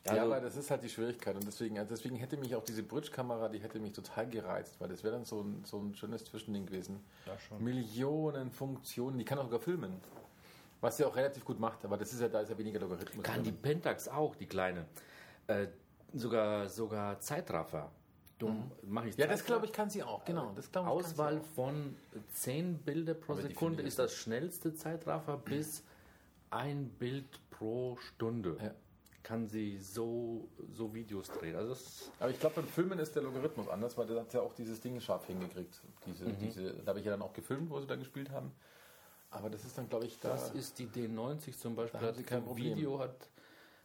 [0.07, 2.63] Also- ja, aber das ist halt die Schwierigkeit und deswegen, also deswegen hätte mich auch
[2.65, 5.95] diese Bridge-Kamera, die hätte mich total gereizt, weil das wäre dann so ein, so ein
[5.97, 7.01] schönes Zwischending gewesen.
[7.27, 7.63] Ja, schon.
[7.63, 10.01] Millionen Funktionen, die kann auch sogar filmen.
[10.81, 13.25] Was sie auch relativ gut macht, aber das ist ja, da ist ja weniger Logarithmus.
[13.25, 13.53] Kann die.
[13.53, 14.87] Pentax auch, die kleine.
[15.47, 15.69] Äh,
[16.13, 17.91] sogar, sogar Zeitraffer.
[18.39, 20.53] Dumm, mache ich ja, das glaube ich kann sie auch, genau.
[20.55, 21.97] Das glaube ich Auswahl von
[22.35, 25.83] 10 Bilder pro Aber Sekunde ist das schnellste Zeitraffer bis
[26.51, 28.59] ein Bild pro Stunde.
[28.63, 28.73] Ja.
[29.23, 31.57] Kann sie so, so Videos drehen.
[31.57, 34.41] Also das, Aber ich glaube, beim Filmen ist der Logarithmus anders, weil der hat ja
[34.43, 35.81] auch dieses Ding scharf hingekriegt.
[36.07, 36.39] Diese, Mhm.
[36.39, 38.53] diese, da habe ich ja dann auch gefilmt, wo sie da gespielt haben.
[39.31, 40.31] Aber das ist dann, glaube ich, da.
[40.31, 42.01] das ist die D90 zum Beispiel.
[42.01, 42.77] Da haben Hat sie kein Problem.
[42.77, 43.29] Video hat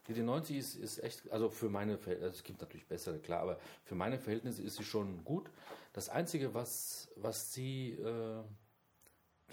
[0.07, 3.41] die D90 ist, ist echt, also für meine Verhältnisse, also es gibt natürlich bessere, klar,
[3.41, 5.49] aber für meine Verhältnisse ist sie schon gut.
[5.93, 8.43] Das Einzige, was, was sie, äh,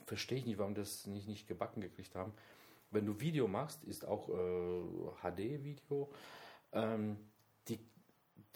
[0.06, 2.32] verstehe ich nicht, warum das nicht, nicht gebacken gekriegt haben,
[2.90, 6.10] wenn du Video machst, ist auch äh, HD-Video,
[6.73, 7.19] ähm,
[7.69, 7.78] die,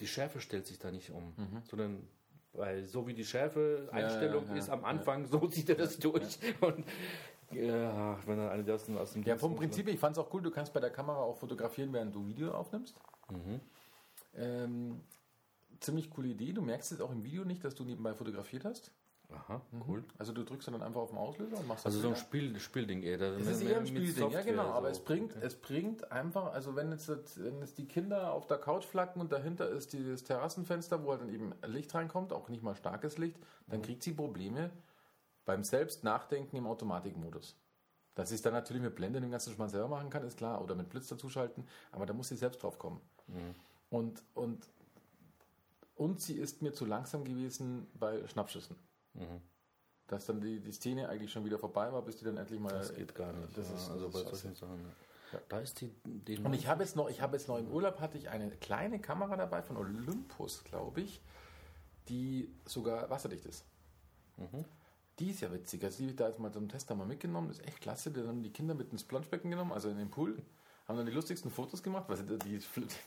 [0.00, 1.34] die Schärfe stellt sich da nicht um,
[1.68, 2.08] sondern
[2.52, 4.48] weil so wie die Schärfe-Einstellung Mhm.
[4.48, 6.38] ja, ja, ist am Anfang, so zieht er das durch.
[6.60, 6.84] Und
[7.52, 10.42] ja, wenn dann eine das aus dem Ja, vom Prinzip, ich fand es auch cool,
[10.42, 12.96] du kannst bei der Kamera auch fotografieren, während du Video aufnimmst.
[13.30, 13.60] Mhm.
[14.34, 15.00] Ähm,
[15.80, 16.52] ziemlich coole Idee.
[16.52, 18.90] Du merkst jetzt auch im Video nicht, dass du nebenbei fotografiert hast.
[19.34, 20.04] Aha, cool.
[20.18, 22.16] Also du drückst dann einfach auf den Auslöser und machst Also das so ein.
[22.16, 23.20] Spiel, Spielding eher.
[23.20, 26.90] Es ist eher ein Spielding, ja genau, aber es bringt, es bringt einfach, also wenn
[26.92, 31.02] jetzt, das- wenn jetzt die Kinder auf der Couch flacken und dahinter ist dieses Terrassenfenster,
[31.04, 33.36] wo halt dann eben Licht reinkommt, auch nicht mal starkes Licht,
[33.68, 34.70] dann kriegt sie Probleme
[35.44, 37.56] beim Selbst-Nachdenken im Automatikmodus.
[38.14, 40.62] Dass sie es dann natürlich mit Blende den ganzen Schmarrn selber machen kann, ist klar,
[40.62, 43.00] oder mit Blitz dazuschalten, aber da muss sie selbst drauf kommen.
[43.88, 44.68] Und, und,
[45.96, 48.76] und sie ist mir zu langsam gewesen bei Schnappschüssen.
[50.06, 52.72] Dass dann die, die Szene eigentlich schon wieder vorbei war, bis die dann endlich mal.
[52.72, 53.56] Das geht gar nicht.
[53.56, 54.78] Das ja, ist, also das bei solchen Sachen.
[55.32, 55.38] ja.
[55.48, 58.00] Da ist die, die Und ich habe jetzt noch, ich habe jetzt noch im Urlaub
[58.00, 61.22] hatte ich eine kleine Kamera dabei von Olympus, glaube ich,
[62.08, 63.64] die sogar wasserdicht ist.
[65.18, 65.84] Die ist ja witzig.
[65.84, 67.48] Also die habe ich da jetzt mal zum Tester mal mitgenommen.
[67.48, 68.10] Das ist echt klasse.
[68.10, 70.36] Die haben die Kinder mit ins Planschbecken genommen, also in den Pool.
[70.88, 72.58] Haben dann die lustigsten Fotos gemacht, was die,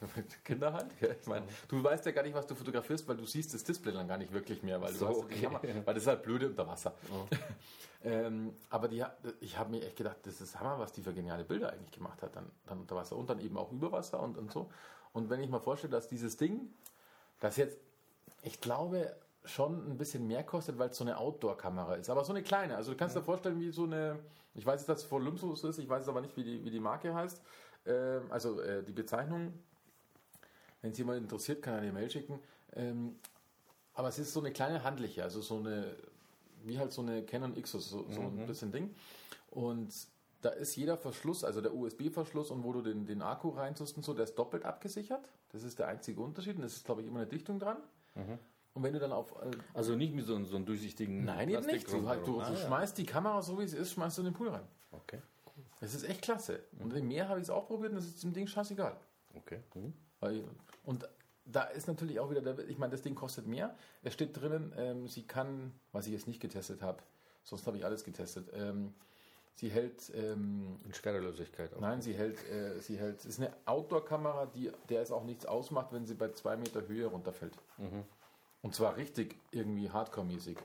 [0.44, 0.88] Kinder halt.
[1.02, 3.64] Ja, ich meine, du weißt ja gar nicht, was du fotografierst, weil du siehst das
[3.64, 5.42] Display dann gar nicht wirklich mehr, weil, So, okay.
[5.42, 6.94] Kamera, weil das ist halt blöde unter Wasser.
[8.04, 9.04] ähm, aber die,
[9.42, 12.22] ich habe mir echt gedacht, das ist Hammer, was die für geniale Bilder eigentlich gemacht
[12.22, 14.70] hat, dann, dann unter Wasser und dann eben auch über Wasser und, und so.
[15.12, 16.74] Und wenn ich mal vorstelle, dass dieses Ding,
[17.42, 17.78] das jetzt,
[18.44, 19.16] ich glaube,
[19.48, 22.10] schon ein bisschen mehr kostet, weil es so eine Outdoor-Kamera ist.
[22.10, 22.76] Aber so eine kleine.
[22.76, 24.20] Also du kannst dir vorstellen, wie so eine,
[24.54, 26.64] ich weiß jetzt, dass es von Olympus ist, ich weiß jetzt aber nicht, wie die,
[26.64, 27.42] wie die Marke heißt.
[27.86, 29.54] Ähm, also äh, die Bezeichnung,
[30.82, 32.40] wenn es jemand interessiert, kann er eine Mail schicken.
[32.76, 33.16] Ähm,
[33.94, 35.96] aber es ist so eine kleine handliche, also so eine,
[36.64, 38.94] wie halt so eine Canon Xus, so, so ein bisschen Ding.
[39.52, 39.94] Und
[40.42, 44.04] da ist jeder Verschluss, also der USB-Verschluss und wo du den, den Akku reintust und
[44.04, 45.32] so, der ist doppelt abgesichert.
[45.54, 46.58] Das ist der einzige Unterschied.
[46.58, 47.78] Und es ist, glaube ich, immer eine Dichtung dran.
[48.74, 49.32] Und wenn du dann auf.
[49.42, 51.24] Äh, also nicht mit so, einem- so einem durchsichtigen.
[51.24, 51.90] nein, eben nicht.
[51.92, 52.60] Du, halt, du, Ah, du ja.
[52.68, 54.64] schmeißt die Kamera so wie sie ist, schmeißt du in den Pool rein.
[54.92, 55.20] Okay,
[55.82, 56.60] Das ist echt klasse.
[56.80, 58.96] Und im Meer habe ich es auch probiert und das ist dem Ding scheißegal.
[59.36, 59.60] okay.
[59.74, 59.94] Mhm.
[60.84, 61.08] Und
[61.46, 63.76] da ist natürlich auch wieder, der, ich meine, das Ding kostet mehr.
[64.02, 67.04] Es steht drinnen, ähm, sie kann, was ich jetzt nicht getestet habe,
[67.44, 68.50] sonst habe ich alles getestet.
[68.54, 68.94] Ähm,
[69.56, 71.82] sie hält, ähm, In Schwerelosigkeit auch.
[71.82, 75.46] nein, sie hält, äh, sie hält, es ist eine Outdoor-Kamera, die, der es auch nichts
[75.46, 77.54] ausmacht, wenn sie bei zwei Meter Höhe runterfällt.
[78.64, 80.58] Und zwar richtig irgendwie Hardcore-mäßig.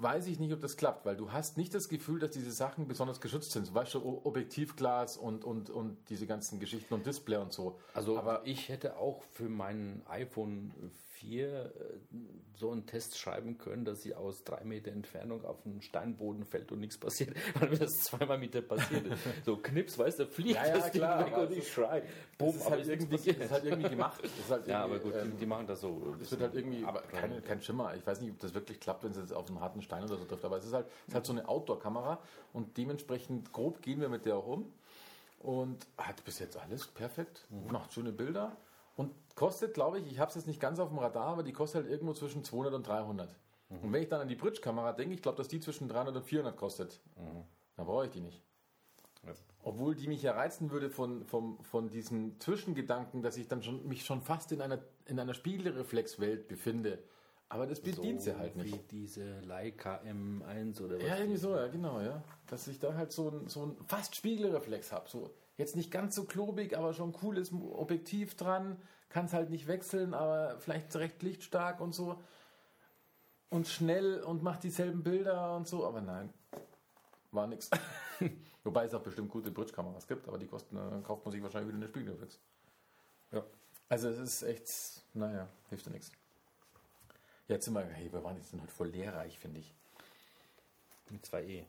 [0.00, 2.86] Weiß ich nicht, ob das klappt, weil du hast nicht das Gefühl, dass diese Sachen
[2.86, 3.74] besonders geschützt sind.
[3.74, 7.78] Du, O- Objektivglas und, und, und diese ganzen Geschichten und Display und so.
[7.92, 10.72] Also aber ich hätte auch für mein iPhone
[11.20, 11.70] 4 äh,
[12.54, 16.72] so einen Test schreiben können, dass sie aus drei Meter Entfernung auf einen Steinboden fällt
[16.72, 19.22] und nichts passiert, weil mir das zweimal mit der passiert ist.
[19.44, 22.02] So Knips, weißt du, fliegt Ja, ja, das Ding klar, weg und ich schrei.
[22.38, 24.22] Boom, das ist, halt irgendwie, das ist halt irgendwie gemacht.
[24.48, 26.16] Halt ja, aber gut, ähm, die, machen das so.
[26.20, 27.94] Es wird halt irgendwie, aber keine, kein Schimmer.
[27.96, 30.16] Ich weiß nicht, ob das wirklich klappt, wenn es jetzt auf einen harten Stein oder
[30.16, 30.44] so trifft.
[30.44, 32.20] Aber es ist halt, es ist halt so eine Outdoor-Kamera
[32.52, 34.72] und dementsprechend grob gehen wir mit der auch um.
[35.40, 38.56] und hat bis jetzt alles perfekt, macht schöne Bilder
[38.96, 41.54] und kostet, glaube ich, ich habe es jetzt nicht ganz auf dem Radar, aber die
[41.54, 43.34] kostet halt irgendwo zwischen 200 und 300.
[43.70, 46.24] Und wenn ich dann an die Bridge-Kamera denke, ich glaube, dass die zwischen 300 und
[46.24, 47.00] 400 kostet.
[47.16, 48.42] Dann brauche ich die nicht.
[49.24, 49.32] Ja.
[49.62, 53.88] Obwohl die mich ja reizen würde von, vom, von diesem Zwischengedanken, dass ich dann schon,
[53.88, 56.98] mich schon fast in einer, in einer Spiegelreflexwelt befinde.
[57.48, 58.74] Aber das bedient sie halt nicht.
[58.74, 61.02] Wie diese Leica M1 oder was.
[61.02, 62.22] Ja, irgendwie so, ja, genau, ja.
[62.46, 65.08] Dass ich da halt so ein, so ein fast Spiegelreflex habe.
[65.08, 68.76] So, jetzt nicht ganz so klobig, aber schon cooles Objektiv dran.
[69.10, 72.22] Kann es halt nicht wechseln, aber vielleicht recht lichtstark und so.
[73.50, 76.32] Und schnell und macht dieselben Bilder und so, aber nein.
[77.32, 77.70] War nix.
[78.64, 81.68] Wobei es auch bestimmt gute Bridge-Kameras gibt, aber die kosten, dann kauft man sich wahrscheinlich
[81.68, 82.38] wieder eine Spiegelreflex.
[83.32, 83.44] Ja.
[83.88, 86.12] Also es ist echt, naja, hilft ja nichts.
[87.48, 89.74] Jetzt sind wir, hey, wir waren jetzt heute voll lehrreich, finde ich.
[91.10, 91.66] Mit zwei E.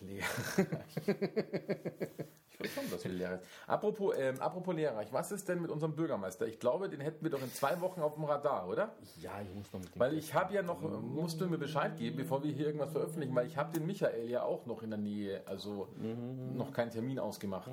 [0.00, 0.96] Lehrreich.
[2.66, 6.46] schon, dass wir lehrreich Apropos, ähm, apropos lehrreich, was ist denn mit unserem Bürgermeister?
[6.46, 8.96] Ich glaube, den hätten wir doch in zwei Wochen auf dem Radar, oder?
[9.20, 10.00] Ja, ich muss noch mit dem.
[10.00, 13.34] Weil ich habe ja noch, musst du mir Bescheid geben, bevor wir hier irgendwas veröffentlichen,
[13.34, 15.88] weil ich habe den Michael ja auch noch in der Nähe, also
[16.54, 17.70] noch keinen Termin ausgemacht.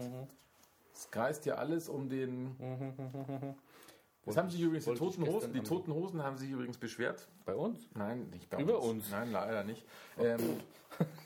[0.93, 3.55] Es kreist ja alles um den.
[4.25, 7.27] Das haben sich übrigens die Toten Hosen, die Toten Hosen haben sich übrigens beschwert.
[7.45, 7.87] Bei uns?
[7.93, 8.89] Nein, nicht bei Über uns.
[9.03, 9.11] uns?
[9.11, 9.85] Nein, leider nicht.
[10.17, 10.39] Ähm,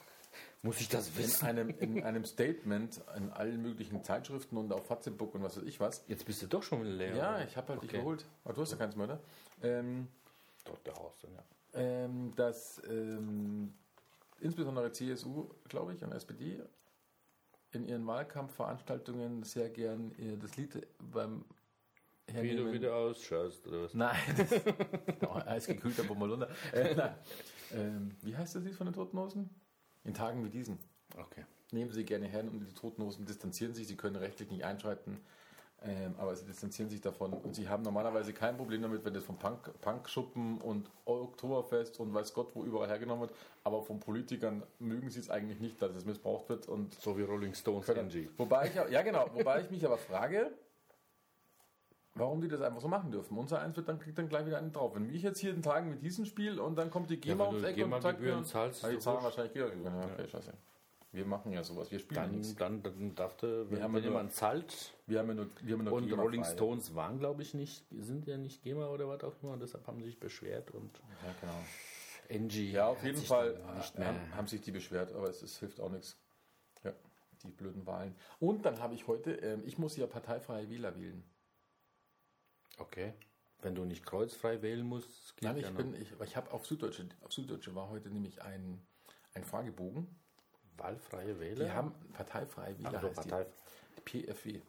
[0.61, 1.45] Muss ich das in, wissen?
[1.45, 5.79] einem, in einem Statement in allen möglichen Zeitschriften und auf Facebook und was weiß ich
[5.79, 6.03] was.
[6.07, 7.15] Jetzt bist du doch schon leer.
[7.15, 7.99] Ja, ich habe halt dich Okay.
[7.99, 8.25] geholt.
[8.43, 9.19] Aber du hast ja keins mehr, oder?
[9.63, 10.07] Ähm,
[10.65, 11.43] Doch, der Haus dann, ja.
[11.73, 13.73] ähm, dass ähm,
[14.41, 16.61] insbesondere CSU, glaube ich, und SPD
[17.71, 21.45] in ihren Wahlkampfveranstaltungen sehr gern äh, das Lied beim
[22.27, 22.65] Wie Hernehmen...
[22.65, 23.93] du wieder ausschaust, oder was?
[23.93, 24.49] Nein, das,
[25.21, 26.49] oh, eisgekühlter Bommelunder.
[26.73, 26.95] Äh.
[27.71, 29.49] Ähm, wie heißt das Lied von den Toten Hosen?
[30.03, 30.77] In Tagen wie diesen.
[31.17, 31.45] Okay.
[31.71, 33.87] Nehmen Sie gerne her und die Toten Hosen distanzieren sich.
[33.87, 35.19] Sie können rechtlich nicht einschreiten,
[35.83, 37.31] ähm, aber sie distanzieren sich davon.
[37.31, 42.13] Und sie haben normalerweise kein Problem damit, wenn das vom Punk, Punkschuppen und Oktoberfest und
[42.13, 43.33] weiß Gott wo überall hergenommen wird.
[43.63, 46.67] Aber von Politikern mögen sie es eigentlich nicht, dass es missbraucht wird.
[46.67, 48.29] Und So wie Rolling Stones Angie.
[48.37, 50.51] Wobei ich, ja genau, wobei ich mich aber frage,
[52.19, 53.37] warum die das einfach so machen dürfen.
[53.37, 54.93] Unser eins wird dann kriegt dann gleich wieder einen drauf.
[54.95, 57.51] Wenn ich jetzt hier in Tagen mit diesem Spiel und dann kommt die GEMA du
[57.55, 59.99] ums Eck und sagt mir, GEMA-Gebühren zahlst, Ah, die zahlen wahrscheinlich GEMA-Gebühren.
[59.99, 60.53] Ja, okay, scheiße.
[61.11, 62.55] Wir machen ja sowas, wir spielen Dann, nichts.
[62.55, 65.73] dann, dann der, wenn, haben wenn ja nur- jemand zahlt, Wir haben ja nur, wir
[65.73, 66.51] haben ja nur und GEMA Rolling frei.
[66.53, 69.87] Stones waren, glaube ich, nicht, sind ja nicht GEMA oder was auch immer, und deshalb
[69.87, 70.91] haben sie sich beschwert und
[71.25, 71.53] Ja, genau.
[72.43, 72.71] Angie.
[72.71, 73.59] Ja, auf jeden Fall
[73.97, 76.15] haben, haben sich die beschwert, aber es, es hilft auch nichts.
[76.83, 76.91] Ja,
[77.43, 78.13] die blöden Wahlen.
[78.39, 81.23] Und dann habe ich heute, ähm, ich muss ja parteifreie Wähler wählen.
[82.79, 83.13] Okay.
[83.61, 86.65] Wenn du nicht kreuzfrei wählen musst, geht Nein, ich ja bin, ich, ich habe auf
[86.65, 88.81] Süddeutsche, auf Süddeutsche war heute nämlich ein,
[89.33, 90.07] ein Fragebogen.
[90.77, 91.65] Wahlfreie Wähler?
[91.65, 93.45] Die haben parteifreie Wähler, Also heißt Partei.
[93.97, 94.61] die, PFW.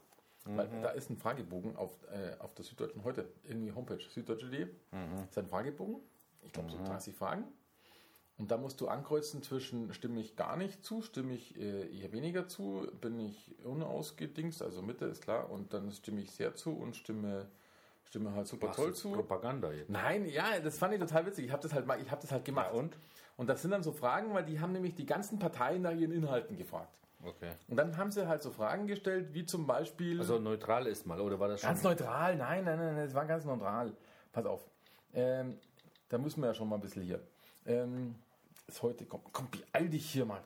[0.44, 4.66] Weil da ist ein Fragebogen auf, äh, auf der Süddeutschen heute, irgendwie Homepage, süddeutsche.de.
[4.90, 6.00] Das ist ein Fragebogen,
[6.42, 7.44] ich glaube so 30 Fragen.
[8.38, 12.10] Und da musst du ankreuzen zwischen stimme ich gar nicht zu, stimme ich äh, eher
[12.10, 16.72] weniger zu, bin ich unausgedingst, also Mitte ist klar, und dann stimme ich sehr zu
[16.72, 17.50] und stimme,
[18.10, 19.12] stimme halt super Machst toll zu.
[19.12, 19.88] Propaganda jetzt.
[19.88, 21.46] Nein, ja, das fand ich total witzig.
[21.46, 22.70] Ich habe das halt mal, ich habe das halt gemacht.
[22.72, 22.96] Ja, und?
[23.36, 26.12] Und das sind dann so Fragen, weil die haben nämlich die ganzen Parteien nach ihren
[26.12, 26.92] Inhalten gefragt.
[27.22, 27.52] Okay.
[27.68, 30.18] Und dann haben sie halt so Fragen gestellt, wie zum Beispiel.
[30.18, 31.68] Also neutral ist mal, oder war das schon?
[31.68, 33.92] ganz neutral, nein, nein, nein, es war ganz neutral.
[34.32, 34.66] Pass auf.
[35.14, 35.58] Ähm,
[36.08, 37.20] da müssen wir ja schon mal ein bisschen hier.
[37.66, 38.16] Ähm,
[38.66, 40.42] ist heute, komm, komm, beeil dich hier mal.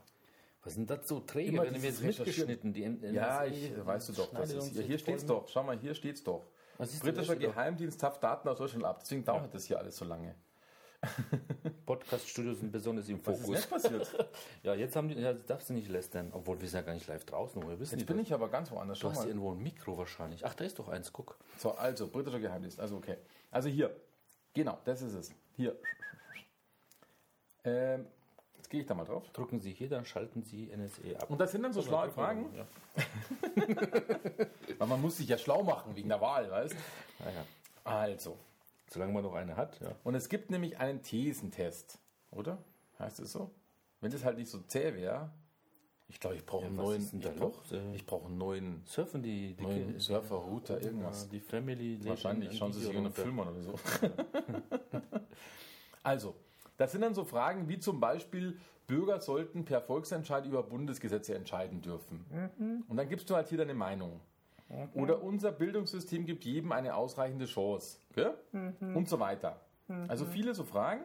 [0.65, 1.51] Was sind das so träge?
[1.53, 2.83] Immer Wenn wir jetzt mitgeschnitten, die
[3.13, 4.99] Ja, ich, weißt du doch, das ist hier.
[4.99, 5.49] steht's voll- doch.
[5.49, 6.43] Schau mal, hier steht's doch.
[6.79, 7.37] Was ist Britischer?
[7.37, 8.99] Geheimdienst tapft Daten aus Deutschland ab.
[9.01, 10.35] Deswegen dauert das hier alles so lange.
[11.87, 13.57] Podcast-Studios sind besonders im Was ist Fokus.
[13.57, 14.29] nicht passiert?
[14.63, 17.07] Ja, jetzt haben die, ja, darfst du nicht lästern, obwohl wir sind ja gar nicht
[17.07, 18.27] live draußen, woher wissen Jetzt bin das?
[18.27, 18.99] ich aber ganz woanders.
[18.99, 20.45] Du hast hier irgendwo ein Mikro wahrscheinlich.
[20.47, 21.37] Ach, da ist doch eins, guck.
[21.59, 22.81] So, also, britischer Geheimdienst.
[22.81, 23.19] Also, okay.
[23.51, 23.95] Also hier.
[24.55, 25.35] Genau, das ist es.
[25.57, 25.77] Hier.
[27.65, 28.07] Ähm,
[28.75, 29.23] gehe ich da mal drauf.
[29.33, 31.31] Drücken Sie hier, dann schalten Sie NSE ab.
[31.31, 32.53] Und das sind dann so schlaue Fragen.
[32.57, 32.67] Ja.
[34.79, 36.75] Weil man muss sich ja schlau machen wegen der Wahl, weißt
[37.21, 37.45] Ah, ja.
[37.85, 38.37] Also.
[38.91, 39.95] Solange man noch eine hat, ja.
[40.03, 41.99] Und es gibt nämlich einen Thesentest.
[42.33, 42.59] Oder?
[42.99, 43.51] Heißt es so?
[44.01, 45.31] Wenn das halt nicht so zäh wäre.
[46.09, 47.01] Ich glaube, ich brauche einen neuen.
[47.01, 47.77] ich brauche?
[47.77, 51.29] Äh, ich brauche einen neuen, Surfen die, die neuen Surfer, Router, irgendwas.
[51.29, 53.15] Die Family Wahrscheinlich ein schauen sie sich irgendeinen.
[53.15, 53.75] Film oder so.
[56.03, 56.35] also,
[56.77, 61.81] das sind dann so Fragen wie zum Beispiel, Bürger sollten per Volksentscheid über Bundesgesetze entscheiden
[61.81, 62.25] dürfen.
[62.89, 64.21] Und dann gibst du halt hier deine Meinung.
[64.95, 67.99] Oder unser Bildungssystem gibt jedem eine ausreichende Chance.
[68.15, 68.35] Gell?
[68.81, 69.61] Und so weiter.
[70.09, 71.05] Also viele so Fragen.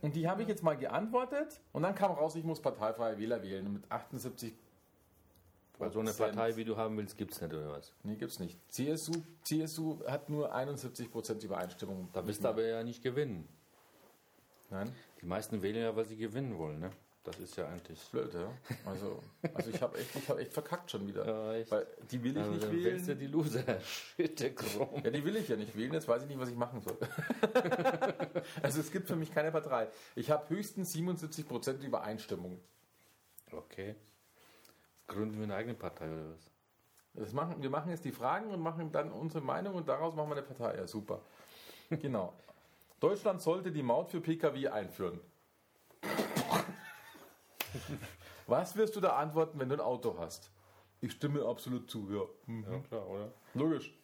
[0.00, 1.60] Und die habe ich jetzt mal geantwortet.
[1.72, 3.66] Und dann kam raus, ich muss parteifreie Wähler wählen.
[3.66, 4.54] Und mit 78
[5.78, 7.92] Weil so eine Partei, wie du haben willst, gibt es nicht, oder was?
[8.02, 8.58] Nee, gibt's nicht.
[8.72, 9.12] CSU,
[9.42, 12.08] CSU hat nur 71% Übereinstimmung.
[12.12, 13.48] Da wirst du aber ja nicht gewinnen.
[14.70, 16.90] Nein, Die meisten wählen ja, weil sie gewinnen wollen, ne?
[17.24, 18.00] Das ist ja eigentlich.
[18.10, 18.50] blöd, ja.
[18.86, 19.22] Also,
[19.52, 21.26] also ich habe echt, ich hab echt verkackt schon wieder.
[21.26, 21.70] Ja, echt.
[21.70, 22.84] Weil die will ich Also, nicht dann wählen.
[22.84, 23.80] wählst du die Loser.
[24.16, 25.02] Shit, der Krumm.
[25.04, 26.96] Ja, die will ich ja nicht wählen, jetzt weiß ich nicht, was ich machen soll.
[28.62, 29.88] also es gibt für mich keine Partei.
[30.14, 32.58] Ich habe höchstens 77% Übereinstimmung.
[33.52, 33.94] Okay.
[35.06, 36.50] Gründen wir eine eigene Partei oder was?
[37.14, 40.30] Das machen, wir machen jetzt die Fragen und machen dann unsere Meinung und daraus machen
[40.30, 40.76] wir eine Partei.
[40.78, 41.20] Ja, super.
[41.90, 42.32] Genau.
[43.00, 45.20] Deutschland sollte die Maut für Pkw einführen.
[48.46, 50.50] Was wirst du da antworten, wenn du ein Auto hast?
[51.00, 52.22] Ich stimme absolut zu, ja.
[52.46, 52.64] Hm.
[52.70, 53.32] Ja, klar, oder?
[53.54, 53.94] Logisch.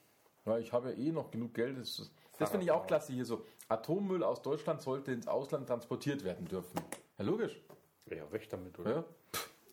[0.45, 1.79] Ja, ich habe ja eh noch genug Geld.
[1.79, 3.45] Das, das finde ich auch klasse hier so.
[3.69, 6.79] Atommüll aus Deutschland sollte ins Ausland transportiert werden dürfen.
[7.19, 7.59] Ja, logisch.
[8.07, 8.91] Ja, weg damit, oder?
[8.91, 9.05] Ja.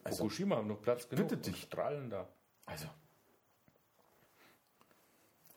[0.04, 1.28] Also, Fukushima haben noch Platz genug.
[1.28, 1.64] bitte dich.
[1.64, 2.28] Strahlen da.
[2.66, 2.88] also.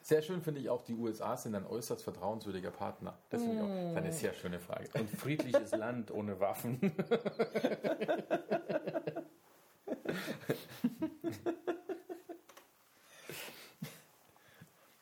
[0.04, 3.18] Sehr schön finde ich auch, die USA sind ein äußerst vertrauenswürdiger Partner.
[3.30, 4.86] Das finde ich auch das ist eine sehr schöne Frage.
[4.92, 6.78] Ein friedliches Land ohne Waffen.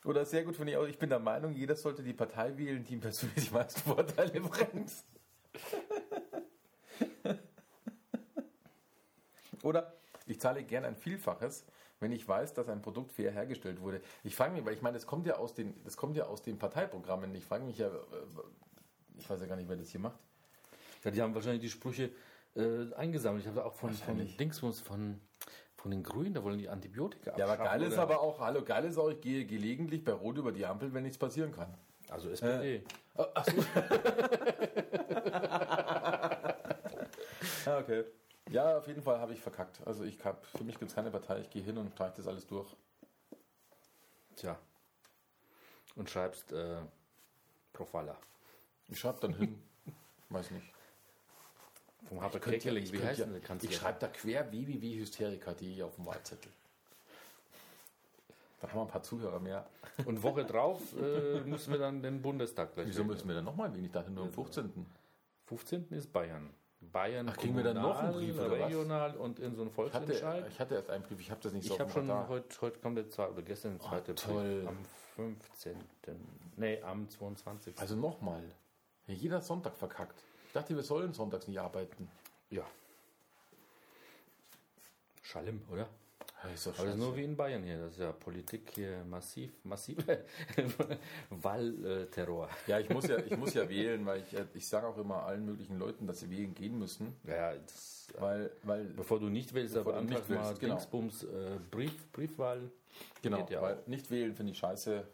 [0.04, 2.84] Oder sehr gut finde ich auch, ich bin der Meinung, jeder sollte die Partei wählen,
[2.84, 4.92] die ihm persönlich die meisten Vorteile bringt.
[9.64, 9.94] Oder
[10.26, 11.66] ich zahle gern ein Vielfaches,
[12.02, 14.02] wenn ich weiß, dass ein Produkt fair hergestellt wurde.
[14.24, 16.42] Ich frage mich, weil ich meine, das kommt ja aus den, das kommt ja aus
[16.42, 17.34] den Parteiprogrammen.
[17.34, 17.92] Ich frage mich ja, äh,
[19.16, 20.18] ich weiß ja gar nicht, wer das hier macht.
[21.04, 22.10] Ja, die haben wahrscheinlich die Sprüche
[22.54, 23.44] äh, eingesammelt.
[23.44, 24.36] Ich habe auch von, von.
[24.36, 25.20] Dingsbums, von,
[25.76, 28.02] von den Grünen, da wollen die Antibiotika Ja, aber abschaffen, geil ist oder?
[28.02, 31.04] aber auch, hallo, geil ist auch, ich gehe gelegentlich bei Rot über die Ampel, wenn
[31.04, 31.72] nichts passieren kann.
[32.08, 32.84] Also SPD.
[33.16, 33.32] Ja,
[37.78, 38.04] okay.
[38.50, 39.80] Ja, auf jeden Fall habe ich verkackt.
[39.86, 42.26] Also ich hab, für mich gibt es keine Partei, ich gehe hin und trage das
[42.26, 42.68] alles durch.
[44.36, 44.58] Tja.
[45.96, 46.76] Und schreibst äh,
[47.72, 48.16] Profala.
[48.88, 49.62] Ich schreibe dann hin,
[50.30, 50.66] weiß nicht.
[52.08, 53.40] Vom Harper Kekeling, wie heißt denn?
[53.62, 56.50] Ich schreibe da quer www.hysterica.de auf dem Wahlzettel.
[58.60, 59.66] Da haben wir ein paar Zuhörer mehr.
[60.04, 63.76] Und Woche drauf äh, müssen wir dann den Bundestag gleich Wieso müssen wir dann nochmal?
[63.76, 64.86] Ich dachte nur am 15.
[65.46, 65.88] 15.
[65.90, 66.50] ist Bayern.
[66.92, 68.66] Bayern Ach, kriegen wir dann noch einen Brief, oder was?
[68.66, 70.44] regional und in so einen Ich hatte, Volksentscheid.
[70.48, 72.78] ich hatte erst einen Brief, ich habe das nicht so Ich habe schon, heute, heute
[72.80, 74.24] kommt der zweite, oder gestern der zweite Brief.
[74.24, 74.64] toll.
[74.68, 74.78] Am
[75.16, 75.76] 15.
[76.56, 77.78] Nee, am 22.
[77.78, 78.42] Also nochmal.
[79.06, 80.22] Jeder Sonntag verkackt.
[80.46, 82.10] Ich dachte, wir sollen sonntags nicht arbeiten.
[82.50, 82.64] ja.
[85.22, 85.88] Schallim, oder?
[86.42, 86.98] Das ist scheiße.
[86.98, 87.78] nur wie in Bayern hier.
[87.78, 89.98] Das ist ja Politik hier massiv, massiv
[91.30, 92.48] Wahlterror.
[92.66, 95.22] Ja, ich muss ja, ich muss ja wählen, weil ich, äh, ich sage auch immer
[95.24, 97.16] allen möglichen Leuten, dass sie wählen gehen müssen.
[97.24, 100.74] Ja, das, Weil, weil bevor du nicht wählst, aber nicht einfach mal genau.
[100.74, 102.70] Dingsbums äh, Brief, Briefwahl.
[103.22, 103.86] genau, ja weil auch.
[103.86, 105.04] nicht wählen finde ich scheiße,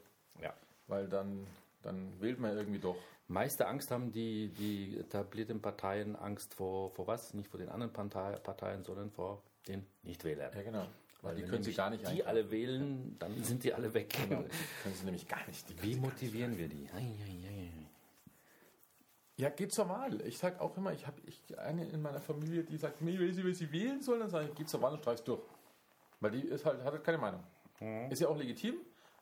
[0.43, 0.55] Ja.
[0.87, 1.47] weil dann,
[1.83, 2.97] dann wählt man irgendwie doch.
[3.31, 7.35] Meiste Angst haben die, die etablierten Parteien Angst vor, vor was?
[7.35, 10.51] Nicht vor den anderen Partei, Parteien, sondern vor den Nichtwählern.
[10.55, 10.87] Ja, genau.
[11.23, 14.17] Weil die wenn können sie gar nicht Die alle wählen, dann sind die alle weg.
[14.29, 15.69] Genau, die können sie nämlich gar nicht.
[15.69, 16.89] Die Wie motivieren wir die?
[16.95, 17.89] Ei, ei, ei.
[19.37, 20.21] Ja, geht zur Wahl.
[20.27, 23.33] Ich sage auch immer, ich habe ich, eine in meiner Familie, die sagt, nee, will
[23.33, 25.43] sie, will sie wählen sollen, dann sage ich, geh zur Wahl und streich's durch.
[26.21, 27.43] Weil die ist halt, hat halt keine Meinung.
[28.11, 28.75] Ist ja auch legitim,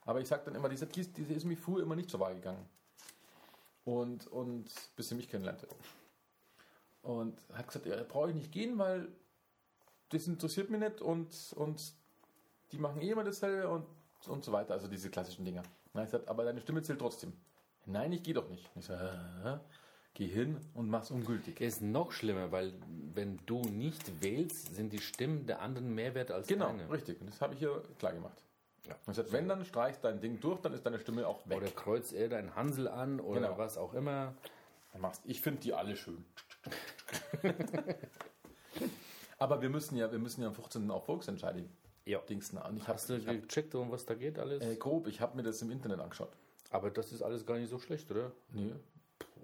[0.05, 2.67] aber ich sage dann immer, diese, diese ist mir früher immer nicht zur Wahl gegangen.
[3.85, 4.65] Und, und
[4.95, 5.67] bis sie mich kennenlernte.
[7.03, 9.09] Und hat gesagt, ja, brauche ich nicht gehen, weil
[10.09, 11.93] das interessiert mich nicht und, und
[12.71, 13.85] die machen eh immer dasselbe und,
[14.27, 14.73] und so weiter.
[14.73, 15.63] Also diese klassischen Dinger.
[15.93, 17.33] Und ich gesagt, aber deine Stimme zählt trotzdem.
[17.85, 18.65] Nein, ich gehe doch nicht.
[18.75, 19.09] Und ich sage,
[19.45, 19.57] äh,
[20.13, 21.61] geh hin und mach's ungültig.
[21.61, 22.73] Ist noch schlimmer, weil
[23.13, 26.89] wenn du nicht wählst, sind die Stimmen der anderen mehr wert als Genau, deine.
[26.89, 27.19] richtig.
[27.21, 28.43] Und das habe ich hier klar gemacht.
[28.85, 28.93] Ja.
[29.05, 31.57] Und gesagt, wenn dann streichst dein Ding durch, dann ist deine Stimme auch weg.
[31.57, 33.57] Oder kreuzt er deinen Hansel an oder Genau.
[33.57, 34.33] was auch immer.
[34.99, 36.25] Machst, ich finde die alle schön.
[39.37, 40.89] Aber wir müssen ja, wir müssen ja am 15.
[40.91, 41.63] auch Volksentscheide
[42.05, 42.19] Ja.
[42.19, 42.57] dingsen.
[42.57, 44.63] Und ich Hast du ich gecheckt, um was da geht alles?
[44.63, 46.31] äh, grob, ich habe mir das im Internet angeschaut.
[46.71, 48.31] Aber das ist alles gar nicht so schlecht, oder?
[48.51, 48.71] Nee,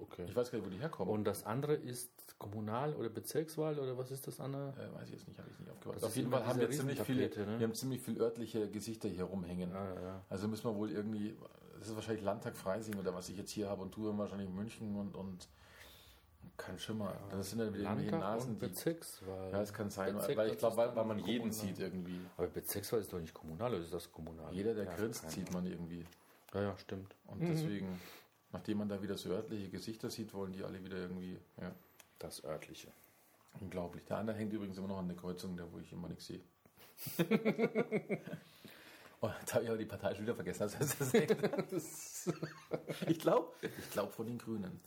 [0.01, 0.25] Okay.
[0.27, 1.13] ich weiß gar nicht, wo die herkommen.
[1.13, 4.69] Und das andere ist Kommunal- oder Bezirkswahl oder was ist das andere?
[4.73, 5.71] Äh, weiß ich jetzt nicht, habe ich nicht.
[5.95, 7.59] Das Auf jeden Fall haben wir ziemlich viele, ne?
[7.59, 9.71] wir haben ziemlich viel örtliche Gesichter hier rumhängen.
[9.73, 10.21] Ah, ja.
[10.29, 11.35] Also müssen wir wohl irgendwie,
[11.79, 14.95] das ist wahrscheinlich Landtag Freising oder was ich jetzt hier habe und tue wahrscheinlich München
[14.97, 15.47] und, und
[16.57, 17.15] kein Schimmer.
[17.31, 18.57] Das sind dann wieder irgendwelche Nasen.
[18.59, 19.51] Bezirkswahl.
[19.51, 21.53] Ja, es kann sein, Bezirk, weil ich glaube, weil, weil man jeden kommunal.
[21.67, 22.19] sieht irgendwie.
[22.37, 24.53] Aber Bezirkswahl ist doch nicht kommunal, oder ist das kommunal?
[24.53, 26.05] Jeder, der Ja, grinst, sieht man irgendwie.
[26.53, 27.15] Ja, ja, stimmt.
[27.25, 27.99] Und deswegen,
[28.51, 31.71] nachdem man da wieder so örtliche Gesichter sieht, wollen die alle wieder irgendwie, ja,
[32.19, 32.89] Das örtliche.
[33.59, 34.03] unglaublich.
[34.05, 36.41] Der andere hängt übrigens immer noch an der Kreuzung, da wo ich immer nichts sehe.
[39.21, 40.63] Oh, jetzt habe ich aber die Partei schon wieder vergessen.
[40.63, 41.13] Also das
[41.71, 42.33] ist
[43.07, 44.81] ich glaube, ich glaube von den Grünen.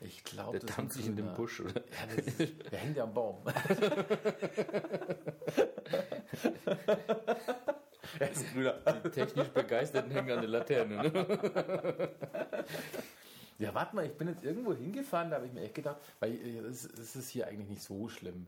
[0.00, 1.74] Ich glaube, Der tanzt sich in dem Busch, oder?
[1.74, 1.82] Ja,
[2.16, 2.38] ist,
[2.70, 3.42] der hängt ja am Baum.
[8.18, 8.72] er ist Grüner.
[9.04, 10.96] Die technisch Begeisterten hängen an der Laterne.
[10.96, 12.10] Ne?
[13.60, 16.32] Ja, warte mal, ich bin jetzt irgendwo hingefahren, da habe ich mir echt gedacht, weil
[16.32, 18.46] äh, es, ist hier eigentlich nicht so schlimm.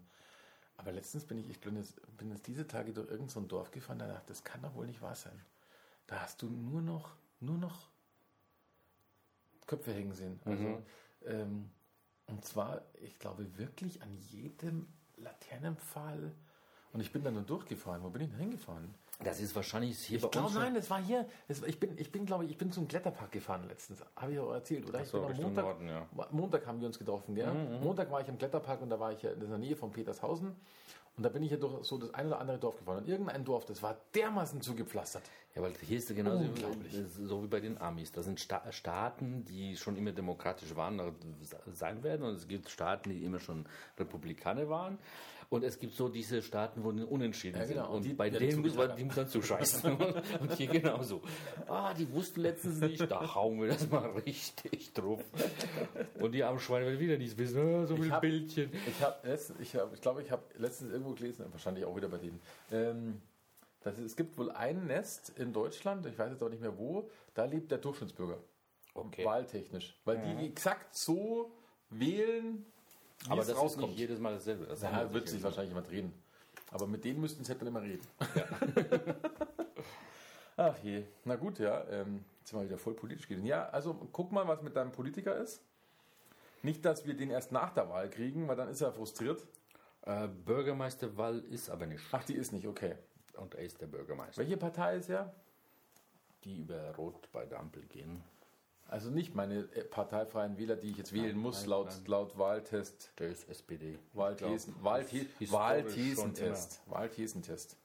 [0.78, 3.47] Aber letztens bin ich, ich bin jetzt, bin jetzt diese Tage durch irgendein so ein
[3.47, 5.39] Dorf gefahren, da dachte ich, das kann doch wohl nicht wahr sein.
[6.06, 7.90] Da hast du nur noch, nur noch
[9.66, 10.40] Köpfe hängen sehen.
[10.47, 10.82] Also,
[11.27, 11.70] ähm,
[12.27, 14.86] und zwar, ich glaube wirklich an jedem
[15.16, 16.32] Laternenpfahl.
[16.93, 18.03] Und ich bin da nur durchgefahren.
[18.03, 18.94] Wo bin ich denn hingefahren?
[19.24, 21.27] Das ist wahrscheinlich hier Ich glaube, nein, es war hier.
[21.49, 24.03] Es, war- ich bin, ich bin, glaube ich, ich bin zum Kletterpark gefahren letztens.
[24.16, 24.99] Habe ich auch erzählt, oder?
[24.99, 26.09] Ach Ich so, bin Richtung Montag, Norden, ja.
[26.32, 27.53] Montag haben wir uns getroffen, gell?
[27.82, 30.55] Montag war ich im Kletterpark und da war ich in der Nähe von Petershausen.
[31.16, 32.98] Und da bin ich ja durch so das ein oder andere Dorf gefahren.
[32.98, 35.22] Und irgendein Dorf, das war dermaßen zugepflastert.
[35.55, 36.94] Ja, weil hier ist es genauso Unglaublich.
[37.18, 38.10] so wie bei den Amis.
[38.12, 41.01] Das sind Sta Staaten, die schon immer demokratisch waren
[41.66, 42.22] sein werden.
[42.22, 43.66] Und es gibt Staaten, die immer schon
[43.98, 44.98] Republikaner waren.
[45.52, 47.84] Und es gibt so diese Staaten, wo unentschieden Ja, genau.
[47.88, 47.94] sind.
[47.96, 49.96] Und die bei denen muss man, die muss man zuscheißen.
[50.40, 51.20] und hier genauso.
[51.68, 55.20] Ah, die wussten letztens nicht, da hauen wir das mal richtig drauf.
[56.18, 57.60] Und die armen Schweine werden wieder nichts wissen.
[57.60, 58.70] Ah, so Ich viel hab- Bildchen.
[58.88, 59.16] Ich habe,
[59.60, 62.40] ich, hab, ich glaube, ich habe letztens irgendwo gelesen, wahrscheinlich auch wieder bei denen.
[62.70, 63.20] Ähm,
[63.82, 66.78] dass es, es gibt wohl ein Nest in Deutschland, ich weiß jetzt auch nicht mehr
[66.78, 68.38] wo, da lebt der Durchschnittsbürger.
[68.94, 69.26] Okay.
[69.26, 69.98] Wahltechnisch.
[70.06, 71.50] Weil die exakt so
[71.90, 72.64] wählen,
[73.24, 73.89] wie Aber das ist rauskommt.
[73.89, 74.66] nicht jedes Mal dasselbe.
[74.66, 76.12] Das Ja, wir wird sich wahrscheinlich jemand reden.
[76.70, 78.07] Aber mit denen müssten sie halt dann immer reden.
[80.57, 81.05] Ach je.
[81.24, 81.85] Na gut, ja.
[81.89, 83.47] Ähm, jetzt sind wir wieder voll politisch gewesen.
[83.47, 85.62] Ja, also guck mal, was mit deinem Politiker ist.
[86.62, 89.44] Nicht, dass wir den erst nach der Wahl kriegen, weil dann ist er frustriert.
[90.03, 92.05] Äh, Bürgermeisterwahl ist aber nicht.
[92.12, 92.94] Ach, die ist nicht, okay.
[93.36, 94.40] Und er ist der Bürgermeister.
[94.40, 95.35] Welche Partei ist er?
[96.44, 98.23] Die über Rot bei der Ampel gehen.
[98.93, 102.05] Also nicht meine äh, parteifreien Wähler, die ich jetzt wählen muss, nein, laut, nein.
[102.09, 103.10] laut Wahltest.
[103.19, 103.98] Der ist SPD.
[104.12, 106.82] Wahlthesen, Wahlthesentest.
[106.85, 107.78] Wahlthesentest.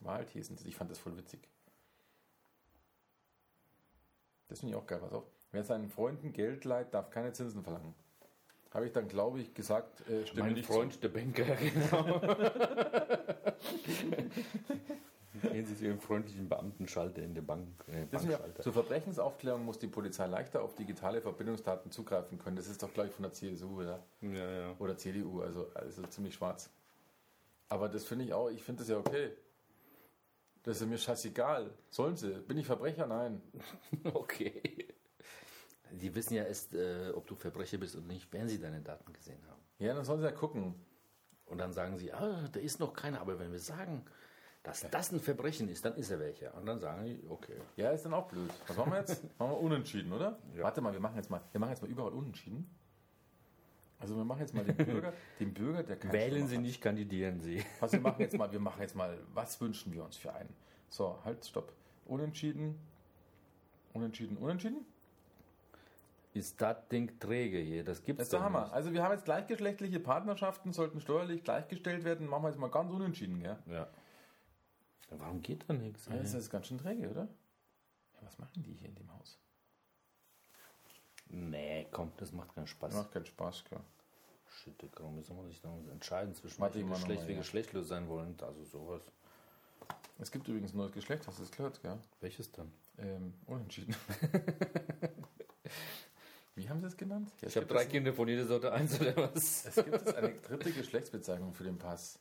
[0.00, 0.66] Wahlthesentest.
[0.66, 1.48] Ich fand das voll witzig.
[4.48, 4.98] Das finde ich auch geil.
[4.98, 5.26] Pass auf.
[5.52, 7.94] Wer seinen Freunden Geld leiht, darf keine Zinsen verlangen.
[8.72, 12.20] Habe ich dann, glaube ich, gesagt, äh, stimme Mein Freund, der Banker, genau.
[15.42, 17.68] Gehen Sie zu Ihrem freundlichen Beamtenschalter in der Bank.
[17.88, 18.62] Äh, Bankschalter.
[18.62, 22.56] zur Verbrechensaufklärung muss die Polizei leichter auf digitale Verbindungsdaten zugreifen können.
[22.56, 24.74] Das ist doch, glaube ich, von der CSU oder, Ja, ja.
[24.78, 26.70] oder CDU, also, also ziemlich schwarz.
[27.68, 29.30] Aber das finde ich auch, ich finde das ja okay.
[30.62, 31.70] Das ist mir scheißegal.
[31.90, 32.32] Sollen sie?
[32.46, 33.06] Bin ich Verbrecher?
[33.06, 33.40] Nein.
[34.04, 34.88] Okay.
[35.90, 39.10] Die wissen ja erst, äh, ob du Verbrecher bist oder nicht, wenn sie deine Daten
[39.12, 39.60] gesehen haben.
[39.78, 40.74] Ja, dann sollen sie ja gucken.
[41.46, 43.22] Und dann sagen sie, ah, da ist noch keiner.
[43.22, 44.04] Aber wenn wir sagen,
[44.68, 46.54] dass das ein Verbrechen ist, dann ist er welcher.
[46.54, 47.56] Und dann sagen die, okay.
[47.76, 48.50] Ja, ist dann auch blöd.
[48.66, 49.22] Was machen wir jetzt?
[49.38, 50.38] machen wir unentschieden, oder?
[50.56, 52.68] Warte mal, wir machen jetzt mal, wir machen jetzt mal überall unentschieden.
[53.98, 57.40] Also wir machen jetzt mal den Bürger, den Bürger, der keinen Wählen Sie nicht, kandidieren
[57.40, 57.64] Sie.
[57.80, 60.54] Was wir machen jetzt mal, wir machen jetzt mal, was wünschen wir uns für einen?
[60.88, 61.72] So, halt, stopp.
[62.06, 62.78] Unentschieden.
[63.92, 64.84] Unentschieden, unentschieden?
[66.34, 67.82] Ist das Ding träge hier?
[67.82, 68.64] Das gibt's Das ist der Hammer.
[68.64, 68.72] nicht.
[68.72, 72.28] Also wir haben jetzt gleichgeschlechtliche Partnerschaften, sollten steuerlich gleichgestellt werden.
[72.28, 73.56] Machen wir jetzt mal ganz unentschieden, gell?
[73.66, 73.88] Ja.
[75.10, 76.06] Warum geht da nichts?
[76.06, 77.28] Ja, das ist ganz schön träge, oder?
[78.14, 79.38] Ja, was machen die hier in dem Haus?
[81.30, 82.92] Nee, komm, das macht keinen Spaß.
[82.92, 83.84] Das macht keinen Spaß, klar.
[84.46, 87.40] Shit, warum muss man sich dann entscheiden zwischen Warte welchem mal Geschlecht nochmal, wir ja.
[87.40, 88.34] geschlechtlos sein wollen?
[88.40, 89.02] Also sowas.
[90.18, 91.98] Es gibt übrigens ein neues Geschlecht, hast du das gehört, gell?
[92.20, 92.72] Welches dann?
[92.98, 93.94] Ähm, unentschieden.
[96.56, 97.30] Wie haben Sie es genannt?
[97.40, 99.66] Ja, es Ich habe drei Kinder von jeder Sorte eins oder was?
[99.66, 102.18] Es gibt jetzt eine dritte Geschlechtsbezeichnung für den Pass.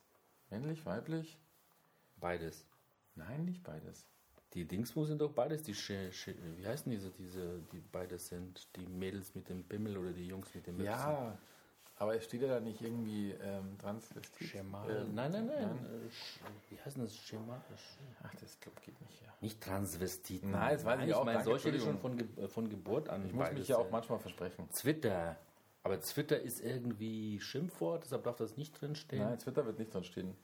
[0.51, 1.39] Männlich, weiblich?
[2.17, 2.65] Beides.
[3.17, 4.05] Nein, nicht beides.
[4.53, 8.67] Die Dingsmo sind doch beides die Sch Sch wie heißen diese, diese, die beides sind?
[8.77, 10.93] Die Mädels mit dem Pimmel oder die Jungs mit dem Möpsen?
[10.93, 11.37] Ja,
[11.97, 14.47] aber es steht ja da nicht irgendwie ähm, Transvestit.
[14.47, 14.89] Schemal.
[14.89, 15.85] Ähm, nein, nein, nein.
[15.85, 16.39] Äh, Sch-
[16.69, 17.15] Wie heißt das?
[17.17, 17.61] Schemal?
[18.23, 19.33] Ach, das glaub, geht nicht, ja.
[19.41, 20.51] Nicht Transvestiten.
[20.51, 21.25] Nein, das weiß ich auch.
[21.25, 23.77] meine Danke, solche, die schon von, Ge äh, von Geburt an Ich muss mich ja
[23.77, 24.69] auch manchmal versprechen.
[24.71, 25.37] Twitter.
[25.83, 29.23] Aber Twitter ist irgendwie Schimpfwort, deshalb darf das nicht drinstehen.
[29.23, 30.35] Nein, Twitter wird nicht drin stehen.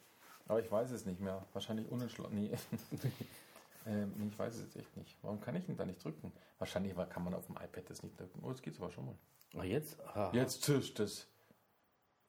[0.48, 1.46] Aber ich weiß es nicht mehr.
[1.54, 2.36] Wahrscheinlich unentschlossen.
[2.36, 2.52] Nee.
[3.86, 5.16] ähm, nee, ich weiß es jetzt echt nicht.
[5.22, 6.32] Warum kann ich denn da nicht drücken?
[6.60, 8.42] Wahrscheinlich kann man auf dem iPad das nicht drücken.
[8.44, 9.16] Oh, jetzt geht's aber schon mal.
[9.56, 10.00] Ah, jetzt?
[10.02, 10.32] Aha.
[10.34, 11.28] Jetzt zischt es.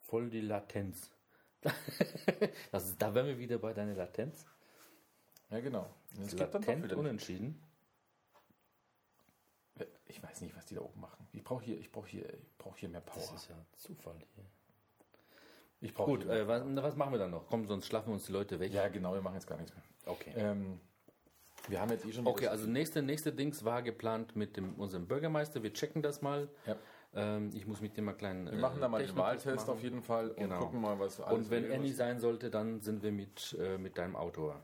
[0.03, 1.11] Voll die Latenz.
[2.73, 4.45] das ist, da wären wir wieder bei deiner Latenz.
[5.51, 5.89] Ja, genau.
[6.21, 7.61] Es gibt dann doch wieder unentschieden.
[10.07, 11.27] Ich weiß nicht, was die da oben machen.
[11.33, 13.35] Ich brauche hier, ich brauche hier, ich brauche hier mehr Das Power.
[13.35, 14.45] ist ja Zufall hier.
[15.85, 17.47] Ich brauche Gut, äh, was, was machen wir dann noch?
[17.47, 18.73] Komm, sonst schlafen uns die Leute weg.
[18.73, 19.85] Ja, genau, wir machen jetzt gar nichts mehr.
[20.07, 20.33] Okay.
[20.35, 20.81] Ähm,
[21.69, 22.27] wir haben jetzt eh schon.
[22.27, 25.63] Okay, also nächste, nächste Dings war geplant mit dem, unserem Bürgermeister.
[25.63, 26.49] Wir checken das mal.
[26.67, 26.77] Ja.
[27.15, 28.51] Ähm, ich muss mit dem mal kleinen.
[28.51, 30.59] Wir machen da mal den Wahltest auf jeden Fall und Genau.
[30.59, 33.99] gucken mal, was alles Und wenn Annie sein sollte, dann sind wir mit, äh, mit
[33.99, 34.55] deinem Auto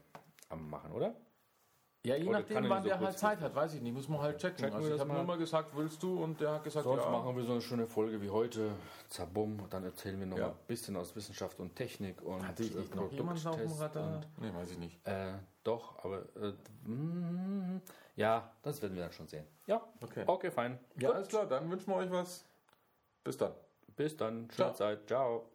[0.49, 1.15] am machen, oder?
[2.03, 3.93] Ja, je Oder nachdem, wann so der halt Zeit hat, weiß ich nicht.
[3.93, 4.57] Muss man halt checken.
[4.57, 6.23] Checken also ich habe nur mal gesagt, willst du?
[6.23, 7.11] Und der hat gesagt, Sonst ja.
[7.11, 8.71] machen wir so eine schöne Folge wie heute.
[9.09, 9.67] Zabum.
[9.69, 10.47] Dann erzählen wir noch Ja.
[10.49, 14.23] ein bisschen aus Wissenschaft und Technik und Hatte ich nicht noch jemanden auf dem Radar?
[14.39, 15.07] Nee, weiß ich nicht.
[15.07, 17.83] Äh, doch, aber äh, mm,
[18.17, 19.45] ja, das werden wir dann schon sehen.
[19.67, 20.25] Ja, Okay.
[20.27, 20.79] okay, fein.
[20.97, 22.47] Ja, alles klar, dann wünschen wir euch was.
[23.25, 23.53] Bis dann.
[23.95, 24.73] Bis dann, schöne Ciao.
[24.73, 25.51] Zeit, ciao.